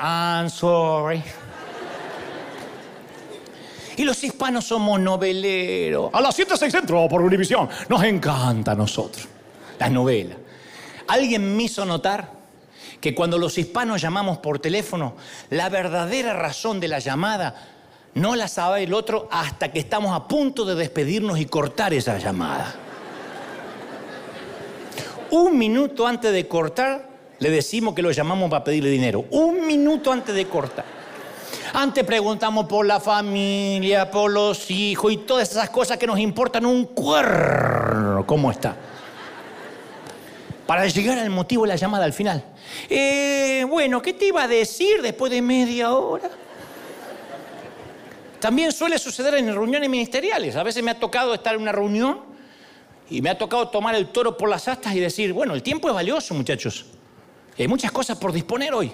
I'm 0.00 0.50
sorry. 0.50 1.22
Y 3.96 4.04
los 4.04 4.22
hispanos 4.24 4.66
somos 4.66 5.00
noveleros. 5.00 6.10
A 6.12 6.20
las 6.20 6.34
7 6.34 6.56
6 6.56 6.72
centro 6.72 7.08
por 7.08 7.22
Univisión. 7.22 7.68
Nos 7.88 8.02
encanta 8.04 8.72
a 8.72 8.74
nosotros. 8.74 9.26
Las 9.78 9.90
novelas. 9.90 10.36
Alguien 11.06 11.56
me 11.56 11.64
hizo 11.64 11.84
notar 11.84 12.32
que 13.00 13.14
cuando 13.14 13.38
los 13.38 13.58
hispanos 13.58 14.00
llamamos 14.00 14.38
por 14.38 14.58
teléfono, 14.58 15.14
la 15.50 15.68
verdadera 15.68 16.32
razón 16.32 16.80
de 16.80 16.88
la 16.88 16.98
llamada 16.98 17.54
no 18.14 18.36
la 18.36 18.48
sabe 18.48 18.84
el 18.84 18.94
otro 18.94 19.28
hasta 19.30 19.70
que 19.70 19.80
estamos 19.80 20.14
a 20.14 20.26
punto 20.26 20.64
de 20.64 20.74
despedirnos 20.74 21.38
y 21.38 21.46
cortar 21.46 21.92
esa 21.92 22.18
llamada. 22.18 22.74
Un 25.30 25.58
minuto 25.58 26.06
antes 26.06 26.32
de 26.32 26.46
cortar, 26.46 27.08
le 27.40 27.50
decimos 27.50 27.94
que 27.94 28.02
lo 28.02 28.12
llamamos 28.12 28.48
para 28.48 28.64
pedirle 28.64 28.90
dinero. 28.90 29.24
Un 29.30 29.66
minuto 29.66 30.12
antes 30.12 30.34
de 30.34 30.46
cortar. 30.46 30.84
Antes 31.72 32.04
preguntamos 32.04 32.66
por 32.66 32.86
la 32.86 33.00
familia, 33.00 34.10
por 34.10 34.30
los 34.30 34.70
hijos 34.70 35.12
y 35.12 35.16
todas 35.18 35.50
esas 35.50 35.70
cosas 35.70 35.98
que 35.98 36.06
nos 36.06 36.20
importan 36.20 36.64
un 36.64 36.84
cuerno. 36.84 38.24
¿Cómo 38.26 38.50
está? 38.52 38.76
Para 40.66 40.86
llegar 40.86 41.18
al 41.18 41.30
motivo 41.30 41.64
de 41.64 41.68
la 41.68 41.76
llamada 41.76 42.04
al 42.04 42.12
final. 42.12 42.44
Eh, 42.88 43.66
bueno, 43.68 44.00
¿qué 44.00 44.14
te 44.14 44.26
iba 44.26 44.42
a 44.42 44.48
decir 44.48 45.02
después 45.02 45.30
de 45.30 45.42
media 45.42 45.92
hora? 45.92 46.30
También 48.40 48.72
suele 48.72 48.98
suceder 48.98 49.34
en 49.34 49.54
reuniones 49.54 49.88
ministeriales. 49.88 50.56
A 50.56 50.62
veces 50.62 50.82
me 50.82 50.90
ha 50.90 50.98
tocado 50.98 51.34
estar 51.34 51.54
en 51.54 51.62
una 51.62 51.72
reunión 51.72 52.20
y 53.10 53.20
me 53.20 53.30
ha 53.30 53.38
tocado 53.38 53.68
tomar 53.68 53.94
el 53.94 54.08
toro 54.08 54.36
por 54.36 54.48
las 54.48 54.68
astas 54.68 54.94
y 54.94 55.00
decir, 55.00 55.32
bueno, 55.32 55.54
el 55.54 55.62
tiempo 55.62 55.88
es 55.88 55.94
valioso, 55.94 56.34
muchachos. 56.34 56.86
Hay 57.58 57.68
muchas 57.68 57.92
cosas 57.92 58.18
por 58.18 58.32
disponer 58.32 58.74
hoy. 58.74 58.92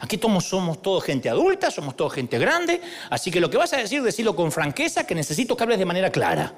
Aquí 0.00 0.18
somos, 0.20 0.44
somos 0.46 0.80
todos 0.80 1.04
gente 1.04 1.28
adulta, 1.28 1.70
somos 1.70 1.94
todos 1.94 2.14
gente 2.14 2.38
grande, 2.38 2.80
así 3.10 3.30
que 3.30 3.38
lo 3.38 3.50
que 3.50 3.58
vas 3.58 3.72
a 3.74 3.76
decir, 3.76 4.02
decirlo 4.02 4.34
con 4.34 4.50
franqueza, 4.50 5.06
que 5.06 5.14
necesito 5.14 5.56
que 5.56 5.62
hables 5.62 5.78
de 5.78 5.84
manera 5.84 6.10
clara. 6.10 6.54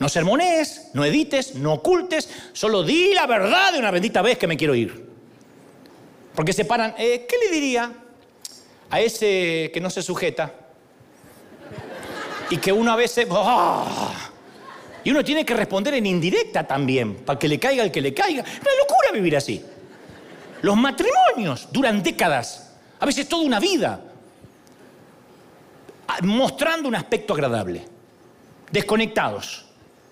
No 0.00 0.08
sermones, 0.08 0.88
no 0.94 1.04
edites, 1.04 1.54
no 1.56 1.74
ocultes, 1.74 2.28
solo 2.54 2.82
di 2.82 3.12
la 3.12 3.26
verdad 3.26 3.74
de 3.74 3.78
una 3.78 3.90
bendita 3.90 4.22
vez 4.22 4.38
que 4.38 4.46
me 4.46 4.56
quiero 4.56 4.74
ir. 4.74 5.08
Porque 6.34 6.54
se 6.54 6.64
paran, 6.64 6.94
eh, 6.96 7.26
¿qué 7.28 7.36
le 7.36 7.50
diría 7.54 7.92
a 8.88 9.00
ese 9.00 9.70
que 9.72 9.78
no 9.78 9.90
se 9.90 10.00
sujeta? 10.00 10.54
Y 12.48 12.56
que 12.56 12.72
uno 12.72 12.90
a 12.92 12.96
veces... 12.96 13.26
¡ah! 13.30 14.30
Y 15.04 15.10
uno 15.10 15.22
tiene 15.22 15.44
que 15.44 15.52
responder 15.52 15.92
en 15.92 16.06
indirecta 16.06 16.66
también, 16.66 17.16
para 17.16 17.38
que 17.38 17.46
le 17.46 17.60
caiga 17.60 17.84
el 17.84 17.92
que 17.92 18.00
le 18.00 18.14
caiga. 18.14 18.42
Una 18.42 18.70
locura 18.80 19.12
vivir 19.12 19.36
así. 19.36 19.62
Los 20.62 20.78
matrimonios 20.78 21.68
duran 21.70 22.02
décadas, 22.02 22.72
a 22.98 23.04
veces 23.04 23.28
toda 23.28 23.44
una 23.44 23.60
vida, 23.60 24.00
mostrando 26.22 26.88
un 26.88 26.94
aspecto 26.94 27.34
agradable, 27.34 27.84
desconectados 28.70 29.69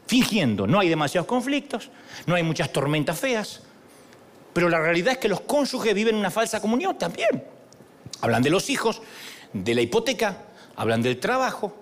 fingiendo. 0.08 0.66
No 0.66 0.80
hay 0.80 0.88
demasiados 0.88 1.28
conflictos, 1.28 1.90
no 2.26 2.34
hay 2.34 2.42
muchas 2.42 2.72
tormentas 2.72 3.20
feas, 3.20 3.60
pero 4.52 4.68
la 4.68 4.80
realidad 4.80 5.12
es 5.12 5.18
que 5.18 5.28
los 5.28 5.42
cónyuges 5.42 5.94
viven 5.94 6.16
una 6.16 6.30
falsa 6.30 6.60
comunión 6.60 6.98
también. 6.98 7.44
Hablan 8.20 8.42
de 8.42 8.50
los 8.50 8.70
hijos, 8.70 9.02
de 9.52 9.74
la 9.74 9.82
hipoteca, 9.82 10.38
hablan 10.74 11.02
del 11.02 11.20
trabajo, 11.20 11.76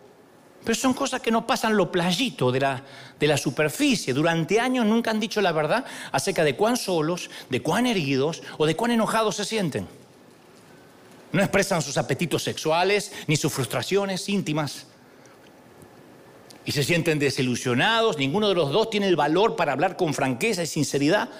pero 0.64 0.74
son 0.74 0.92
cosas 0.92 1.20
que 1.20 1.30
no 1.30 1.46
pasan 1.46 1.76
lo 1.76 1.92
playito 1.92 2.50
de 2.50 2.60
la, 2.60 2.82
de 3.18 3.26
la 3.28 3.36
superficie. 3.36 4.12
Durante 4.12 4.58
años 4.58 4.84
nunca 4.84 5.12
han 5.12 5.20
dicho 5.20 5.40
la 5.40 5.52
verdad 5.52 5.84
acerca 6.10 6.42
de 6.42 6.56
cuán 6.56 6.76
solos, 6.76 7.30
de 7.48 7.62
cuán 7.62 7.86
heridos 7.86 8.42
o 8.58 8.66
de 8.66 8.74
cuán 8.74 8.90
enojados 8.90 9.36
se 9.36 9.44
sienten. 9.44 9.86
No 11.30 11.40
expresan 11.40 11.82
sus 11.82 11.96
apetitos 11.96 12.42
sexuales 12.42 13.12
ni 13.28 13.36
sus 13.36 13.52
frustraciones 13.52 14.28
íntimas. 14.28 14.86
Y 16.66 16.72
se 16.72 16.82
sienten 16.84 17.18
desilusionados. 17.18 18.18
Ninguno 18.18 18.48
de 18.48 18.54
los 18.54 18.70
dos 18.70 18.90
tiene 18.90 19.08
el 19.08 19.16
valor 19.16 19.56
para 19.56 19.72
hablar 19.72 19.96
con 19.96 20.12
franqueza 20.12 20.62
y 20.62 20.66
sinceridad. 20.66 21.30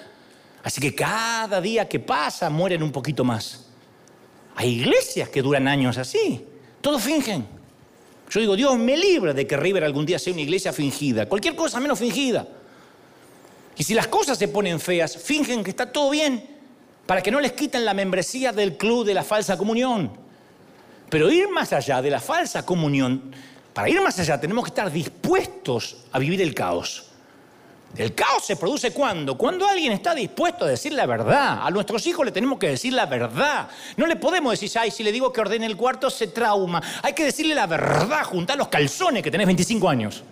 Así 0.63 0.81
que 0.81 0.95
cada 0.95 1.61
día 1.61 1.87
que 1.87 1.99
pasa 1.99 2.49
mueren 2.49 2.81
un 2.81 2.91
poquito 2.91 3.23
más. 3.23 3.67
Hay 4.55 4.69
iglesias 4.69 5.29
que 5.29 5.41
duran 5.41 5.67
años 5.67 5.97
así. 5.97 6.43
Todos 6.81 7.03
fingen. 7.03 7.45
Yo 8.29 8.39
digo, 8.39 8.55
Dios 8.55 8.77
me 8.77 8.97
libre 8.97 9.33
de 9.33 9.45
que 9.45 9.55
River 9.55 9.83
algún 9.83 10.05
día 10.05 10.17
sea 10.17 10.33
una 10.33 10.41
iglesia 10.41 10.73
fingida. 10.73 11.27
Cualquier 11.27 11.55
cosa 11.55 11.79
menos 11.79 11.99
fingida. 11.99 12.47
Y 13.77 13.83
si 13.83 13.93
las 13.93 14.07
cosas 14.07 14.37
se 14.37 14.47
ponen 14.47 14.79
feas, 14.79 15.15
fingen 15.17 15.63
que 15.63 15.69
está 15.69 15.91
todo 15.91 16.09
bien 16.09 16.57
para 17.05 17.21
que 17.21 17.31
no 17.31 17.39
les 17.39 17.53
quiten 17.53 17.85
la 17.85 17.93
membresía 17.93 18.51
del 18.51 18.75
club 18.75 19.05
de 19.05 19.13
la 19.13 19.23
falsa 19.23 19.57
comunión. 19.57 20.11
Pero 21.09 21.31
ir 21.31 21.47
más 21.49 21.71
allá 21.71 22.01
de 22.01 22.09
la 22.09 22.19
falsa 22.19 22.65
comunión, 22.65 23.31
para 23.77 23.89
ir 23.89 24.01
más 24.01 24.17
allá 24.17 24.39
tenemos 24.39 24.63
que 24.63 24.69
estar 24.69 24.91
dispuestos 24.91 25.97
a 26.11 26.17
vivir 26.17 26.41
el 26.41 26.55
caos. 26.55 27.11
El 27.95 28.15
caos 28.15 28.43
se 28.43 28.55
produce 28.55 28.89
cuando? 28.89 29.37
Cuando 29.37 29.67
alguien 29.67 29.93
está 29.93 30.15
dispuesto 30.15 30.65
a 30.65 30.67
decir 30.67 30.93
la 30.93 31.05
verdad. 31.05 31.59
A 31.61 31.69
nuestros 31.69 32.07
hijos 32.07 32.25
le 32.25 32.31
tenemos 32.31 32.57
que 32.57 32.69
decir 32.69 32.93
la 32.93 33.05
verdad. 33.05 33.69
No 33.95 34.07
le 34.07 34.15
podemos 34.15 34.59
decir, 34.59 34.71
ay, 34.79 34.89
si 34.89 35.03
le 35.03 35.11
digo 35.11 35.31
que 35.31 35.41
ordene 35.41 35.67
el 35.67 35.77
cuarto, 35.77 36.09
se 36.09 36.25
trauma. 36.25 36.81
Hay 37.03 37.13
que 37.13 37.25
decirle 37.25 37.53
la 37.53 37.67
verdad, 37.67 38.23
juntar 38.23 38.57
los 38.57 38.67
calzones 38.67 39.21
que 39.21 39.29
tenés 39.29 39.45
25 39.45 39.87
años. 39.87 40.23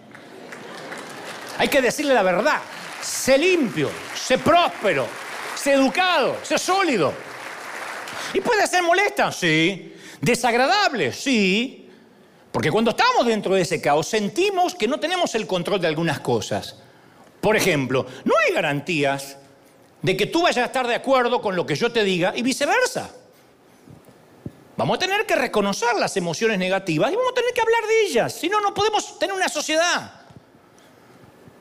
Hay 1.60 1.68
que 1.68 1.84
decirle 1.84 2.16
la 2.16 2.24
verdad. 2.24 2.62
Sé 3.00 3.38
limpio, 3.38 3.92
sé 4.16 4.40
próspero, 4.40 5.06
sé 5.56 5.74
educado, 5.74 6.38
sé 6.42 6.58
sólido. 6.58 7.14
Y 8.34 8.42
puede 8.42 8.66
ser 8.66 8.82
molesta, 8.82 9.32
sí. 9.32 9.94
Desagradable, 10.20 11.14
sí. 11.14 11.85
Porque 12.56 12.72
cuando 12.72 12.92
estamos 12.92 13.26
dentro 13.26 13.54
de 13.54 13.64
ese 13.64 13.82
caos 13.82 14.08
sentimos 14.08 14.76
que 14.76 14.88
no 14.88 14.98
tenemos 14.98 15.36
el 15.36 15.46
control 15.46 15.82
de 15.82 15.88
algunas 15.88 16.22
cosas. 16.22 16.78
Por 17.42 17.58
ejemplo, 17.58 18.06
no 18.24 18.34
hay 18.38 18.54
garantías 18.54 19.36
de 20.02 20.16
que 20.16 20.28
tú 20.28 20.44
vayas 20.44 20.64
a 20.64 20.68
estar 20.68 20.88
de 20.88 20.96
acuerdo 20.96 21.42
con 21.42 21.58
lo 21.58 21.66
que 21.66 21.76
yo 21.76 21.92
te 21.92 22.06
diga 22.06 22.32
y 22.34 22.44
viceversa. 22.44 23.10
Vamos 24.78 24.96
a 24.96 25.00
tener 25.00 25.26
que 25.26 25.36
reconocer 25.36 25.96
las 25.98 26.16
emociones 26.16 26.58
negativas 26.58 27.12
y 27.12 27.18
vamos 27.18 27.34
a 27.34 27.36
tener 27.36 27.52
que 27.54 27.60
hablar 27.60 27.88
de 27.90 28.02
ellas. 28.06 28.34
Si 28.34 28.48
no, 28.48 28.62
no 28.62 28.74
podemos 28.74 29.20
tener 29.20 29.36
una 29.36 29.50
sociedad. 29.50 30.14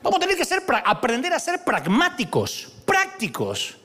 Vamos 0.01 0.15
a 0.15 0.19
tener 0.21 0.37
que 0.37 0.47
aprender 0.85 1.33
a 1.33 1.39
ser 1.39 1.61
pragmáticos, 1.65 2.71
prácticos. 2.85 3.75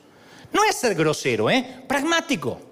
No 0.53 0.63
es 0.63 0.77
ser 0.77 0.95
grosero, 0.95 1.49
¿eh? 1.49 1.83
Pragmático. 1.89 2.70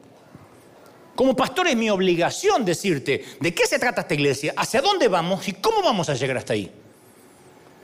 Como 1.19 1.35
pastor 1.35 1.67
es 1.67 1.75
mi 1.75 1.89
obligación 1.89 2.63
decirte 2.63 3.25
de 3.41 3.53
qué 3.53 3.67
se 3.67 3.77
trata 3.77 3.99
esta 3.99 4.13
iglesia, 4.13 4.53
hacia 4.55 4.79
dónde 4.79 5.09
vamos 5.09 5.45
y 5.49 5.51
cómo 5.51 5.81
vamos 5.81 6.07
a 6.07 6.13
llegar 6.13 6.37
hasta 6.37 6.53
ahí. 6.53 6.71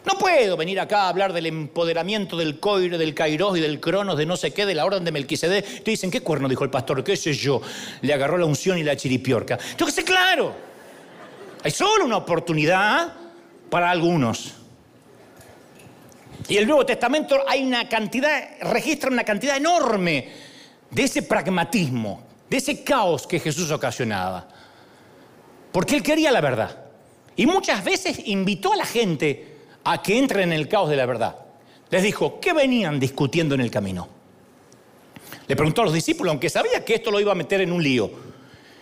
No 0.06 0.18
puedo 0.18 0.56
venir 0.56 0.80
acá 0.80 1.02
a 1.02 1.10
hablar 1.10 1.34
del 1.34 1.48
empoderamiento 1.48 2.38
del 2.38 2.62
coire, 2.62 2.98
del 2.98 3.14
kairos 3.14 3.58
y 3.58 3.60
del 3.60 3.82
cronos, 3.82 4.18
de 4.18 4.26
no 4.26 4.38
sé 4.38 4.54
qué, 4.54 4.66
de 4.66 4.74
la 4.74 4.86
orden 4.86 5.04
de 5.04 5.12
Melquisedec. 5.12 5.84
Te 5.84 5.92
dicen, 5.92 6.10
¿qué 6.12 6.22
cuerno 6.22 6.48
dijo 6.48 6.64
el 6.64 6.70
pastor? 6.70 7.04
¿Qué 7.04 7.18
sé 7.18 7.34
yo? 7.34 7.62
Le 8.00 8.14
agarró 8.14 8.38
la 8.38 8.46
unción 8.46 8.78
y 8.78 8.84
la 8.84 8.96
chiripiorca. 8.96 9.60
Yo 9.78 9.86
que 9.86 9.92
sé, 9.92 10.06
claro. 10.06 10.56
Hay 11.62 11.72
solo 11.72 12.06
una 12.06 12.16
oportunidad 12.16 13.16
para 13.70 13.92
algunos. 13.92 14.54
Y 16.48 16.56
el 16.56 16.66
Nuevo 16.66 16.86
Testamento 16.86 17.44
hay 17.46 17.66
una 17.66 17.90
cantidad, 17.90 18.62
registra 18.62 19.10
una 19.10 19.26
cantidad 19.26 19.58
enorme 19.58 20.30
de 20.90 21.04
ese 21.04 21.24
pragmatismo, 21.24 22.25
de 22.50 22.58
ese 22.58 22.84
caos 22.84 23.26
que 23.28 23.40
Jesús 23.40 23.72
ocasionaba. 23.72 24.48
Porque 25.72 25.96
él 25.96 26.04
quería 26.04 26.32
la 26.32 26.42
verdad. 26.42 26.86
Y 27.36 27.46
muchas 27.46 27.84
veces 27.84 28.20
invitó 28.26 28.74
a 28.74 28.78
la 28.78 28.86
gente 28.86 29.58
a 29.84 30.02
que 30.02 30.18
entren 30.18 30.52
en 30.52 30.60
el 30.60 30.68
caos 30.68 30.90
de 30.90 30.96
la 30.96 31.06
verdad. 31.06 31.36
Les 31.90 32.04
dijo, 32.04 32.40
¿qué 32.40 32.54
venían 32.54 33.00
discutiendo 33.00 33.56
en 33.56 33.62
el 33.62 33.70
camino? 33.70 34.08
Le 35.48 35.56
preguntó 35.56 35.82
a 35.82 35.86
los 35.86 35.94
discípulos, 35.94 36.32
aunque 36.32 36.50
sabía 36.50 36.84
que 36.84 36.96
esto 36.96 37.12
lo 37.12 37.20
iba 37.20 37.32
a 37.32 37.36
meter 37.36 37.62
en 37.62 37.72
un 37.72 37.84
lío, 37.84 38.10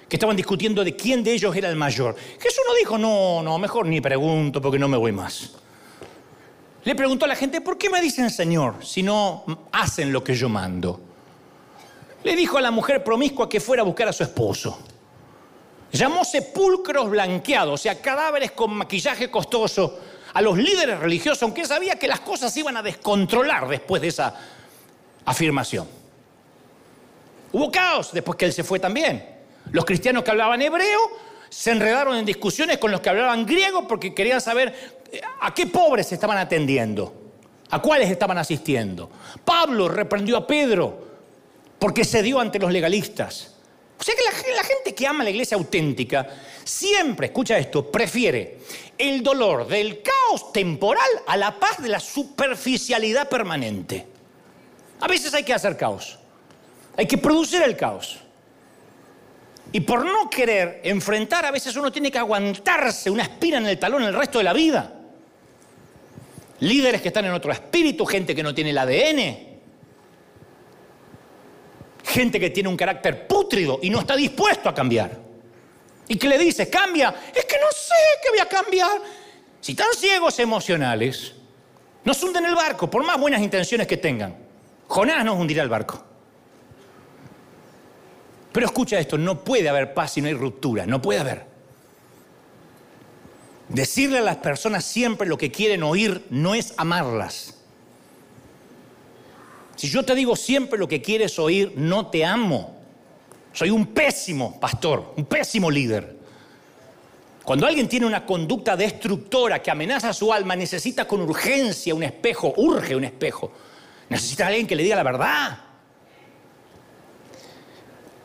que 0.08 0.16
estaban 0.16 0.36
discutiendo 0.36 0.84
de 0.84 0.96
quién 0.96 1.24
de 1.24 1.34
ellos 1.34 1.56
era 1.56 1.70
el 1.70 1.76
mayor. 1.76 2.16
Jesús 2.40 2.62
no 2.68 2.76
dijo, 2.76 2.98
no, 2.98 3.42
no, 3.42 3.58
mejor 3.58 3.88
ni 3.88 4.00
pregunto 4.00 4.62
porque 4.62 4.80
no 4.80 4.88
me 4.88 4.98
voy 4.98 5.12
más. 5.12 5.52
Le 6.84 6.96
preguntó 6.96 7.26
a 7.26 7.30
la 7.30 7.36
gente, 7.36 7.62
¿por 7.62 7.78
qué 7.78 7.90
me 7.90 8.02
dicen 8.02 8.30
Señor 8.30 8.86
si 8.86 9.04
no 9.04 9.46
hacen 9.72 10.12
lo 10.12 10.24
que 10.24 10.36
yo 10.36 10.50
mando? 10.50 11.13
Le 12.24 12.36
dijo 12.36 12.58
a 12.58 12.62
la 12.62 12.72
mujer 12.72 13.04
promiscua 13.04 13.50
que 13.50 13.60
fuera 13.60 13.82
a 13.82 13.86
buscar 13.86 14.08
a 14.08 14.14
su 14.14 14.24
esposo. 14.24 14.80
Llamó 15.92 16.24
sepulcros 16.24 17.10
blanqueados, 17.10 17.74
o 17.74 17.84
sea, 17.84 18.02
cadáveres 18.02 18.52
con 18.52 18.74
maquillaje 18.74 19.30
costoso 19.30 20.00
a 20.34 20.42
los 20.42 20.58
líderes 20.58 21.00
religiosos, 21.00 21.44
aunque 21.44 21.66
sabía 21.66 21.98
que 21.98 22.08
las 22.08 22.22
cosas 22.22 22.56
iban 22.58 22.76
a 22.78 22.82
descontrolar 22.82 23.68
después 23.68 24.02
de 24.02 24.08
esa 24.08 24.34
afirmación. 25.26 25.88
Hubo 27.52 27.72
caos 27.72 28.12
después 28.12 28.38
que 28.38 28.46
él 28.46 28.54
se 28.54 28.64
fue 28.64 28.80
también. 28.80 29.24
Los 29.72 29.86
cristianos 29.86 30.24
que 30.24 30.32
hablaban 30.32 30.62
hebreo 30.62 31.00
se 31.50 31.72
enredaron 31.72 32.16
en 32.16 32.26
discusiones 32.26 32.80
con 32.80 32.90
los 32.90 33.00
que 33.00 33.10
hablaban 33.10 33.46
griego 33.46 33.88
porque 33.88 34.16
querían 34.16 34.42
saber 34.42 34.98
eh, 35.12 35.22
a 35.42 35.54
qué 35.54 35.68
pobres 35.68 36.12
estaban 36.12 36.40
atendiendo, 36.40 37.14
a 37.70 37.80
cuáles 37.80 38.10
estaban 38.10 38.40
asistiendo. 38.40 39.12
Pablo 39.46 39.88
reprendió 39.88 40.38
a 40.38 40.48
Pedro 40.48 41.13
porque 41.84 42.06
cedió 42.06 42.40
ante 42.40 42.60
los 42.60 42.72
legalistas. 42.72 43.52
O 44.00 44.02
sea 44.02 44.16
que 44.16 44.22
la, 44.24 44.56
la 44.56 44.64
gente 44.64 44.96
que 44.96 45.06
ama 45.06 45.22
la 45.22 45.32
iglesia 45.32 45.58
auténtica 45.58 46.26
siempre, 46.64 47.28
escucha 47.28 47.58
esto, 47.58 47.92
prefiere 47.92 48.60
el 48.98 49.22
dolor 49.22 49.68
del 49.68 50.02
caos 50.02 50.54
temporal 50.54 51.10
a 51.28 51.36
la 51.36 51.60
paz 51.60 51.84
de 51.84 51.90
la 51.90 52.00
superficialidad 52.00 53.28
permanente. 53.28 54.08
A 55.02 55.10
veces 55.10 55.34
hay 55.34 55.44
que 55.44 55.54
hacer 55.54 55.76
caos, 55.76 56.18
hay 56.96 57.06
que 57.06 57.18
producir 57.18 57.62
el 57.62 57.76
caos. 57.76 58.18
Y 59.74 59.82
por 59.82 60.06
no 60.06 60.30
querer 60.30 60.80
enfrentar, 60.86 61.46
a 61.46 61.52
veces 61.52 61.76
uno 61.76 61.92
tiene 61.92 62.10
que 62.10 62.18
aguantarse 62.18 63.10
una 63.10 63.24
espina 63.24 63.58
en 63.58 63.66
el 63.66 63.78
talón 63.78 64.04
el 64.04 64.14
resto 64.14 64.38
de 64.38 64.46
la 64.46 64.54
vida. 64.54 65.02
Líderes 66.62 67.02
que 67.02 67.10
están 67.10 67.26
en 67.26 67.34
otro 67.34 67.52
espíritu, 67.52 68.06
gente 68.06 68.34
que 68.34 68.42
no 68.42 68.56
tiene 68.56 68.70
el 68.70 68.78
ADN, 68.78 69.53
gente 72.04 72.40
que 72.40 72.50
tiene 72.50 72.70
un 72.70 72.78
carácter 72.78 73.28
pútrido 73.28 73.80
y 73.82 73.90
no 73.90 74.00
está 74.00 74.16
dispuesto 74.16 74.70
a 74.70 74.76
cambiar. 74.76 75.20
¿Y 76.08 76.18
qué 76.18 76.28
le 76.28 76.38
dices? 76.38 76.68
Cambia. 76.68 77.14
Es 77.34 77.46
que 77.46 77.56
no 77.56 77.68
sé 77.72 77.96
qué 78.22 78.30
voy 78.30 78.40
a 78.40 78.48
cambiar. 78.48 79.02
Si 79.62 79.72
están 79.72 79.88
ciegos 79.96 80.38
emocionales, 80.40 81.34
nos 82.04 82.22
hunden 82.22 82.46
el 82.46 82.56
barco, 82.56 82.90
por 82.90 83.04
más 83.04 83.18
buenas 83.20 83.42
intenciones 83.42 83.88
que 83.88 83.98
tengan. 83.98 84.36
Jonás 84.88 85.24
nos 85.24 85.40
hundirá 85.40 85.64
el 85.64 85.70
barco. 85.70 86.04
Pero 88.52 88.66
escucha 88.66 89.00
esto, 89.00 89.18
no 89.18 89.44
puede 89.44 89.70
haber 89.70 89.94
paz 89.94 90.14
si 90.14 90.22
no 90.22 90.28
hay 90.28 90.34
ruptura, 90.34 90.86
no 90.86 91.02
puede 91.02 91.22
haber. 91.22 91.46
Decirle 93.70 94.20
a 94.20 94.22
las 94.22 94.38
personas 94.38 94.86
siempre 94.86 95.28
lo 95.28 95.38
que 95.38 95.52
quieren 95.52 95.82
oír 95.82 96.26
no 96.30 96.54
es 96.54 96.74
amarlas. 96.78 97.63
Si 99.76 99.88
yo 99.88 100.04
te 100.04 100.16
digo 100.16 100.36
siempre 100.36 100.78
lo 100.78 100.88
que 100.88 101.02
quieres 101.02 101.38
oír, 101.40 101.74
no 101.76 102.08
te 102.08 102.24
amo. 102.24 102.78
Soy 103.52 103.70
un 103.70 103.88
pésimo 103.88 104.60
pastor, 104.60 105.14
un 105.18 105.26
pésimo 105.26 105.70
líder. 105.70 106.18
Cuando 107.44 107.68
alguien 107.68 107.90
tiene 107.90 108.06
una 108.06 108.26
conducta 108.26 108.78
destructora 108.78 109.62
que 109.62 109.70
amenaza 109.70 110.10
a 110.10 110.14
su 110.14 110.32
alma, 110.32 110.56
necesita 110.56 111.06
con 111.06 111.22
urgencia 111.22 111.94
un 111.94 112.04
espejo, 112.04 112.54
urge 112.58 112.96
un 112.96 113.04
espejo. 113.04 113.52
Necesita 114.10 114.48
alguien 114.48 114.66
que 114.66 114.76
le 114.76 114.84
diga 114.84 114.96
la 114.96 115.04
verdad. 115.04 115.60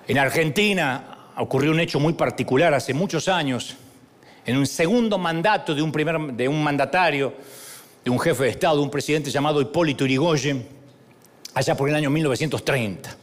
En 0.06 0.18
Argentina 0.18 1.32
ocurrió 1.36 1.72
un 1.72 1.80
hecho 1.80 1.98
muy 1.98 2.12
particular 2.12 2.72
hace 2.72 2.94
muchos 2.94 3.28
años. 3.28 3.76
En 4.46 4.56
un 4.56 4.66
segundo 4.66 5.18
mandato 5.18 5.74
de 5.74 5.82
un, 5.82 5.92
primer, 5.92 6.18
de 6.32 6.48
un 6.48 6.62
mandatario, 6.62 7.34
de 8.04 8.10
un 8.10 8.18
jefe 8.18 8.44
de 8.44 8.50
Estado, 8.50 8.76
de 8.76 8.82
un 8.82 8.90
presidente 8.90 9.30
llamado 9.30 9.60
Hipólito 9.60 10.04
Yrigoyen, 10.06 10.77
allá 11.58 11.76
por 11.76 11.88
el 11.88 11.94
año 11.94 12.08
1930. 12.08 13.16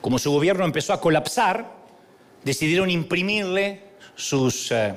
Como 0.00 0.18
su 0.18 0.30
gobierno 0.30 0.64
empezó 0.64 0.92
a 0.92 1.00
colapsar, 1.00 1.72
decidieron 2.44 2.90
imprimirle 2.90 3.82
eh, 4.70 4.94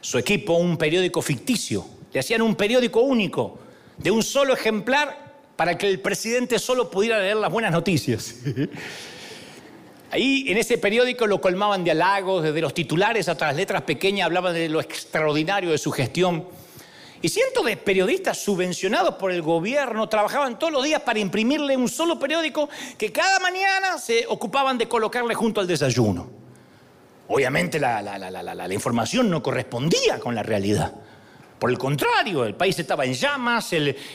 su 0.00 0.18
equipo 0.18 0.54
un 0.54 0.76
periódico 0.76 1.22
ficticio. 1.22 1.86
Le 2.12 2.20
hacían 2.20 2.42
un 2.42 2.56
periódico 2.56 3.00
único, 3.00 3.60
de 3.96 4.10
un 4.10 4.22
solo 4.22 4.54
ejemplar, 4.54 5.32
para 5.56 5.78
que 5.78 5.88
el 5.88 6.00
presidente 6.00 6.58
solo 6.58 6.90
pudiera 6.90 7.20
leer 7.20 7.36
las 7.36 7.50
buenas 7.50 7.70
noticias. 7.70 8.36
Ahí 10.10 10.44
en 10.48 10.58
ese 10.58 10.76
periódico 10.76 11.26
lo 11.26 11.40
colmaban 11.40 11.84
de 11.84 11.92
halagos, 11.92 12.42
desde 12.42 12.60
los 12.60 12.74
titulares 12.74 13.28
hasta 13.28 13.46
las 13.46 13.56
letras 13.56 13.82
pequeñas 13.82 14.26
hablaban 14.26 14.52
de 14.52 14.68
lo 14.68 14.80
extraordinario 14.80 15.70
de 15.70 15.78
su 15.78 15.90
gestión. 15.92 16.44
Y 17.22 17.28
cientos 17.28 17.64
de 17.64 17.76
periodistas 17.76 18.36
subvencionados 18.38 19.14
por 19.14 19.30
el 19.30 19.42
gobierno 19.42 20.08
trabajaban 20.08 20.58
todos 20.58 20.72
los 20.72 20.82
días 20.82 21.02
para 21.02 21.20
imprimirle 21.20 21.76
un 21.76 21.88
solo 21.88 22.18
periódico 22.18 22.68
que 22.98 23.12
cada 23.12 23.38
mañana 23.38 23.96
se 23.98 24.26
ocupaban 24.26 24.76
de 24.76 24.88
colocarle 24.88 25.32
junto 25.34 25.60
al 25.60 25.68
desayuno. 25.68 26.28
Obviamente 27.28 27.78
la, 27.78 28.02
la 28.02 28.74
información 28.74 29.30
no 29.30 29.40
correspondía 29.40 30.18
con 30.18 30.34
la 30.34 30.42
realidad. 30.42 30.92
Por 31.60 31.70
el 31.70 31.78
contrario, 31.78 32.44
el 32.44 32.56
país 32.56 32.76
estaba 32.80 33.04
en 33.04 33.14
llamas, 33.14 33.70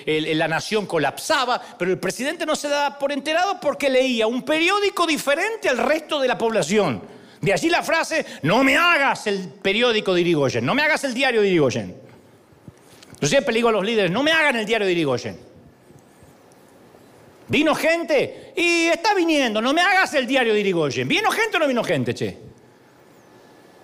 la 0.05 0.47
nación 0.49 0.86
colapsaba, 0.86 1.62
pero 1.80 1.89
el 1.89 1.97
presidente 1.97 2.45
no 2.45 2.58
se 2.58 2.68
daba 2.68 2.99
por 2.99 3.14
enterado 3.14 3.58
porque 3.62 3.89
leía 3.89 4.28
un 4.28 4.43
periódico 4.43 5.08
diferente 5.08 5.70
al 5.70 5.78
resto 5.78 6.20
de 6.20 6.28
la 6.28 6.38
población. 6.38 7.01
De 7.39 7.53
allí 7.53 7.70
la 7.70 7.84
frase, 7.84 8.26
no 8.41 8.66
me 8.66 8.76
hagas 8.76 9.28
el 9.28 9.47
periódico 9.47 10.14
de 10.14 10.22
Irigoyen, 10.22 10.66
no 10.66 10.76
me 10.76 10.82
hagas 10.82 11.05
el 11.05 11.14
diario 11.14 11.41
de 11.41 11.47
Irigoyen. 11.47 12.07
Yo 13.20 13.28
siempre 13.28 13.53
le 13.53 13.57
digo 13.57 13.70
a 13.70 13.72
los 13.72 13.84
líderes, 13.84 14.11
no 14.11 14.22
me 14.24 14.32
hagan 14.32 14.55
el 14.57 14.65
diario 14.65 14.86
de 14.86 14.93
Irigoyen. 14.93 15.38
Vino 17.47 17.74
gente 17.74 18.53
y 18.55 18.88
está 18.88 19.13
viniendo, 19.13 19.61
no 19.61 19.74
me 19.74 19.82
hagas 19.82 20.13
el 20.13 20.28
diario 20.28 20.53
de 20.53 20.59
Irigoyen. 20.59 21.07
¿Vino 21.07 21.32
gente 21.32 21.57
o 21.57 21.59
no 21.59 21.68
vino 21.68 21.84
gente, 21.84 22.13
che? 22.13 22.38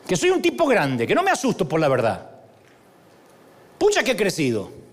Que 0.07 0.15
soy 0.15 0.29
un 0.31 0.41
tipo 0.41 0.65
grande, 0.65 1.07
que 1.07 1.15
no 1.15 1.23
me 1.23 1.31
asusto 1.31 1.67
por 1.67 1.79
la 1.79 1.87
verdad. 1.87 2.29
Pucha 3.77 4.03
que 4.03 4.11
he 4.11 4.15
crecido. 4.15 4.83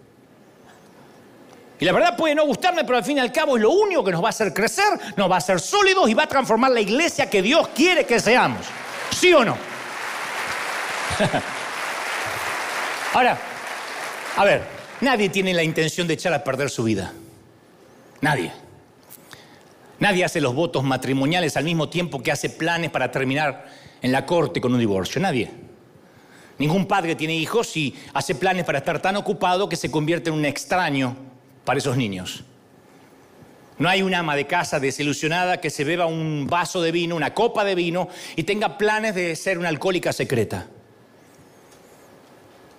Y 1.81 1.85
la 1.85 1.93
verdad 1.93 2.17
puede 2.17 2.35
no 2.35 2.45
gustarme, 2.45 2.85
pero 2.85 2.99
al 2.99 3.05
fin 3.05 3.17
y 3.17 3.21
al 3.21 3.33
cabo 3.33 3.57
es 3.57 3.63
lo 3.63 3.71
único 3.71 4.05
que 4.05 4.13
nos 4.13 4.23
va 4.23 4.27
a 4.27 4.31
hacer 4.31 4.53
crecer, 4.53 4.99
nos 5.17 5.31
va 5.31 5.37
a 5.37 5.39
hacer 5.39 5.59
sólidos 5.59 6.09
y 6.09 6.15
va 6.15 6.25
a 6.25 6.29
transformar 6.29 6.71
la 6.71 6.81
iglesia 6.81 7.29
que 7.29 7.43
Dios 7.43 7.69
quiere 7.69 8.05
que 8.05 8.21
seamos. 8.21 8.67
¿Sí 9.11 9.33
o 9.33 9.45
no? 9.45 9.57
Ahora, 13.15 13.39
a 14.37 14.45
ver, 14.45 14.63
nadie 15.01 15.29
tiene 15.29 15.55
la 15.55 15.63
intención 15.63 16.07
de 16.07 16.15
echar 16.15 16.33
a 16.33 16.45
perder 16.45 16.71
su 16.71 16.85
vida. 16.85 17.13
Nadie. 18.21 18.53
Nadie 19.99 20.25
hace 20.25 20.41
los 20.41 20.55
votos 20.55 20.83
matrimoniales 20.83 21.57
al 21.57 21.65
mismo 21.65 21.89
tiempo 21.89 22.23
que 22.23 22.33
hace 22.33 22.49
planes 22.49 22.91
para 22.91 23.11
terminar 23.11 23.67
en 24.01 24.13
la 24.13 24.25
corte 24.25 24.61
con 24.61 24.73
un 24.73 24.81
divorcio. 24.81 25.21
Nadie. 25.21 25.51
Ningún 26.59 26.87
padre 26.87 27.15
tiene 27.15 27.35
hijos 27.35 27.77
y 27.77 27.95
hace 28.13 28.35
planes 28.35 28.65
para 28.65 28.79
estar 28.79 29.01
tan 29.01 29.17
ocupado 29.17 29.69
que 29.69 29.77
se 29.77 29.91
convierte 29.91 30.31
en 30.31 30.37
un 30.37 30.45
extraño 30.45 31.17
para 31.65 31.79
esos 31.79 31.97
niños. 31.97 32.45
No 33.79 33.89
hay 33.89 34.03
una 34.03 34.19
ama 34.19 34.37
de 34.37 34.47
casa 34.47 34.79
desilusionada 34.79 35.59
que 35.59 35.71
se 35.71 35.85
beba 35.85 36.05
un 36.05 36.47
vaso 36.47 36.83
de 36.83 36.93
vino, 36.93 37.17
una 37.17 37.33
copa 37.33 37.65
de 37.65 37.75
vino 37.75 38.09
y 38.37 38.43
tenga 38.43 38.77
planes 38.77 39.15
de 39.15 39.35
ser 39.37 39.59
una 39.59 39.71
alcohólica 39.71 40.13
secreta. 40.13 40.67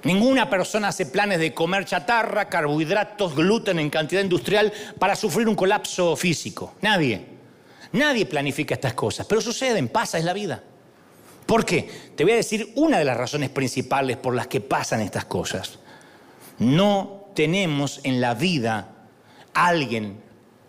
Ninguna 0.03 0.49
persona 0.49 0.87
hace 0.87 1.05
planes 1.05 1.39
de 1.39 1.53
comer 1.53 1.85
chatarra, 1.85 2.49
carbohidratos, 2.49 3.35
gluten 3.35 3.79
en 3.79 3.89
cantidad 3.89 4.21
industrial 4.21 4.73
para 4.97 5.15
sufrir 5.15 5.47
un 5.47 5.55
colapso 5.55 6.15
físico. 6.15 6.73
Nadie. 6.81 7.25
Nadie 7.93 8.25
planifica 8.25 8.73
estas 8.73 8.93
cosas, 8.93 9.27
pero 9.27 9.41
suceden, 9.41 9.89
pasa, 9.89 10.17
es 10.17 10.23
la 10.23 10.33
vida. 10.33 10.63
¿Por 11.45 11.65
qué? 11.65 11.89
Te 12.15 12.23
voy 12.23 12.33
a 12.33 12.37
decir 12.37 12.71
una 12.75 12.97
de 12.97 13.05
las 13.05 13.17
razones 13.17 13.49
principales 13.49 14.17
por 14.17 14.33
las 14.33 14.47
que 14.47 14.61
pasan 14.61 15.01
estas 15.01 15.25
cosas. 15.25 15.79
No 16.57 17.27
tenemos 17.35 17.99
en 18.03 18.21
la 18.21 18.33
vida 18.33 18.89
alguien 19.53 20.21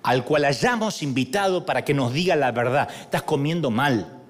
al 0.02 0.24
cual 0.24 0.44
hayamos 0.44 1.02
invitado 1.02 1.64
para 1.64 1.84
que 1.84 1.94
nos 1.94 2.12
diga 2.12 2.34
la 2.34 2.50
verdad. 2.50 2.88
Estás 3.00 3.22
comiendo 3.22 3.70
mal. 3.70 4.21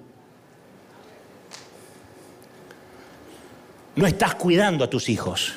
No 3.95 4.07
estás 4.07 4.35
cuidando 4.35 4.83
a 4.83 4.89
tus 4.89 5.09
hijos. 5.09 5.53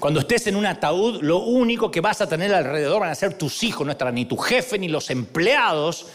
Cuando 0.00 0.20
estés 0.20 0.46
en 0.46 0.56
un 0.56 0.66
ataúd, 0.66 1.22
lo 1.22 1.38
único 1.38 1.90
que 1.90 2.00
vas 2.00 2.20
a 2.20 2.28
tener 2.28 2.52
alrededor 2.52 3.00
van 3.00 3.10
a 3.10 3.14
ser 3.14 3.38
tus 3.38 3.62
hijos, 3.62 3.86
no 3.86 3.92
estarán 3.92 4.14
ni 4.14 4.26
tu 4.26 4.36
jefe 4.36 4.78
ni 4.78 4.88
los 4.88 5.10
empleados 5.10 6.06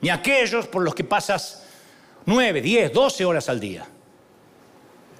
ni 0.00 0.10
aquellos 0.10 0.66
por 0.66 0.82
los 0.82 0.94
que 0.94 1.04
pasas 1.04 1.64
nueve, 2.26 2.60
diez, 2.60 2.92
doce 2.92 3.24
horas 3.24 3.48
al 3.48 3.60
día. 3.60 3.86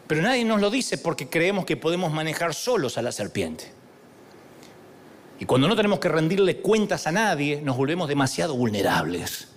Pero 0.07 0.22
nadie 0.22 0.44
nos 0.44 0.61
lo 0.61 0.70
dice 0.70 0.98
porque 0.98 1.28
creemos 1.28 1.64
que 1.64 1.76
podemos 1.76 2.12
manejar 2.12 2.54
solos 2.54 2.98
a 2.98 3.02
la 3.02 3.12
serpiente. 3.12 3.72
Y 5.40 5.44
cuando 5.44 5.68
no 5.68 5.76
tenemos 5.76 5.98
que 5.98 6.09
rendirle 6.09 6.59
cuentas 6.59 7.07
a 7.07 7.12
nadie, 7.12 7.61
nos 7.62 7.76
volvemos 7.76 8.09
demasiado 8.09 8.54
vulnerables, 8.54 9.48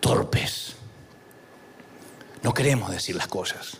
torpes. 0.00 0.77
No 2.42 2.54
queremos 2.54 2.90
decir 2.90 3.16
las 3.16 3.26
cosas. 3.26 3.78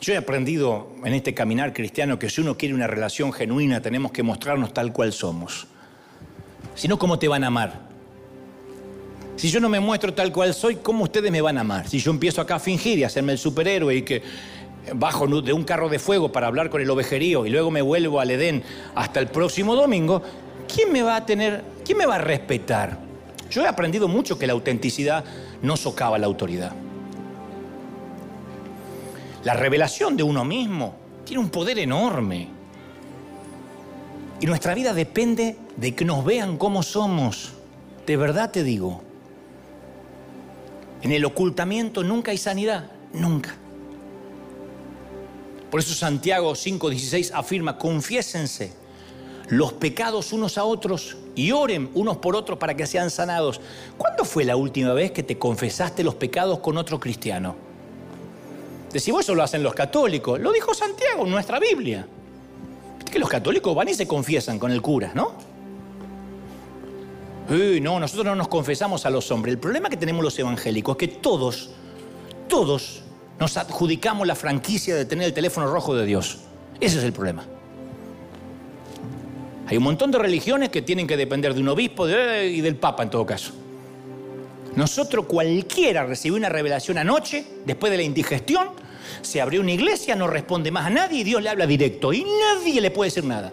Yo 0.00 0.12
he 0.12 0.16
aprendido 0.16 0.90
en 1.04 1.14
este 1.14 1.32
caminar 1.34 1.72
cristiano 1.72 2.18
que 2.18 2.28
si 2.28 2.40
uno 2.40 2.56
quiere 2.56 2.74
una 2.74 2.86
relación 2.86 3.32
genuina 3.32 3.80
tenemos 3.80 4.12
que 4.12 4.22
mostrarnos 4.22 4.74
tal 4.74 4.92
cual 4.92 5.12
somos. 5.12 5.66
Si 6.74 6.88
no, 6.88 6.98
¿cómo 6.98 7.18
te 7.18 7.28
van 7.28 7.44
a 7.44 7.46
amar? 7.46 7.86
Si 9.36 9.50
yo 9.50 9.60
no 9.60 9.68
me 9.68 9.80
muestro 9.80 10.12
tal 10.14 10.32
cual 10.32 10.54
soy, 10.54 10.76
¿cómo 10.76 11.04
ustedes 11.04 11.30
me 11.30 11.40
van 11.40 11.58
a 11.58 11.62
amar? 11.62 11.88
Si 11.88 11.98
yo 11.98 12.10
empiezo 12.10 12.40
acá 12.40 12.56
a 12.56 12.58
fingir 12.58 12.98
y 12.98 13.04
a 13.04 13.06
hacerme 13.06 13.32
el 13.32 13.38
superhéroe 13.38 13.94
y 13.94 14.02
que 14.02 14.22
bajo 14.94 15.26
de 15.26 15.52
un 15.52 15.64
carro 15.64 15.88
de 15.88 15.98
fuego 15.98 16.30
para 16.30 16.46
hablar 16.46 16.70
con 16.70 16.80
el 16.80 16.90
ovejerío 16.90 17.46
y 17.46 17.50
luego 17.50 17.70
me 17.70 17.82
vuelvo 17.82 18.20
al 18.20 18.30
Edén 18.30 18.62
hasta 18.94 19.20
el 19.20 19.28
próximo 19.28 19.74
domingo, 19.74 20.22
¿quién 20.72 20.92
me 20.92 21.02
va 21.02 21.16
a 21.16 21.26
tener, 21.26 21.62
quién 21.84 21.98
me 21.98 22.06
va 22.06 22.16
a 22.16 22.18
respetar? 22.18 22.98
Yo 23.50 23.62
he 23.62 23.68
aprendido 23.68 24.08
mucho 24.08 24.38
que 24.38 24.46
la 24.46 24.52
autenticidad 24.52 25.24
no 25.62 25.76
socava 25.76 26.18
la 26.18 26.26
autoridad. 26.26 26.72
La 29.46 29.54
revelación 29.54 30.16
de 30.16 30.24
uno 30.24 30.44
mismo 30.44 30.96
tiene 31.24 31.40
un 31.40 31.50
poder 31.50 31.78
enorme. 31.78 32.48
Y 34.40 34.46
nuestra 34.46 34.74
vida 34.74 34.92
depende 34.92 35.56
de 35.76 35.94
que 35.94 36.04
nos 36.04 36.24
vean 36.24 36.56
como 36.56 36.82
somos. 36.82 37.52
De 38.04 38.16
verdad 38.16 38.50
te 38.50 38.64
digo. 38.64 39.02
En 41.00 41.12
el 41.12 41.24
ocultamiento 41.24 42.02
nunca 42.02 42.32
hay 42.32 42.38
sanidad, 42.38 42.90
nunca. 43.12 43.54
Por 45.70 45.78
eso 45.78 45.94
Santiago 45.94 46.56
5:16 46.56 47.30
afirma, 47.32 47.78
confiésense 47.78 48.72
los 49.48 49.74
pecados 49.74 50.32
unos 50.32 50.58
a 50.58 50.64
otros 50.64 51.18
y 51.36 51.52
oren 51.52 51.88
unos 51.94 52.16
por 52.16 52.34
otros 52.34 52.58
para 52.58 52.74
que 52.74 52.84
sean 52.84 53.10
sanados. 53.10 53.60
¿Cuándo 53.96 54.24
fue 54.24 54.44
la 54.44 54.56
última 54.56 54.92
vez 54.92 55.12
que 55.12 55.22
te 55.22 55.38
confesaste 55.38 56.02
los 56.02 56.16
pecados 56.16 56.58
con 56.58 56.76
otro 56.78 56.98
cristiano? 56.98 57.65
Decimos, 58.96 59.20
eso 59.20 59.34
lo 59.34 59.42
hacen 59.42 59.62
los 59.62 59.74
católicos. 59.74 60.40
Lo 60.40 60.50
dijo 60.52 60.72
Santiago 60.72 61.26
en 61.26 61.30
nuestra 61.30 61.60
Biblia. 61.60 62.06
que 63.12 63.18
los 63.18 63.28
católicos 63.28 63.74
van 63.74 63.90
y 63.90 63.94
se 63.94 64.06
confiesan 64.06 64.58
con 64.58 64.72
el 64.72 64.80
cura, 64.80 65.12
¿no? 65.14 65.34
no, 67.82 68.00
nosotros 68.00 68.24
no 68.24 68.34
nos 68.34 68.48
confesamos 68.48 69.04
a 69.04 69.10
los 69.10 69.30
hombres. 69.30 69.52
El 69.52 69.58
problema 69.58 69.90
que 69.90 69.98
tenemos 69.98 70.24
los 70.24 70.38
evangélicos 70.38 70.96
es 70.96 70.98
que 70.98 71.08
todos, 71.08 71.72
todos 72.48 73.02
nos 73.38 73.58
adjudicamos 73.58 74.26
la 74.26 74.34
franquicia 74.34 74.94
de 74.94 75.04
tener 75.04 75.26
el 75.26 75.34
teléfono 75.34 75.66
rojo 75.66 75.94
de 75.94 76.06
Dios. 76.06 76.38
Ese 76.80 76.96
es 76.96 77.04
el 77.04 77.12
problema. 77.12 77.44
Hay 79.66 79.76
un 79.76 79.84
montón 79.84 80.10
de 80.10 80.18
religiones 80.18 80.70
que 80.70 80.80
tienen 80.80 81.06
que 81.06 81.18
depender 81.18 81.52
de 81.52 81.60
un 81.60 81.68
obispo 81.68 82.08
y 82.08 82.62
del 82.62 82.76
papa 82.76 83.02
en 83.02 83.10
todo 83.10 83.26
caso. 83.26 83.52
Nosotros 84.74 85.26
cualquiera 85.26 86.06
recibió 86.06 86.38
una 86.38 86.48
revelación 86.48 86.96
anoche, 86.96 87.46
después 87.66 87.90
de 87.90 87.98
la 87.98 88.02
indigestión, 88.02 88.85
se 89.22 89.40
abrió 89.40 89.60
una 89.60 89.72
iglesia, 89.72 90.14
no 90.14 90.26
responde 90.26 90.70
más 90.70 90.86
a 90.86 90.90
nadie 90.90 91.20
y 91.20 91.24
Dios 91.24 91.42
le 91.42 91.48
habla 91.48 91.66
directo 91.66 92.12
y 92.12 92.24
nadie 92.24 92.80
le 92.80 92.90
puede 92.90 93.08
decir 93.08 93.24
nada. 93.24 93.52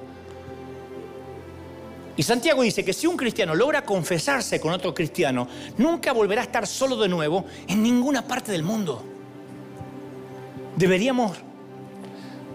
Y 2.16 2.24
Santiago 2.24 2.62
dice 2.62 2.86
que 2.86 2.94
si 2.94 3.08
un 3.08 3.18
cristiano 3.18 3.56
logra 3.56 3.84
confesarse 3.84 4.60
con 4.60 4.72
otro 4.72 4.94
cristiano, 4.94 5.48
nunca 5.78 6.14
volverá 6.14 6.42
a 6.42 6.46
estar 6.46 6.68
solo 6.68 6.96
de 6.96 7.10
nuevo 7.10 7.46
en 7.68 7.82
ninguna 7.82 8.28
parte 8.28 8.52
del 8.52 8.62
mundo. 8.64 9.04
Deberíamos 10.76 11.38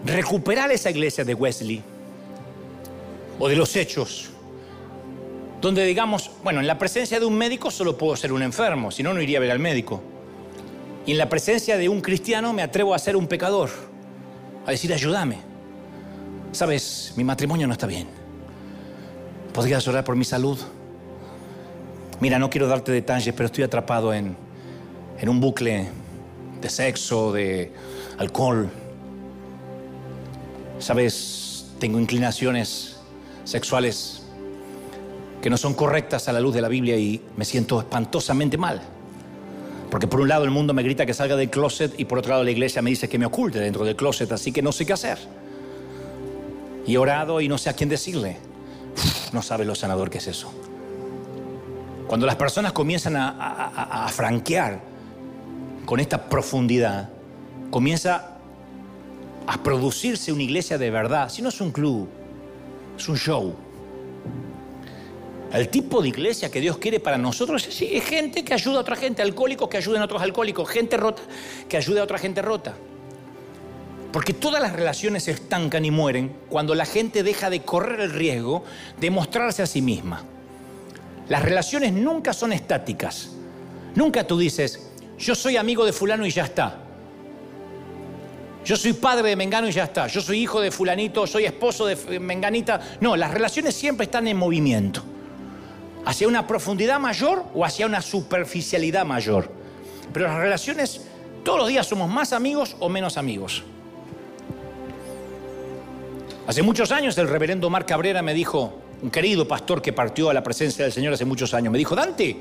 recuperar 0.05 0.71
esa 0.71 0.89
iglesia 0.89 1.25
de 1.25 1.33
Wesley 1.33 1.83
o 3.37 3.49
de 3.49 3.55
los 3.55 3.75
hechos, 3.75 4.29
donde 5.59 5.85
digamos, 5.85 6.31
bueno, 6.41 6.61
en 6.61 6.67
la 6.67 6.77
presencia 6.77 7.19
de 7.19 7.25
un 7.25 7.37
médico 7.37 7.69
solo 7.69 7.97
puedo 7.97 8.15
ser 8.15 8.31
un 8.31 8.41
enfermo, 8.43 8.91
si 8.91 9.03
no, 9.03 9.13
no 9.13 9.21
iría 9.21 9.39
a 9.39 9.41
ver 9.41 9.51
al 9.51 9.59
médico. 9.59 10.01
Y 11.09 11.13
en 11.13 11.17
la 11.17 11.27
presencia 11.27 11.75
de 11.75 11.89
un 11.89 12.01
cristiano 12.01 12.53
me 12.53 12.61
atrevo 12.61 12.93
a 12.93 12.99
ser 12.99 13.15
un 13.15 13.25
pecador, 13.25 13.71
a 14.63 14.69
decir, 14.69 14.93
ayúdame. 14.93 15.39
Sabes, 16.51 17.13
mi 17.15 17.23
matrimonio 17.23 17.65
no 17.65 17.73
está 17.73 17.87
bien 17.87 18.07
¿Podrías 19.51 19.87
orar 19.87 20.03
por 20.03 20.15
mi 20.15 20.23
salud? 20.23 20.59
Mira, 22.19 22.37
no 22.37 22.51
quiero 22.51 22.67
darte 22.67 22.91
detalles, 22.91 23.33
pero 23.33 23.47
estoy 23.47 23.63
atrapado 23.63 24.13
en, 24.13 24.37
en 25.19 25.29
un 25.29 25.39
bucle 25.39 25.89
de 26.61 26.69
sexo, 26.69 27.33
de 27.33 27.73
alcohol. 28.19 28.69
Sabes, 30.77 31.71
tengo 31.79 31.99
inclinaciones 31.99 32.97
sexuales 33.45 34.21
que 35.41 35.49
no 35.49 35.57
son 35.57 35.73
correctas 35.73 36.27
a 36.27 36.33
la 36.33 36.39
luz 36.39 36.53
de 36.53 36.61
la 36.61 36.67
Biblia 36.67 36.97
y 36.97 37.19
me 37.35 37.45
siento 37.45 37.79
espantosamente 37.79 38.59
mal. 38.59 38.98
Porque 39.89 40.07
por 40.07 40.21
un 40.21 40.27
lado 40.27 40.43
el 40.43 40.51
mundo 40.51 40.73
me 40.73 40.83
grita 40.83 41.05
que 41.05 41.13
salga 41.13 41.35
del 41.35 41.49
closet 41.49 41.99
y 41.99 42.05
por 42.05 42.19
otro 42.19 42.31
lado 42.31 42.43
la 42.43 42.51
iglesia 42.51 42.81
me 42.81 42.91
dice 42.91 43.09
que 43.09 43.17
me 43.17 43.25
oculte 43.25 43.59
dentro 43.59 43.83
del 43.85 43.95
closet, 43.95 44.31
así 44.31 44.51
que 44.51 44.61
no 44.61 44.71
sé 44.71 44.85
qué 44.85 44.93
hacer. 44.93 45.17
Y 46.85 46.93
he 46.93 46.97
orado 46.97 47.41
y 47.41 47.47
no 47.47 47.57
sé 47.57 47.69
a 47.69 47.73
quién 47.73 47.89
decirle. 47.89 48.37
no 49.33 49.41
sabe 49.41 49.65
lo 49.65 49.75
sanador 49.75 50.09
que 50.09 50.19
es 50.19 50.27
eso. 50.27 50.51
Cuando 52.07 52.25
las 52.25 52.35
personas 52.35 52.71
comienzan 52.71 53.15
a, 53.15 54.05
a 54.05 54.07
franquear 54.09 54.81
con 55.85 55.99
esta 55.99 56.29
profundidad, 56.29 57.09
comienza 57.69 58.37
a 59.45 59.63
producirse 59.63 60.31
una 60.31 60.43
iglesia 60.43 60.77
de 60.77 60.89
verdad. 60.89 61.29
Si 61.29 61.41
no 61.41 61.49
es 61.49 61.61
un 61.61 61.71
club, 61.71 62.07
es 62.97 63.07
un 63.09 63.17
show. 63.17 63.55
El 65.51 65.69
tipo 65.69 66.01
de 66.01 66.09
iglesia 66.09 66.51
que 66.51 66.61
Dios 66.61 66.77
quiere 66.77 66.99
para 66.99 67.17
nosotros 67.17 67.67
es, 67.67 68.03
gente 68.05 68.43
que 68.43 68.53
ayuda 68.53 68.77
a 68.77 68.81
otra 68.81 68.95
gente, 68.95 69.23
alcohólicos 69.23 69.67
que 69.67 69.77
ayuden 69.77 70.01
a 70.01 70.05
otros 70.05 70.21
alcohólicos, 70.21 70.69
gente 70.69 70.95
rota 70.95 71.23
que 71.67 71.75
ayude 71.75 71.99
a 71.99 72.03
otra 72.03 72.19
gente 72.19 72.41
rota. 72.41 72.75
Porque 74.11 74.33
todas 74.33 74.61
las 74.61 74.73
relaciones 74.73 75.23
se 75.23 75.31
estancan 75.31 75.85
y 75.85 75.91
mueren 75.91 76.35
cuando 76.49 76.75
la 76.75 76.85
gente 76.85 77.23
deja 77.23 77.49
de 77.49 77.61
correr 77.61 77.99
el 77.99 78.11
riesgo 78.11 78.63
de 78.99 79.09
mostrarse 79.09 79.63
a 79.63 79.67
sí 79.67 79.81
misma. 79.81 80.23
Las 81.29 81.43
relaciones 81.43 81.93
nunca 81.93 82.33
son 82.33 82.53
estáticas. 82.53 83.31
Nunca 83.95 84.25
tú 84.25 84.37
dices, 84.37 84.91
yo 85.17 85.33
soy 85.33 85.57
amigo 85.57 85.83
de 85.83 85.93
fulano 85.93 86.25
y 86.27 86.31
ya 86.31 86.45
está. 86.45 86.77
Yo 88.65 88.75
soy 88.75 88.93
padre 88.93 89.29
de 89.29 89.35
Mengano 89.35 89.67
y 89.67 89.71
ya 89.71 89.85
está. 89.85 90.05
Yo 90.07 90.21
soy 90.21 90.41
hijo 90.41 90.61
de 90.61 90.69
fulanito, 90.69 91.25
soy 91.25 91.45
esposo 91.45 91.87
de 91.87 92.19
Menganita. 92.19 92.97
No, 93.01 93.15
las 93.15 93.31
relaciones 93.31 93.73
siempre 93.73 94.05
están 94.05 94.27
en 94.27 94.37
movimiento 94.37 95.03
hacia 96.05 96.27
una 96.27 96.47
profundidad 96.47 96.99
mayor 96.99 97.43
o 97.53 97.65
hacia 97.65 97.85
una 97.85 98.01
superficialidad 98.01 99.05
mayor. 99.05 99.51
Pero 100.13 100.27
las 100.27 100.37
relaciones, 100.37 101.01
todos 101.43 101.59
los 101.59 101.67
días 101.67 101.87
somos 101.87 102.09
más 102.09 102.33
amigos 102.33 102.75
o 102.79 102.89
menos 102.89 103.17
amigos. 103.17 103.63
Hace 106.47 106.63
muchos 106.63 106.91
años 106.91 107.17
el 107.17 107.27
reverendo 107.27 107.69
Mar 107.69 107.85
Cabrera 107.85 108.21
me 108.21 108.33
dijo, 108.33 108.73
un 109.01 109.11
querido 109.11 109.47
pastor 109.47 109.81
que 109.81 109.93
partió 109.93 110.29
a 110.29 110.33
la 110.33 110.41
presencia 110.41 110.83
del 110.83 110.91
Señor 110.91 111.13
hace 111.13 111.25
muchos 111.25 111.53
años, 111.53 111.71
me 111.71 111.77
dijo, 111.77 111.95
Dante, 111.95 112.35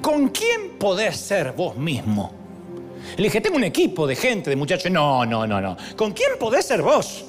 ¿con 0.00 0.28
quién 0.28 0.78
podés 0.78 1.16
ser 1.16 1.52
vos 1.52 1.76
mismo? 1.76 2.44
Le 3.16 3.24
dije, 3.24 3.40
tengo 3.40 3.56
un 3.56 3.64
equipo 3.64 4.06
de 4.06 4.16
gente, 4.16 4.50
de 4.50 4.56
muchachos. 4.56 4.90
No, 4.90 5.24
no, 5.26 5.46
no, 5.46 5.60
no. 5.60 5.76
¿Con 5.96 6.12
quién 6.12 6.32
podés 6.38 6.66
ser 6.66 6.82
vos? 6.82 7.24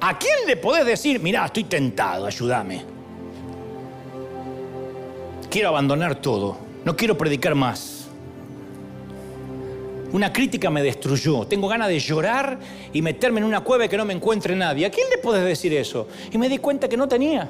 ¿A 0.00 0.18
quién 0.18 0.46
le 0.46 0.56
podés 0.56 0.84
decir, 0.84 1.20
mirá, 1.20 1.46
estoy 1.46 1.64
tentado, 1.64 2.26
ayúdame? 2.26 2.99
Quiero 5.50 5.68
abandonar 5.68 6.14
todo, 6.14 6.56
no 6.84 6.96
quiero 6.96 7.18
predicar 7.18 7.54
más. 7.54 8.06
Una 10.12 10.32
crítica 10.32 10.70
me 10.70 10.82
destruyó, 10.82 11.46
tengo 11.46 11.68
ganas 11.68 11.88
de 11.88 11.98
llorar 12.00 12.58
y 12.92 13.02
meterme 13.02 13.40
en 13.40 13.44
una 13.44 13.60
cueva 13.60 13.84
y 13.84 13.88
que 13.88 13.96
no 13.96 14.04
me 14.04 14.14
encuentre 14.14 14.56
nadie. 14.56 14.86
¿A 14.86 14.90
quién 14.90 15.08
le 15.08 15.18
puedes 15.18 15.44
decir 15.44 15.72
eso? 15.74 16.08
Y 16.32 16.38
me 16.38 16.48
di 16.48 16.58
cuenta 16.58 16.88
que 16.88 16.96
no 16.96 17.06
tenía. 17.06 17.48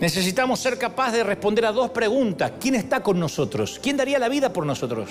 Necesitamos 0.00 0.58
ser 0.58 0.78
capaces 0.78 1.18
de 1.18 1.22
responder 1.22 1.64
a 1.66 1.70
dos 1.70 1.90
preguntas. 1.90 2.52
¿Quién 2.58 2.74
está 2.74 3.04
con 3.04 3.20
nosotros? 3.20 3.78
¿Quién 3.80 3.96
daría 3.96 4.18
la 4.18 4.28
vida 4.28 4.52
por 4.52 4.66
nosotros? 4.66 5.10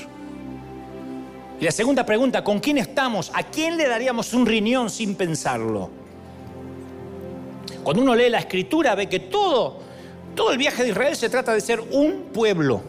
Y 1.61 1.63
la 1.63 1.71
segunda 1.71 2.05
pregunta, 2.05 2.43
¿con 2.43 2.59
quién 2.59 2.77
estamos? 2.77 3.31
¿A 3.33 3.43
quién 3.43 3.77
le 3.77 3.87
daríamos 3.87 4.33
un 4.33 4.45
riñón 4.45 4.89
sin 4.89 5.15
pensarlo? 5.15 5.89
Cuando 7.83 8.03
uno 8.03 8.15
lee 8.15 8.29
la 8.29 8.39
escritura 8.39 8.95
ve 8.95 9.07
que 9.07 9.19
todo 9.21 9.90
todo 10.35 10.51
el 10.51 10.57
viaje 10.57 10.83
de 10.83 10.89
Israel 10.89 11.15
se 11.15 11.29
trata 11.29 11.53
de 11.53 11.61
ser 11.61 11.79
un 11.79 12.29
pueblo, 12.33 12.81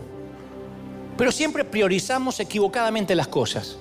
pero 1.16 1.32
siempre 1.32 1.64
priorizamos 1.64 2.40
equivocadamente 2.40 3.14
las 3.14 3.28
cosas. 3.28 3.78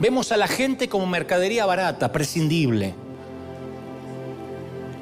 Vemos 0.00 0.32
a 0.32 0.36
la 0.36 0.48
gente 0.48 0.88
como 0.88 1.06
mercadería 1.06 1.66
barata, 1.66 2.10
prescindible. 2.12 2.94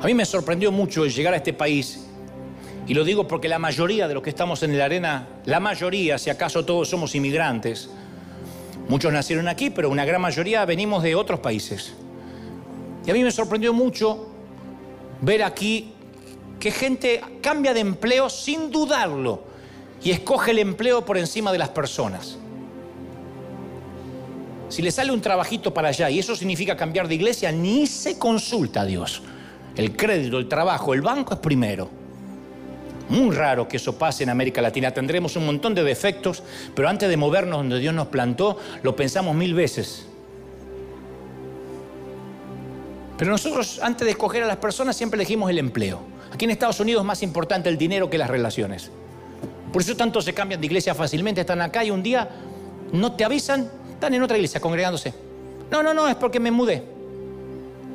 A 0.01 0.07
mí 0.07 0.15
me 0.15 0.25
sorprendió 0.25 0.73
mucho 0.73 1.05
el 1.05 1.13
llegar 1.13 1.35
a 1.35 1.37
este 1.37 1.53
país, 1.53 2.07
y 2.87 2.95
lo 2.95 3.05
digo 3.05 3.29
porque 3.29 3.49
la 3.49 3.59
mayoría 3.59 4.09
de 4.09 4.15
los 4.15 4.23
que 4.23 4.31
estamos 4.31 4.63
en 4.63 4.77
la 4.77 4.87
arena, 4.87 5.29
la 5.45 5.61
mayoría, 5.61 6.19
si 6.19 6.31
acaso 6.31 6.65
todos 6.65 6.89
somos 6.89 7.15
inmigrantes, 7.15 7.89
muchos 8.89 9.13
nacieron 9.13 9.47
aquí, 9.47 9.71
pero 9.71 9.89
una 9.89 10.05
gran 10.05 10.21
mayoría 10.21 10.65
venimos 10.65 11.03
de 11.03 11.15
otros 11.15 11.41
países. 11.41 11.95
Y 13.07 13.11
a 13.11 13.15
mí 13.15 13.23
me 13.23 13.31
sorprendió 13.31 13.73
mucho 13.73 14.29
ver 15.21 15.45
aquí 15.45 15.92
que 16.63 16.71
gente 16.71 17.21
cambia 17.43 17.75
de 17.75 17.81
empleo 17.81 18.31
sin 18.31 18.71
dudarlo 18.71 19.43
y 20.01 20.13
escoge 20.13 20.53
el 20.53 20.61
empleo 20.61 21.05
por 21.05 21.19
encima 21.19 21.51
de 21.51 21.59
las 21.59 21.71
personas. 21.71 22.39
Si 24.69 24.81
le 24.81 24.93
sale 24.93 25.11
un 25.11 25.21
trabajito 25.21 25.75
para 25.75 25.89
allá 25.89 26.09
y 26.09 26.21
eso 26.21 26.37
significa 26.37 26.77
cambiar 26.77 27.09
de 27.09 27.17
iglesia, 27.17 27.51
ni 27.51 27.89
se 27.89 28.17
consulta 28.17 28.83
a 28.83 28.85
Dios. 28.85 29.23
El 29.75 29.97
crédito, 29.97 30.39
el 30.39 30.49
trabajo, 30.49 30.95
el 30.95 31.03
banco 31.03 31.35
es 31.35 31.41
primero. 31.41 31.91
Muy 33.09 33.35
raro 33.35 33.67
que 33.67 33.79
eso 33.79 33.99
pase 33.99 34.23
en 34.23 34.31
América 34.31 34.63
Latina. 34.63 34.93
Tendremos 34.93 35.35
un 35.35 35.47
montón 35.47 35.75
de 35.75 35.83
defectos, 35.83 36.45
pero 36.77 36.89
antes 36.89 37.09
de 37.09 37.17
movernos 37.17 37.59
donde 37.59 37.81
Dios 37.81 37.93
nos 37.93 38.07
plantó, 38.07 38.57
lo 38.85 38.95
pensamos 38.95 39.35
mil 39.35 39.53
veces. 39.53 40.07
Pero 43.19 43.33
nosotros, 43.33 43.81
antes 43.83 44.05
de 44.05 44.13
escoger 44.13 44.45
a 44.45 44.47
las 44.47 44.59
personas, 44.59 44.95
siempre 44.95 45.17
elegimos 45.17 45.51
el 45.51 45.59
empleo. 45.59 46.12
Aquí 46.33 46.47
en 46.47 46.51
Estados 46.51 46.81
Unidos 46.81 47.03
es 47.03 47.07
más 47.07 47.23
importante 47.23 47.69
el 47.69 47.77
dinero 47.77 48.09
que 48.09 48.17
las 48.17 48.31
relaciones. 48.31 48.91
Por 49.71 49.83
eso 49.83 49.95
tanto 49.97 50.23
se 50.23 50.33
cambian 50.33 50.61
de 50.61 50.67
iglesia 50.67 50.95
fácilmente, 50.95 51.43
están 51.43 51.61
acá 51.61 51.85
y 51.85 51.91
un 51.91 52.03
día 52.03 52.29
no 52.93 53.13
te 53.13 53.25
avisan, 53.25 53.71
están 53.93 54.15
en 54.15 54.23
otra 54.23 54.39
iglesia 54.39 54.59
congregándose. 54.59 55.13
No, 55.71 55.83
no, 55.83 55.93
no, 55.93 56.09
es 56.09 56.15
porque 56.15 56.41
me 56.41 56.51
mudé. 56.51 56.83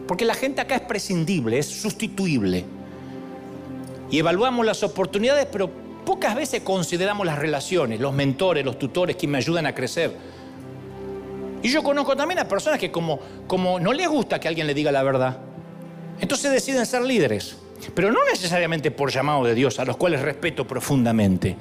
Porque 0.08 0.24
la 0.24 0.36
gente 0.36 0.62
acá 0.62 0.76
es 0.76 0.82
prescindible, 0.82 1.58
es 1.58 1.66
sustituible. 1.66 2.64
Y 4.12 4.20
evaluamos 4.20 4.66
las 4.66 4.84
oportunidades, 4.84 5.48
pero 5.52 5.70
pocas 6.06 6.36
veces 6.36 6.62
consideramos 6.62 7.26
las 7.26 7.40
relaciones, 7.40 8.00
los 8.00 8.14
mentores, 8.14 8.64
los 8.64 8.78
tutores 8.78 9.16
que 9.16 9.28
me 9.28 9.40
ayudan 9.40 9.66
a 9.66 9.74
crecer. 9.74 10.16
Y 11.64 11.70
yo 11.70 11.82
conozco 11.82 12.16
también 12.16 12.40
a 12.40 12.48
personas 12.48 12.80
que 12.80 12.92
como, 12.92 13.20
como 13.48 13.80
no 13.80 13.94
les 13.94 14.08
gusta 14.08 14.40
que 14.40 14.48
alguien 14.48 14.68
le 14.68 14.76
diga 14.76 14.92
la 14.92 15.02
verdad, 15.02 15.40
entonces 16.20 16.52
deciden 16.52 16.86
ser 16.86 17.02
líderes 17.02 17.58
pero 17.94 18.12
no 18.12 18.20
necesariamente 18.30 18.92
por 18.92 19.12
llamado 19.12 19.44
de 19.46 19.56
Dios, 19.56 19.80
a 19.80 19.86
los 19.86 19.98
cuales 19.98 20.22
respeto 20.22 20.66
profundamente. 20.68 21.56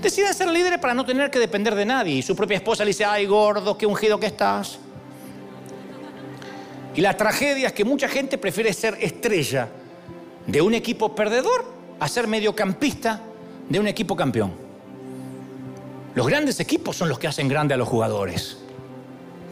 Deciden 0.00 0.34
ser 0.34 0.48
líderes 0.48 0.78
para 0.78 0.94
no 0.94 1.04
tener 1.04 1.30
que 1.30 1.38
depender 1.38 1.74
de 1.74 1.86
nadie. 1.86 2.14
Y 2.16 2.22
su 2.22 2.36
propia 2.36 2.56
esposa 2.56 2.84
le 2.84 2.88
dice, 2.88 3.04
ay 3.04 3.26
gordo, 3.26 3.78
qué 3.78 3.86
ungido 3.86 4.20
que 4.20 4.26
estás. 4.26 4.78
Y 6.94 7.00
la 7.00 7.16
tragedia 7.16 7.68
es 7.68 7.72
que 7.72 7.84
mucha 7.84 8.08
gente 8.08 8.38
prefiere 8.38 8.72
ser 8.72 8.96
estrella 9.00 9.68
de 10.46 10.60
un 10.60 10.74
equipo 10.74 11.14
perdedor 11.14 11.64
a 11.98 12.06
ser 12.08 12.26
mediocampista 12.26 13.20
de 13.68 13.80
un 13.80 13.88
equipo 13.88 14.14
campeón. 14.14 14.52
Los 16.14 16.26
grandes 16.26 16.60
equipos 16.60 16.96
son 16.96 17.08
los 17.08 17.18
que 17.18 17.26
hacen 17.26 17.48
grande 17.48 17.74
a 17.74 17.76
los 17.76 17.88
jugadores. 17.88 18.58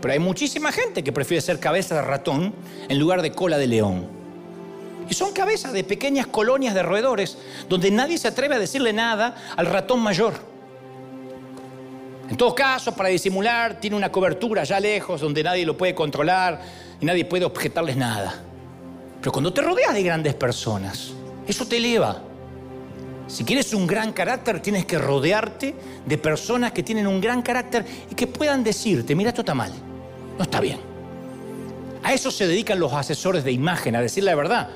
Pero 0.01 0.12
hay 0.12 0.20
muchísima 0.20 0.70
gente 0.70 1.03
que 1.03 1.12
prefiere 1.12 1.41
ser 1.41 1.59
cabeza 1.59 1.97
de 1.97 2.03
ratón 2.03 2.55
en 2.89 2.99
lugar 2.99 3.22
de 3.22 3.33
cola 3.33 3.59
de 3.59 3.66
león. 3.66 4.22
Y 5.09 5.14
son 5.14 5.32
cabezas 5.32 5.72
de 5.72 5.84
pequeñas 5.84 6.26
colonias 6.26 6.74
de 6.74 6.82
roedores 6.82 7.36
donde 7.68 7.90
nadie 7.90 8.18
se 8.18 8.28
atreve 8.28 8.55
a 8.55 8.59
decirle 8.59 8.92
nada 8.92 9.34
al 9.57 9.66
ratón 9.66 10.00
mayor. 10.00 10.34
En 12.30 12.36
todo 12.36 12.55
caso, 12.55 12.94
para 12.94 13.11
disimular, 13.11 13.78
tiene 13.78 13.96
una 13.96 14.11
cobertura 14.11 14.62
allá 14.62 14.80
lejos 14.80 15.20
donde 15.20 15.42
nadie 15.42 15.66
lo 15.66 15.76
puede 15.76 15.94
controlar 15.94 16.62
y 17.00 17.05
nadie 17.05 17.24
puede 17.24 17.44
objetarles 17.44 17.96
nada. 17.96 18.42
Pero 19.20 19.32
cuando 19.32 19.53
te 19.53 19.61
rodeas 19.61 19.92
de 19.92 20.03
grandes 20.03 20.34
personas, 20.34 21.12
eso 21.46 21.66
te 21.66 21.76
eleva. 21.76 22.22
Si 23.26 23.44
quieres 23.44 23.72
un 23.74 23.86
gran 23.86 24.12
carácter, 24.12 24.61
tienes 24.61 24.86
que 24.86 24.98
rodearte 24.98 25.74
de 26.07 26.18
personas 26.18 26.72
que 26.72 26.82
tienen 26.82 27.07
un 27.07 27.20
gran 27.20 27.42
carácter 27.42 27.84
y 28.11 28.14
que 28.14 28.26
puedan 28.26 28.64
decirte, 28.64 29.14
mira, 29.14 29.30
esto 29.30 29.42
está 29.42 29.55
mal, 29.55 29.72
no 30.38 30.42
está 30.42 30.61
bien. 30.61 30.80
A 32.03 32.12
eso 32.12 32.30
se 32.30 32.46
dedican 32.46 32.80
los 32.80 32.92
asesores 32.92 33.44
de 33.44 33.53
imagen, 33.53 33.94
a 33.94 34.00
decir 34.00 34.24
la 34.24 34.34
verdad 34.34 34.70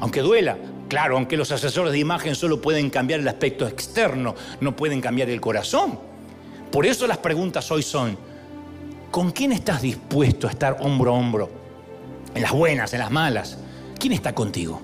aunque 0.00 0.20
duela. 0.20 0.56
Claro, 0.88 1.16
aunque 1.16 1.36
los 1.36 1.50
asesores 1.50 1.92
de 1.92 1.98
imagen 1.98 2.34
solo 2.34 2.60
pueden 2.60 2.90
cambiar 2.90 3.20
el 3.20 3.28
aspecto 3.28 3.66
externo, 3.66 4.34
no 4.60 4.76
pueden 4.76 5.00
cambiar 5.00 5.28
el 5.30 5.40
corazón. 5.40 5.98
Por 6.70 6.86
eso 6.86 7.06
las 7.06 7.18
preguntas 7.18 7.70
hoy 7.70 7.82
son, 7.82 8.16
¿con 9.10 9.32
quién 9.32 9.52
estás 9.52 9.82
dispuesto 9.82 10.46
a 10.46 10.50
estar 10.50 10.76
hombro 10.80 11.12
a 11.12 11.18
hombro? 11.18 11.50
En 12.34 12.42
las 12.42 12.52
buenas, 12.52 12.92
en 12.92 13.00
las 13.00 13.10
malas. 13.10 13.58
¿Quién 13.98 14.12
está 14.12 14.34
contigo? 14.34 14.80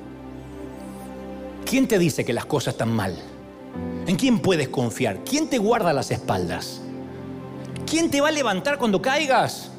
¿Quién 1.65 1.87
te 1.87 1.99
dice 1.99 2.25
que 2.25 2.33
las 2.33 2.47
cosas 2.47 2.75
están 2.75 2.93
mal? 2.93 3.17
¿En 4.07 4.17
quién 4.17 4.41
puedes 4.41 4.69
confiar? 4.69 5.23
¿Quién 5.25 5.49
te 5.49 5.59
guarda 5.59 5.93
las 5.93 6.11
espaldas? 6.11 6.81
¿Quién 7.87 8.11
te 8.11 8.21
va 8.21 8.29
a 8.29 8.33
levantar 8.33 8.79
cuando 8.79 9.01
caigas? 9.01 9.71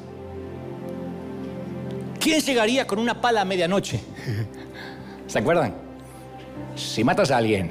¿Quién 2.18 2.40
llegaría 2.40 2.86
con 2.86 2.98
una 2.98 3.20
pala 3.20 3.42
a 3.42 3.44
medianoche? 3.44 4.00
¿Se 5.26 5.38
acuerdan? 5.38 5.74
Si 6.76 7.04
matas 7.04 7.30
a 7.30 7.38
alguien 7.38 7.70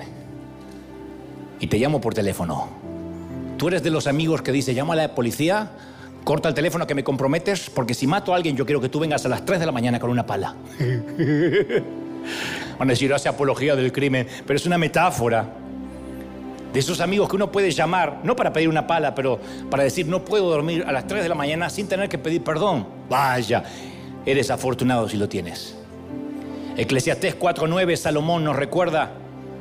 y 1.60 1.68
te 1.68 1.78
llamo 1.78 2.02
por 2.02 2.14
teléfono, 2.14 2.70
tú 3.58 3.68
eres 3.68 3.84
de 3.84 3.90
los 3.90 4.08
amigos 4.08 4.42
que 4.42 4.52
dice, 4.52 4.74
llama 4.74 4.94
a 4.94 4.98
la 4.98 5.16
policía, 5.16 5.72
corta 6.24 6.50
el 6.50 6.56
teléfono 6.56 6.88
que 6.88 6.96
me 6.96 7.04
comprometes, 7.04 7.70
porque 7.70 7.94
si 7.94 8.08
mato 8.08 8.34
a 8.34 8.38
alguien 8.38 8.56
yo 8.56 8.66
quiero 8.66 8.82
que 8.82 8.90
tú 8.90 9.00
vengas 9.00 9.26
a 9.26 9.30
las 9.30 9.46
3 9.46 9.60
de 9.60 9.66
la 9.66 9.72
mañana 9.72 10.00
con 10.00 10.10
una 10.10 10.26
pala. 10.26 10.56
Van 12.80 12.90
a 12.90 12.92
decir, 12.92 13.14
hace 13.14 13.30
apología 13.30 13.76
del 13.76 13.92
crimen, 13.92 14.28
pero 14.48 14.58
es 14.58 14.66
una 14.66 14.78
metáfora 14.78 15.46
de 16.74 16.80
esos 16.80 17.02
amigos 17.02 17.30
que 17.30 17.36
uno 17.36 17.52
puede 17.52 17.72
llamar, 17.72 18.22
no 18.24 18.36
para 18.36 18.52
pedir 18.52 18.68
una 18.68 18.88
pala, 18.88 19.14
pero 19.14 19.40
para 19.70 19.84
decir, 19.84 20.08
no 20.08 20.26
puedo 20.26 20.50
dormir 20.50 20.84
a 20.88 20.92
las 20.92 21.06
3 21.06 21.22
de 21.22 21.30
la 21.30 21.36
mañana 21.36 21.70
sin 21.70 21.88
tener 21.88 22.10
que 22.10 22.18
pedir 22.18 22.44
perdón. 22.44 22.88
Vaya, 23.08 23.64
eres 24.26 24.50
afortunado 24.50 25.08
si 25.08 25.18
lo 25.18 25.30
tienes. 25.30 25.83
Eclesiastés 26.76 27.40
4.9, 27.40 27.96
Salomón 27.96 28.44
nos 28.44 28.56
recuerda 28.56 29.12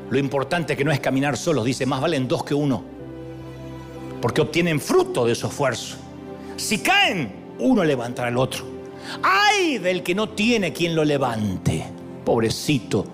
lo 0.08 0.18
importante 0.18 0.76
que 0.76 0.84
no 0.84 0.92
es 0.92 1.00
caminar 1.00 1.36
solos. 1.36 1.64
Dice, 1.64 1.84
más 1.84 2.00
valen 2.00 2.26
dos 2.26 2.42
que 2.42 2.54
uno, 2.54 2.82
porque 4.20 4.40
obtienen 4.40 4.80
fruto 4.80 5.26
de 5.26 5.34
su 5.34 5.46
esfuerzo. 5.46 5.96
Si 6.56 6.78
caen, 6.78 7.32
uno 7.58 7.84
levantará 7.84 8.28
al 8.28 8.38
otro. 8.38 8.64
Ay 9.22 9.78
del 9.78 10.02
que 10.02 10.14
no 10.14 10.30
tiene 10.30 10.72
quien 10.72 10.94
lo 10.94 11.04
levante. 11.04 11.84
Pobrecito, 12.24 13.04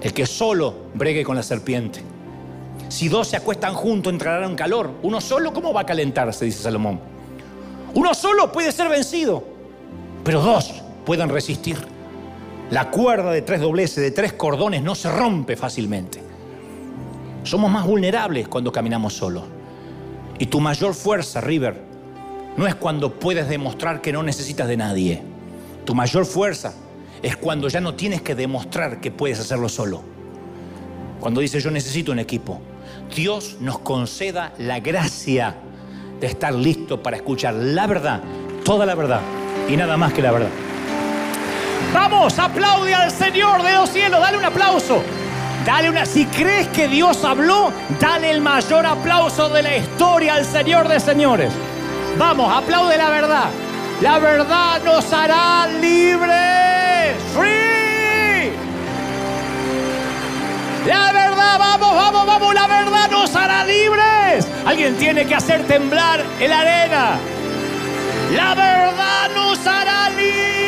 el 0.00 0.12
que 0.12 0.26
solo 0.26 0.74
bregue 0.94 1.24
con 1.24 1.34
la 1.34 1.42
serpiente. 1.42 2.02
Si 2.88 3.08
dos 3.08 3.28
se 3.28 3.36
acuestan 3.36 3.74
juntos, 3.74 4.12
entrarán 4.12 4.50
en 4.50 4.56
calor. 4.56 4.90
Uno 5.02 5.20
solo, 5.20 5.52
¿cómo 5.52 5.72
va 5.72 5.80
a 5.80 5.86
calentarse? 5.86 6.44
Dice 6.44 6.62
Salomón. 6.62 7.00
Uno 7.94 8.14
solo 8.14 8.52
puede 8.52 8.70
ser 8.70 8.88
vencido, 8.88 9.42
pero 10.22 10.40
dos 10.40 10.72
pueden 11.04 11.28
resistir. 11.28 11.97
La 12.70 12.90
cuerda 12.90 13.30
de 13.30 13.40
tres 13.40 13.60
dobleces, 13.60 13.96
de 13.96 14.10
tres 14.10 14.34
cordones, 14.34 14.82
no 14.82 14.94
se 14.94 15.10
rompe 15.10 15.56
fácilmente. 15.56 16.20
Somos 17.42 17.70
más 17.70 17.86
vulnerables 17.86 18.46
cuando 18.46 18.70
caminamos 18.70 19.14
solos. 19.14 19.44
Y 20.38 20.46
tu 20.46 20.60
mayor 20.60 20.92
fuerza, 20.92 21.40
River, 21.40 21.80
no 22.58 22.66
es 22.66 22.74
cuando 22.74 23.18
puedes 23.18 23.48
demostrar 23.48 24.02
que 24.02 24.12
no 24.12 24.22
necesitas 24.22 24.68
de 24.68 24.76
nadie. 24.76 25.22
Tu 25.86 25.94
mayor 25.94 26.26
fuerza 26.26 26.74
es 27.22 27.36
cuando 27.36 27.68
ya 27.68 27.80
no 27.80 27.94
tienes 27.94 28.20
que 28.20 28.34
demostrar 28.34 29.00
que 29.00 29.10
puedes 29.10 29.40
hacerlo 29.40 29.70
solo. 29.70 30.02
Cuando 31.20 31.40
dices 31.40 31.64
yo 31.64 31.70
necesito 31.70 32.12
un 32.12 32.18
equipo. 32.18 32.60
Dios 33.14 33.56
nos 33.60 33.78
conceda 33.78 34.52
la 34.58 34.80
gracia 34.80 35.56
de 36.20 36.26
estar 36.26 36.54
listo 36.54 37.02
para 37.02 37.16
escuchar 37.16 37.54
la 37.54 37.86
verdad, 37.86 38.22
toda 38.64 38.84
la 38.84 38.94
verdad 38.94 39.22
y 39.68 39.76
nada 39.76 39.96
más 39.96 40.12
que 40.12 40.20
la 40.20 40.32
verdad. 40.32 40.67
Vamos, 41.92 42.38
aplaude 42.38 42.94
al 42.94 43.10
Señor 43.10 43.62
de 43.62 43.72
los 43.72 43.90
cielos, 43.90 44.20
dale 44.20 44.38
un 44.38 44.44
aplauso. 44.44 45.02
Dale 45.64 45.90
una, 45.90 46.06
si 46.06 46.26
crees 46.26 46.68
que 46.68 46.88
Dios 46.88 47.24
habló, 47.24 47.72
dale 48.00 48.30
el 48.30 48.40
mayor 48.40 48.86
aplauso 48.86 49.48
de 49.48 49.62
la 49.62 49.76
historia 49.76 50.34
al 50.34 50.44
Señor 50.44 50.88
de 50.88 51.00
señores. 51.00 51.52
Vamos, 52.16 52.50
aplaude 52.54 52.96
la 52.96 53.10
verdad. 53.10 53.50
La 54.00 54.18
verdad 54.18 54.80
nos 54.84 55.12
hará 55.12 55.66
libres. 55.66 57.16
Free. 57.34 58.52
La 60.86 61.12
verdad, 61.12 61.58
vamos, 61.58 61.94
vamos, 61.94 62.26
vamos, 62.26 62.54
la 62.54 62.66
verdad 62.66 63.10
nos 63.10 63.34
hará 63.34 63.64
libres. 63.64 64.46
Alguien 64.64 64.96
tiene 64.96 65.26
que 65.26 65.34
hacer 65.34 65.66
temblar 65.66 66.24
en 66.38 66.50
la 66.50 66.60
arena. 66.60 67.18
La 68.34 68.54
verdad 68.54 69.30
nos 69.34 69.66
hará 69.66 70.10
libres. 70.10 70.67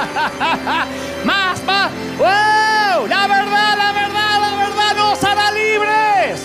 más, 1.24 1.62
más. 1.64 1.90
¡Wow! 2.18 3.06
La 3.08 3.26
verdad, 3.26 3.76
la 3.76 3.92
verdad, 3.92 4.40
la 4.40 4.56
verdad 4.56 4.96
nos 4.96 5.24
hará 5.24 5.50
libres. 5.52 6.42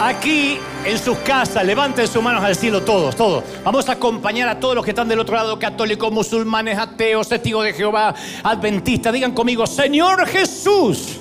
Aquí 0.00 0.58
en 0.84 0.98
sus 0.98 1.16
casas, 1.18 1.64
levanten 1.64 2.06
sus 2.06 2.22
manos 2.22 2.44
al 2.44 2.54
cielo 2.54 2.82
todos, 2.82 3.16
todos. 3.16 3.42
Vamos 3.64 3.88
a 3.88 3.92
acompañar 3.92 4.48
a 4.48 4.60
todos 4.60 4.74
los 4.74 4.84
que 4.84 4.90
están 4.90 5.08
del 5.08 5.18
otro 5.18 5.34
lado, 5.34 5.58
católicos, 5.58 6.12
musulmanes, 6.12 6.78
ateos, 6.78 7.28
testigos 7.28 7.64
de 7.64 7.72
Jehová, 7.72 8.14
adventistas. 8.42 9.12
Digan 9.12 9.32
conmigo, 9.32 9.66
Señor 9.66 10.26
Jesús, 10.26 11.18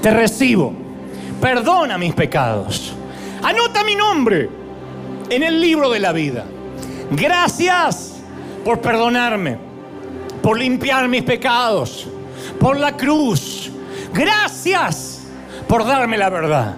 te 0.00 0.10
recibo. 0.10 0.72
Perdona 1.40 1.98
mis 1.98 2.14
pecados. 2.14 2.92
Anota 3.42 3.84
mi 3.84 3.94
nombre 3.94 4.48
en 5.28 5.42
el 5.42 5.60
libro 5.60 5.90
de 5.90 6.00
la 6.00 6.12
vida. 6.12 6.44
Gracias 7.10 8.16
por 8.64 8.80
perdonarme, 8.80 9.58
por 10.42 10.58
limpiar 10.58 11.08
mis 11.08 11.22
pecados, 11.22 12.06
por 12.60 12.78
la 12.78 12.96
cruz. 12.96 13.70
Gracias 14.12 15.22
por 15.66 15.86
darme 15.86 16.18
la 16.18 16.28
verdad. 16.28 16.76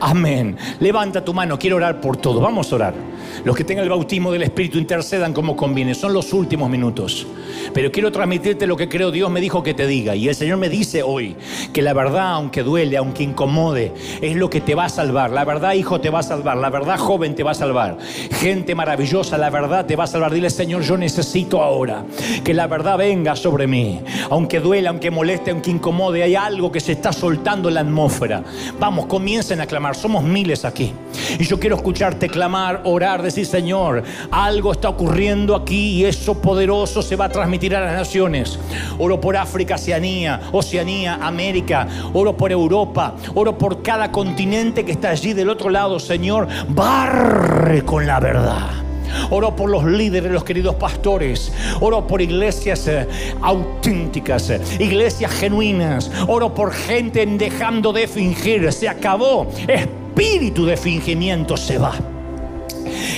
Amén. 0.00 0.56
Levanta 0.80 1.24
tu 1.24 1.32
mano, 1.32 1.58
quiero 1.58 1.76
orar 1.76 2.00
por 2.00 2.16
todo. 2.16 2.40
Vamos 2.40 2.70
a 2.72 2.74
orar. 2.76 3.13
Los 3.44 3.54
que 3.54 3.64
tengan 3.64 3.84
el 3.84 3.90
bautismo 3.90 4.32
del 4.32 4.42
Espíritu 4.42 4.78
intercedan 4.78 5.34
como 5.34 5.54
conviene. 5.54 5.94
Son 5.94 6.14
los 6.14 6.32
últimos 6.32 6.70
minutos. 6.70 7.26
Pero 7.74 7.92
quiero 7.92 8.10
transmitirte 8.10 8.66
lo 8.66 8.74
que 8.76 8.88
creo 8.88 9.10
Dios 9.10 9.30
me 9.30 9.40
dijo 9.40 9.62
que 9.62 9.74
te 9.74 9.86
diga. 9.86 10.16
Y 10.16 10.28
el 10.28 10.34
Señor 10.34 10.56
me 10.56 10.70
dice 10.70 11.02
hoy 11.02 11.36
que 11.72 11.82
la 11.82 11.92
verdad, 11.92 12.32
aunque 12.32 12.62
duele, 12.62 12.96
aunque 12.96 13.22
incomode, 13.22 13.92
es 14.22 14.34
lo 14.36 14.48
que 14.48 14.62
te 14.62 14.74
va 14.74 14.86
a 14.86 14.88
salvar. 14.88 15.30
La 15.30 15.44
verdad, 15.44 15.74
hijo, 15.74 16.00
te 16.00 16.08
va 16.08 16.20
a 16.20 16.22
salvar. 16.22 16.56
La 16.56 16.70
verdad, 16.70 16.96
joven, 16.98 17.34
te 17.34 17.42
va 17.42 17.50
a 17.50 17.54
salvar. 17.54 17.98
Gente 18.40 18.74
maravillosa, 18.74 19.36
la 19.36 19.50
verdad 19.50 19.84
te 19.84 19.94
va 19.94 20.04
a 20.04 20.06
salvar. 20.06 20.32
Dile, 20.32 20.48
Señor, 20.48 20.82
yo 20.82 20.96
necesito 20.96 21.62
ahora 21.62 22.04
que 22.42 22.54
la 22.54 22.66
verdad 22.66 22.96
venga 22.96 23.36
sobre 23.36 23.66
mí. 23.66 24.00
Aunque 24.30 24.60
duele, 24.60 24.88
aunque 24.88 25.10
moleste, 25.10 25.50
aunque 25.50 25.70
incomode, 25.70 26.22
hay 26.22 26.34
algo 26.34 26.72
que 26.72 26.80
se 26.80 26.92
está 26.92 27.12
soltando 27.12 27.68
en 27.68 27.74
la 27.74 27.80
atmósfera. 27.80 28.42
Vamos, 28.80 29.04
comiencen 29.04 29.60
a 29.60 29.66
clamar. 29.66 29.96
Somos 29.96 30.24
miles 30.24 30.64
aquí. 30.64 30.92
Y 31.38 31.44
yo 31.44 31.60
quiero 31.60 31.76
escucharte 31.76 32.28
clamar, 32.28 32.80
orar, 32.84 33.22
decir, 33.22 33.33
Señor, 33.42 34.02
algo 34.30 34.72
está 34.72 34.90
ocurriendo 34.90 35.56
aquí 35.56 35.92
y 35.92 36.04
eso 36.04 36.34
poderoso 36.34 37.00
se 37.00 37.16
va 37.16 37.24
a 37.24 37.28
transmitir 37.30 37.74
a 37.74 37.80
las 37.80 37.94
naciones. 37.94 38.58
Oro 38.98 39.18
por 39.18 39.34
África, 39.34 39.76
Oceanía, 39.76 40.40
Oceanía, 40.52 41.14
América. 41.22 41.88
Oro 42.12 42.36
por 42.36 42.52
Europa. 42.52 43.14
Oro 43.34 43.56
por 43.56 43.82
cada 43.82 44.12
continente 44.12 44.84
que 44.84 44.92
está 44.92 45.08
allí 45.10 45.32
del 45.32 45.48
otro 45.48 45.70
lado, 45.70 45.98
Señor. 45.98 46.46
Barre 46.68 47.82
con 47.84 48.06
la 48.06 48.20
verdad. 48.20 48.84
Oro 49.30 49.54
por 49.54 49.70
los 49.70 49.84
líderes, 49.84 50.30
los 50.30 50.44
queridos 50.44 50.74
pastores. 50.74 51.52
Oro 51.80 52.06
por 52.06 52.20
iglesias 52.20 52.86
eh, 52.88 53.06
auténticas, 53.40 54.50
eh, 54.50 54.60
iglesias 54.78 55.32
genuinas. 55.32 56.10
Oro 56.26 56.54
por 56.54 56.72
gente 56.72 57.24
dejando 57.26 57.92
de 57.92 58.06
fingir. 58.06 58.72
Se 58.72 58.88
acabó. 58.88 59.46
Espíritu 59.66 60.66
de 60.66 60.76
fingimiento 60.76 61.56
se 61.56 61.78
va. 61.78 62.13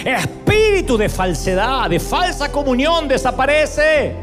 Espíritu 0.05 0.97
de 0.97 1.09
falsedad, 1.09 1.89
de 1.91 2.01
falsa 2.01 2.51
comunión 2.51 3.09
desaparece. 3.09 4.15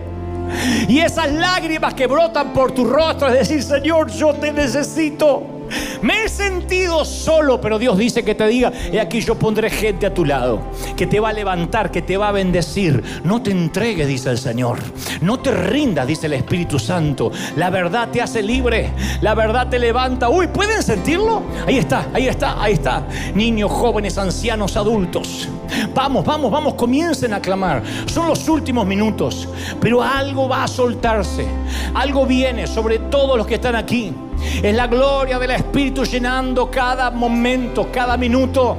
Y 0.88 1.00
esas 1.00 1.32
lágrimas 1.32 1.94
que 1.94 2.08
brotan 2.08 2.54
por 2.54 2.72
tu 2.72 2.86
rostro 2.86 3.30
es 3.30 3.48
decir, 3.48 3.64
Señor, 3.64 4.12
yo 4.12 4.34
te 4.34 4.52
necesito. 4.52 5.53
Me 6.02 6.26
he 6.26 6.30
sentido 6.30 7.06
solo, 7.06 7.62
pero 7.62 7.80
Dios 7.80 7.98
dice 7.98 8.24
que 8.24 8.36
te 8.36 8.48
diga, 8.48 8.72
y 8.92 8.98
aquí 8.98 9.22
yo 9.22 9.36
pondré 9.36 9.70
gente 9.70 10.06
a 10.06 10.14
tu 10.14 10.26
lado, 10.26 10.62
que 10.96 11.08
te 11.08 11.20
va 11.20 11.30
a 11.30 11.34
levantar, 11.34 11.92
que 11.92 12.02
te 12.02 12.18
va 12.18 12.30
a 12.30 12.32
bendecir. 12.32 13.04
No 13.24 13.42
te 13.42 13.52
entregues, 13.52 14.08
dice 14.08 14.30
el 14.30 14.38
Señor. 14.38 14.80
No 15.22 15.40
te 15.40 15.52
rindas, 15.52 16.08
dice 16.08 16.28
el 16.28 16.34
Espíritu 16.34 16.80
Santo. 16.80 17.32
La 17.56 17.70
verdad 17.70 18.10
te 18.12 18.22
hace 18.22 18.42
libre, 18.42 18.92
la 19.22 19.36
verdad 19.36 19.70
te 19.70 19.80
levanta. 19.80 20.30
Uy, 20.30 20.48
¿pueden 20.48 20.84
sentirlo? 20.84 21.44
Ahí 21.68 21.78
está, 21.78 22.08
ahí 22.14 22.28
está, 22.28 22.62
ahí 22.62 22.74
está. 22.74 23.08
Niños, 23.34 23.72
jóvenes, 23.72 24.18
ancianos, 24.18 24.78
adultos. 24.78 25.48
Vamos, 25.94 26.26
vamos, 26.26 26.52
vamos, 26.52 26.74
comiencen 26.76 27.34
a 27.34 27.42
clamar. 27.42 27.84
Son 28.06 28.28
los 28.28 28.48
últimos 28.48 28.86
minutos, 28.86 29.48
pero 29.80 30.02
algo 30.02 30.48
va 30.48 30.64
a 30.64 30.68
soltarse. 30.68 31.46
Algo 31.94 32.26
viene 32.26 32.68
sobre 32.68 33.00
todos 33.00 33.38
los 33.38 33.48
que 33.48 33.56
están 33.56 33.76
aquí. 33.76 34.14
Es 34.62 34.76
la 34.76 34.88
gloria 34.88 35.40
del 35.40 35.52
Espíritu 35.52 36.04
llenando 36.04 36.70
cada 36.70 37.12
momento, 37.12 37.90
cada 37.92 38.18
minuto. 38.18 38.78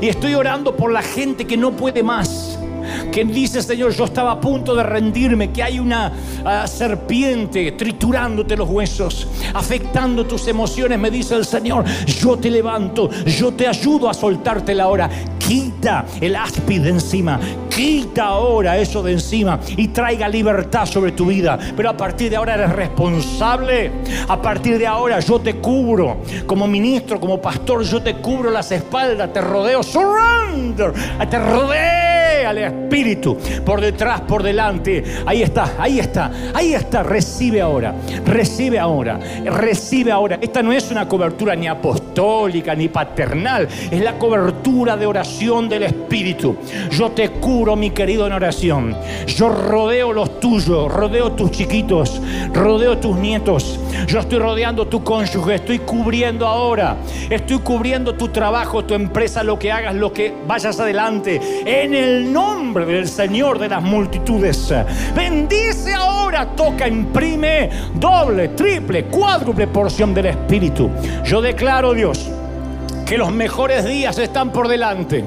Y 0.00 0.08
estoy 0.08 0.34
orando 0.34 0.76
por 0.76 0.92
la 0.92 1.02
gente 1.02 1.46
que 1.46 1.56
no 1.56 1.72
puede 1.72 2.02
más. 2.02 2.58
Que 3.10 3.24
dice, 3.24 3.62
Señor, 3.62 3.92
yo 3.92 4.04
estaba 4.04 4.32
a 4.32 4.40
punto 4.40 4.74
de 4.74 4.82
rendirme, 4.82 5.50
que 5.50 5.62
hay 5.62 5.80
una 5.80 6.12
uh, 6.44 6.68
serpiente 6.68 7.72
triturándote 7.72 8.56
los 8.56 8.68
huesos, 8.68 9.26
afectando 9.54 10.24
tus 10.24 10.46
emociones. 10.46 10.98
Me 10.98 11.10
dice 11.10 11.34
el 11.34 11.44
Señor, 11.44 11.84
yo 12.06 12.36
te 12.36 12.50
levanto, 12.50 13.10
yo 13.24 13.52
te 13.52 13.66
ayudo 13.66 14.08
a 14.08 14.14
soltarte 14.14 14.74
la 14.74 14.86
hora. 14.88 15.10
Quita 15.46 16.04
el 16.20 16.34
áspid 16.34 16.82
de 16.82 16.90
encima, 16.90 17.38
quita 17.70 18.24
ahora 18.24 18.78
eso 18.78 19.00
de 19.02 19.12
encima 19.12 19.60
y 19.76 19.88
traiga 19.88 20.28
libertad 20.28 20.86
sobre 20.86 21.12
tu 21.12 21.26
vida. 21.26 21.56
Pero 21.76 21.90
a 21.90 21.96
partir 21.96 22.30
de 22.30 22.36
ahora 22.36 22.54
eres 22.54 22.72
responsable. 22.72 23.92
A 24.26 24.42
partir 24.42 24.78
de 24.78 24.86
ahora 24.88 25.20
yo 25.20 25.40
te 25.40 25.56
cubro. 25.56 26.18
Como 26.46 26.66
ministro, 26.66 27.20
como 27.20 27.40
pastor, 27.40 27.84
yo 27.84 28.02
te 28.02 28.16
cubro 28.16 28.50
las 28.50 28.72
espaldas, 28.72 29.32
te 29.32 29.40
rodeo. 29.40 29.84
Surrender. 29.84 30.92
Te 31.30 31.38
rodeo 31.38 31.95
rodea 32.46 32.50
el 32.50 32.58
Espíritu, 32.58 33.36
por 33.64 33.80
detrás, 33.80 34.20
por 34.22 34.42
delante. 34.42 35.02
Ahí 35.26 35.42
está, 35.42 35.74
ahí 35.78 35.98
está, 35.98 36.30
ahí 36.54 36.74
está. 36.74 37.02
Recibe 37.02 37.60
ahora, 37.60 37.94
recibe 38.24 38.78
ahora, 38.78 39.18
recibe 39.44 40.12
ahora. 40.12 40.38
Esta 40.40 40.62
no 40.62 40.72
es 40.72 40.90
una 40.90 41.08
cobertura 41.08 41.54
ni 41.54 41.66
apostólica 41.66 42.74
ni 42.74 42.88
paternal, 42.88 43.68
es 43.90 44.00
la 44.00 44.18
cobertura 44.18 44.96
de 44.96 45.06
oración 45.06 45.68
del 45.68 45.84
Espíritu. 45.84 46.56
Yo 46.90 47.10
te 47.10 47.30
curo, 47.30 47.76
mi 47.76 47.90
querido, 47.90 48.26
en 48.26 48.32
oración. 48.32 48.96
Yo 49.26 49.48
rodeo 49.48 50.12
los 50.12 50.40
tuyos, 50.40 50.92
rodeo 50.92 51.32
tus 51.32 51.50
chiquitos, 51.50 52.20
rodeo 52.52 52.98
tus 52.98 53.16
nietos. 53.16 53.78
Yo 54.06 54.20
estoy 54.20 54.38
rodeando 54.38 54.86
tu 54.86 55.02
cónyuge, 55.02 55.56
estoy 55.56 55.78
cubriendo 55.80 56.46
ahora, 56.46 56.96
estoy 57.30 57.58
cubriendo 57.58 58.14
tu 58.14 58.28
trabajo, 58.28 58.84
tu 58.84 58.94
empresa, 58.94 59.42
lo 59.42 59.58
que 59.58 59.72
hagas, 59.72 59.94
lo 59.94 60.12
que 60.12 60.34
vayas 60.46 60.78
adelante. 60.78 61.40
En 61.64 61.94
el 61.94 62.32
nombre 62.36 62.84
del 62.84 63.08
Señor 63.08 63.58
de 63.58 63.66
las 63.66 63.82
multitudes. 63.82 64.70
Bendice 65.14 65.94
ahora, 65.94 66.54
toca, 66.54 66.86
imprime 66.86 67.70
doble, 67.94 68.48
triple, 68.48 69.06
cuádruple 69.06 69.66
porción 69.68 70.12
del 70.12 70.26
Espíritu. 70.26 70.90
Yo 71.24 71.40
declaro, 71.40 71.94
Dios, 71.94 72.30
que 73.06 73.16
los 73.16 73.30
mejores 73.32 73.84
días 73.84 74.18
están 74.18 74.50
por 74.50 74.66
delante, 74.66 75.24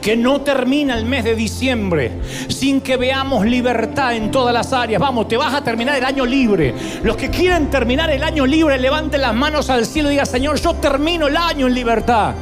que 0.00 0.16
no 0.16 0.40
termina 0.42 0.96
el 0.96 1.04
mes 1.04 1.24
de 1.24 1.34
diciembre 1.34 2.12
sin 2.48 2.80
que 2.80 2.96
veamos 2.96 3.44
libertad 3.44 4.14
en 4.14 4.30
todas 4.30 4.54
las 4.54 4.72
áreas. 4.72 5.00
Vamos, 5.00 5.26
te 5.26 5.36
vas 5.36 5.52
a 5.52 5.62
terminar 5.62 5.96
el 5.98 6.04
año 6.04 6.24
libre. 6.24 6.72
Los 7.02 7.16
que 7.16 7.28
quieren 7.28 7.68
terminar 7.68 8.10
el 8.10 8.22
año 8.22 8.46
libre, 8.46 8.78
levanten 8.78 9.20
las 9.20 9.34
manos 9.34 9.68
al 9.70 9.84
cielo 9.84 10.08
y 10.08 10.12
digan, 10.12 10.26
Señor, 10.26 10.60
yo 10.60 10.74
termino 10.74 11.26
el 11.26 11.36
año 11.36 11.66
en 11.66 11.74
libertad. 11.74 12.34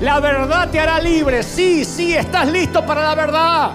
La 0.00 0.18
verdad 0.18 0.68
te 0.70 0.80
hará 0.80 1.00
libre. 1.00 1.44
Sí, 1.44 1.84
sí, 1.84 2.12
estás 2.12 2.48
listo 2.50 2.84
para 2.84 3.04
la 3.04 3.14
verdad 3.14 3.72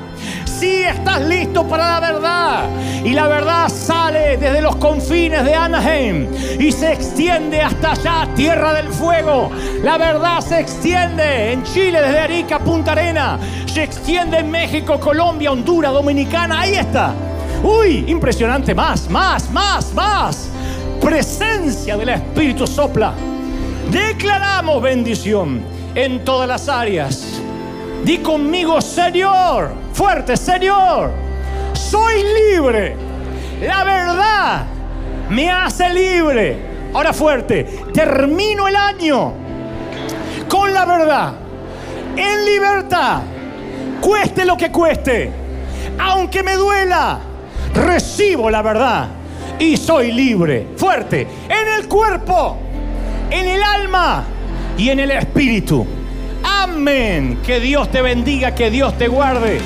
si 0.59 0.83
estás 0.83 1.21
listo 1.21 1.67
para 1.67 1.99
la 1.99 2.11
verdad. 2.11 2.69
Y 3.03 3.13
la 3.13 3.27
verdad 3.27 3.69
sale 3.69 4.37
desde 4.37 4.61
los 4.61 4.75
confines 4.77 5.45
de 5.45 5.53
Anaheim 5.53 6.27
y 6.59 6.71
se 6.71 6.93
extiende 6.93 7.61
hasta 7.61 7.91
allá, 7.91 8.27
Tierra 8.35 8.73
del 8.73 8.89
Fuego. 8.89 9.51
La 9.83 9.97
verdad 9.97 10.41
se 10.41 10.59
extiende 10.59 11.53
en 11.53 11.63
Chile 11.63 12.01
desde 12.01 12.19
Arica 12.19 12.59
Punta 12.59 12.93
Arena. 12.93 13.39
Se 13.65 13.83
extiende 13.83 14.39
en 14.39 14.49
México, 14.49 14.99
Colombia, 14.99 15.51
Honduras, 15.51 15.93
Dominicana. 15.93 16.61
Ahí 16.61 16.73
está. 16.73 17.13
Uy, 17.63 18.05
impresionante. 18.07 18.73
Más, 18.73 19.09
más, 19.09 19.49
más, 19.51 19.93
más. 19.93 20.49
Presencia 20.99 21.95
del 21.95 22.09
Espíritu 22.09 22.65
sopla. 22.65 23.13
Declaramos 23.91 24.81
bendición 24.81 25.61
en 25.95 26.25
todas 26.25 26.47
las 26.47 26.67
áreas. 26.67 27.41
Di 28.03 28.19
conmigo, 28.19 28.79
Señor 28.81 29.87
Fuerte, 29.97 30.37
Señor, 30.37 31.09
soy 31.73 32.23
libre. 32.51 32.95
La 33.63 33.83
verdad 33.83 34.67
me 35.27 35.49
hace 35.49 35.89
libre. 35.89 36.55
Ahora 36.93 37.13
fuerte, 37.13 37.63
termino 37.91 38.67
el 38.67 38.75
año 38.75 39.33
con 40.47 40.71
la 40.71 40.85
verdad, 40.85 41.33
en 42.15 42.45
libertad, 42.45 43.21
cueste 43.99 44.45
lo 44.45 44.55
que 44.55 44.71
cueste, 44.71 45.31
aunque 45.97 46.43
me 46.43 46.55
duela, 46.55 47.19
recibo 47.73 48.51
la 48.51 48.61
verdad 48.61 49.07
y 49.57 49.75
soy 49.77 50.11
libre. 50.11 50.67
Fuerte, 50.77 51.27
en 51.49 51.79
el 51.79 51.87
cuerpo, 51.87 52.57
en 53.31 53.47
el 53.47 53.63
alma 53.63 54.25
y 54.77 54.89
en 54.89 54.99
el 54.99 55.09
espíritu. 55.09 55.96
Amén. 56.47 57.39
Que 57.45 57.59
Dios 57.59 57.91
te 57.91 58.01
bendiga, 58.01 58.55
que 58.55 58.71
Dios 58.71 58.97
te 58.97 59.07
guarde. 59.07 59.59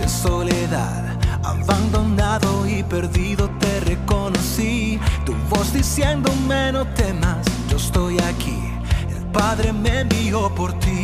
de 0.00 0.08
soledad, 0.08 1.16
abandonado 1.44 2.66
y 2.66 2.82
perdido 2.82 3.48
te 3.60 3.80
reconocí. 3.80 4.98
Tu 5.24 5.32
voz 5.48 5.72
diciéndome 5.72 6.72
no 6.72 6.84
temas, 6.88 7.46
yo 7.68 7.76
estoy 7.76 8.18
aquí. 8.20 8.58
El 9.08 9.24
Padre 9.26 9.72
me 9.72 10.00
envió 10.00 10.52
por 10.54 10.72
ti 10.80 11.03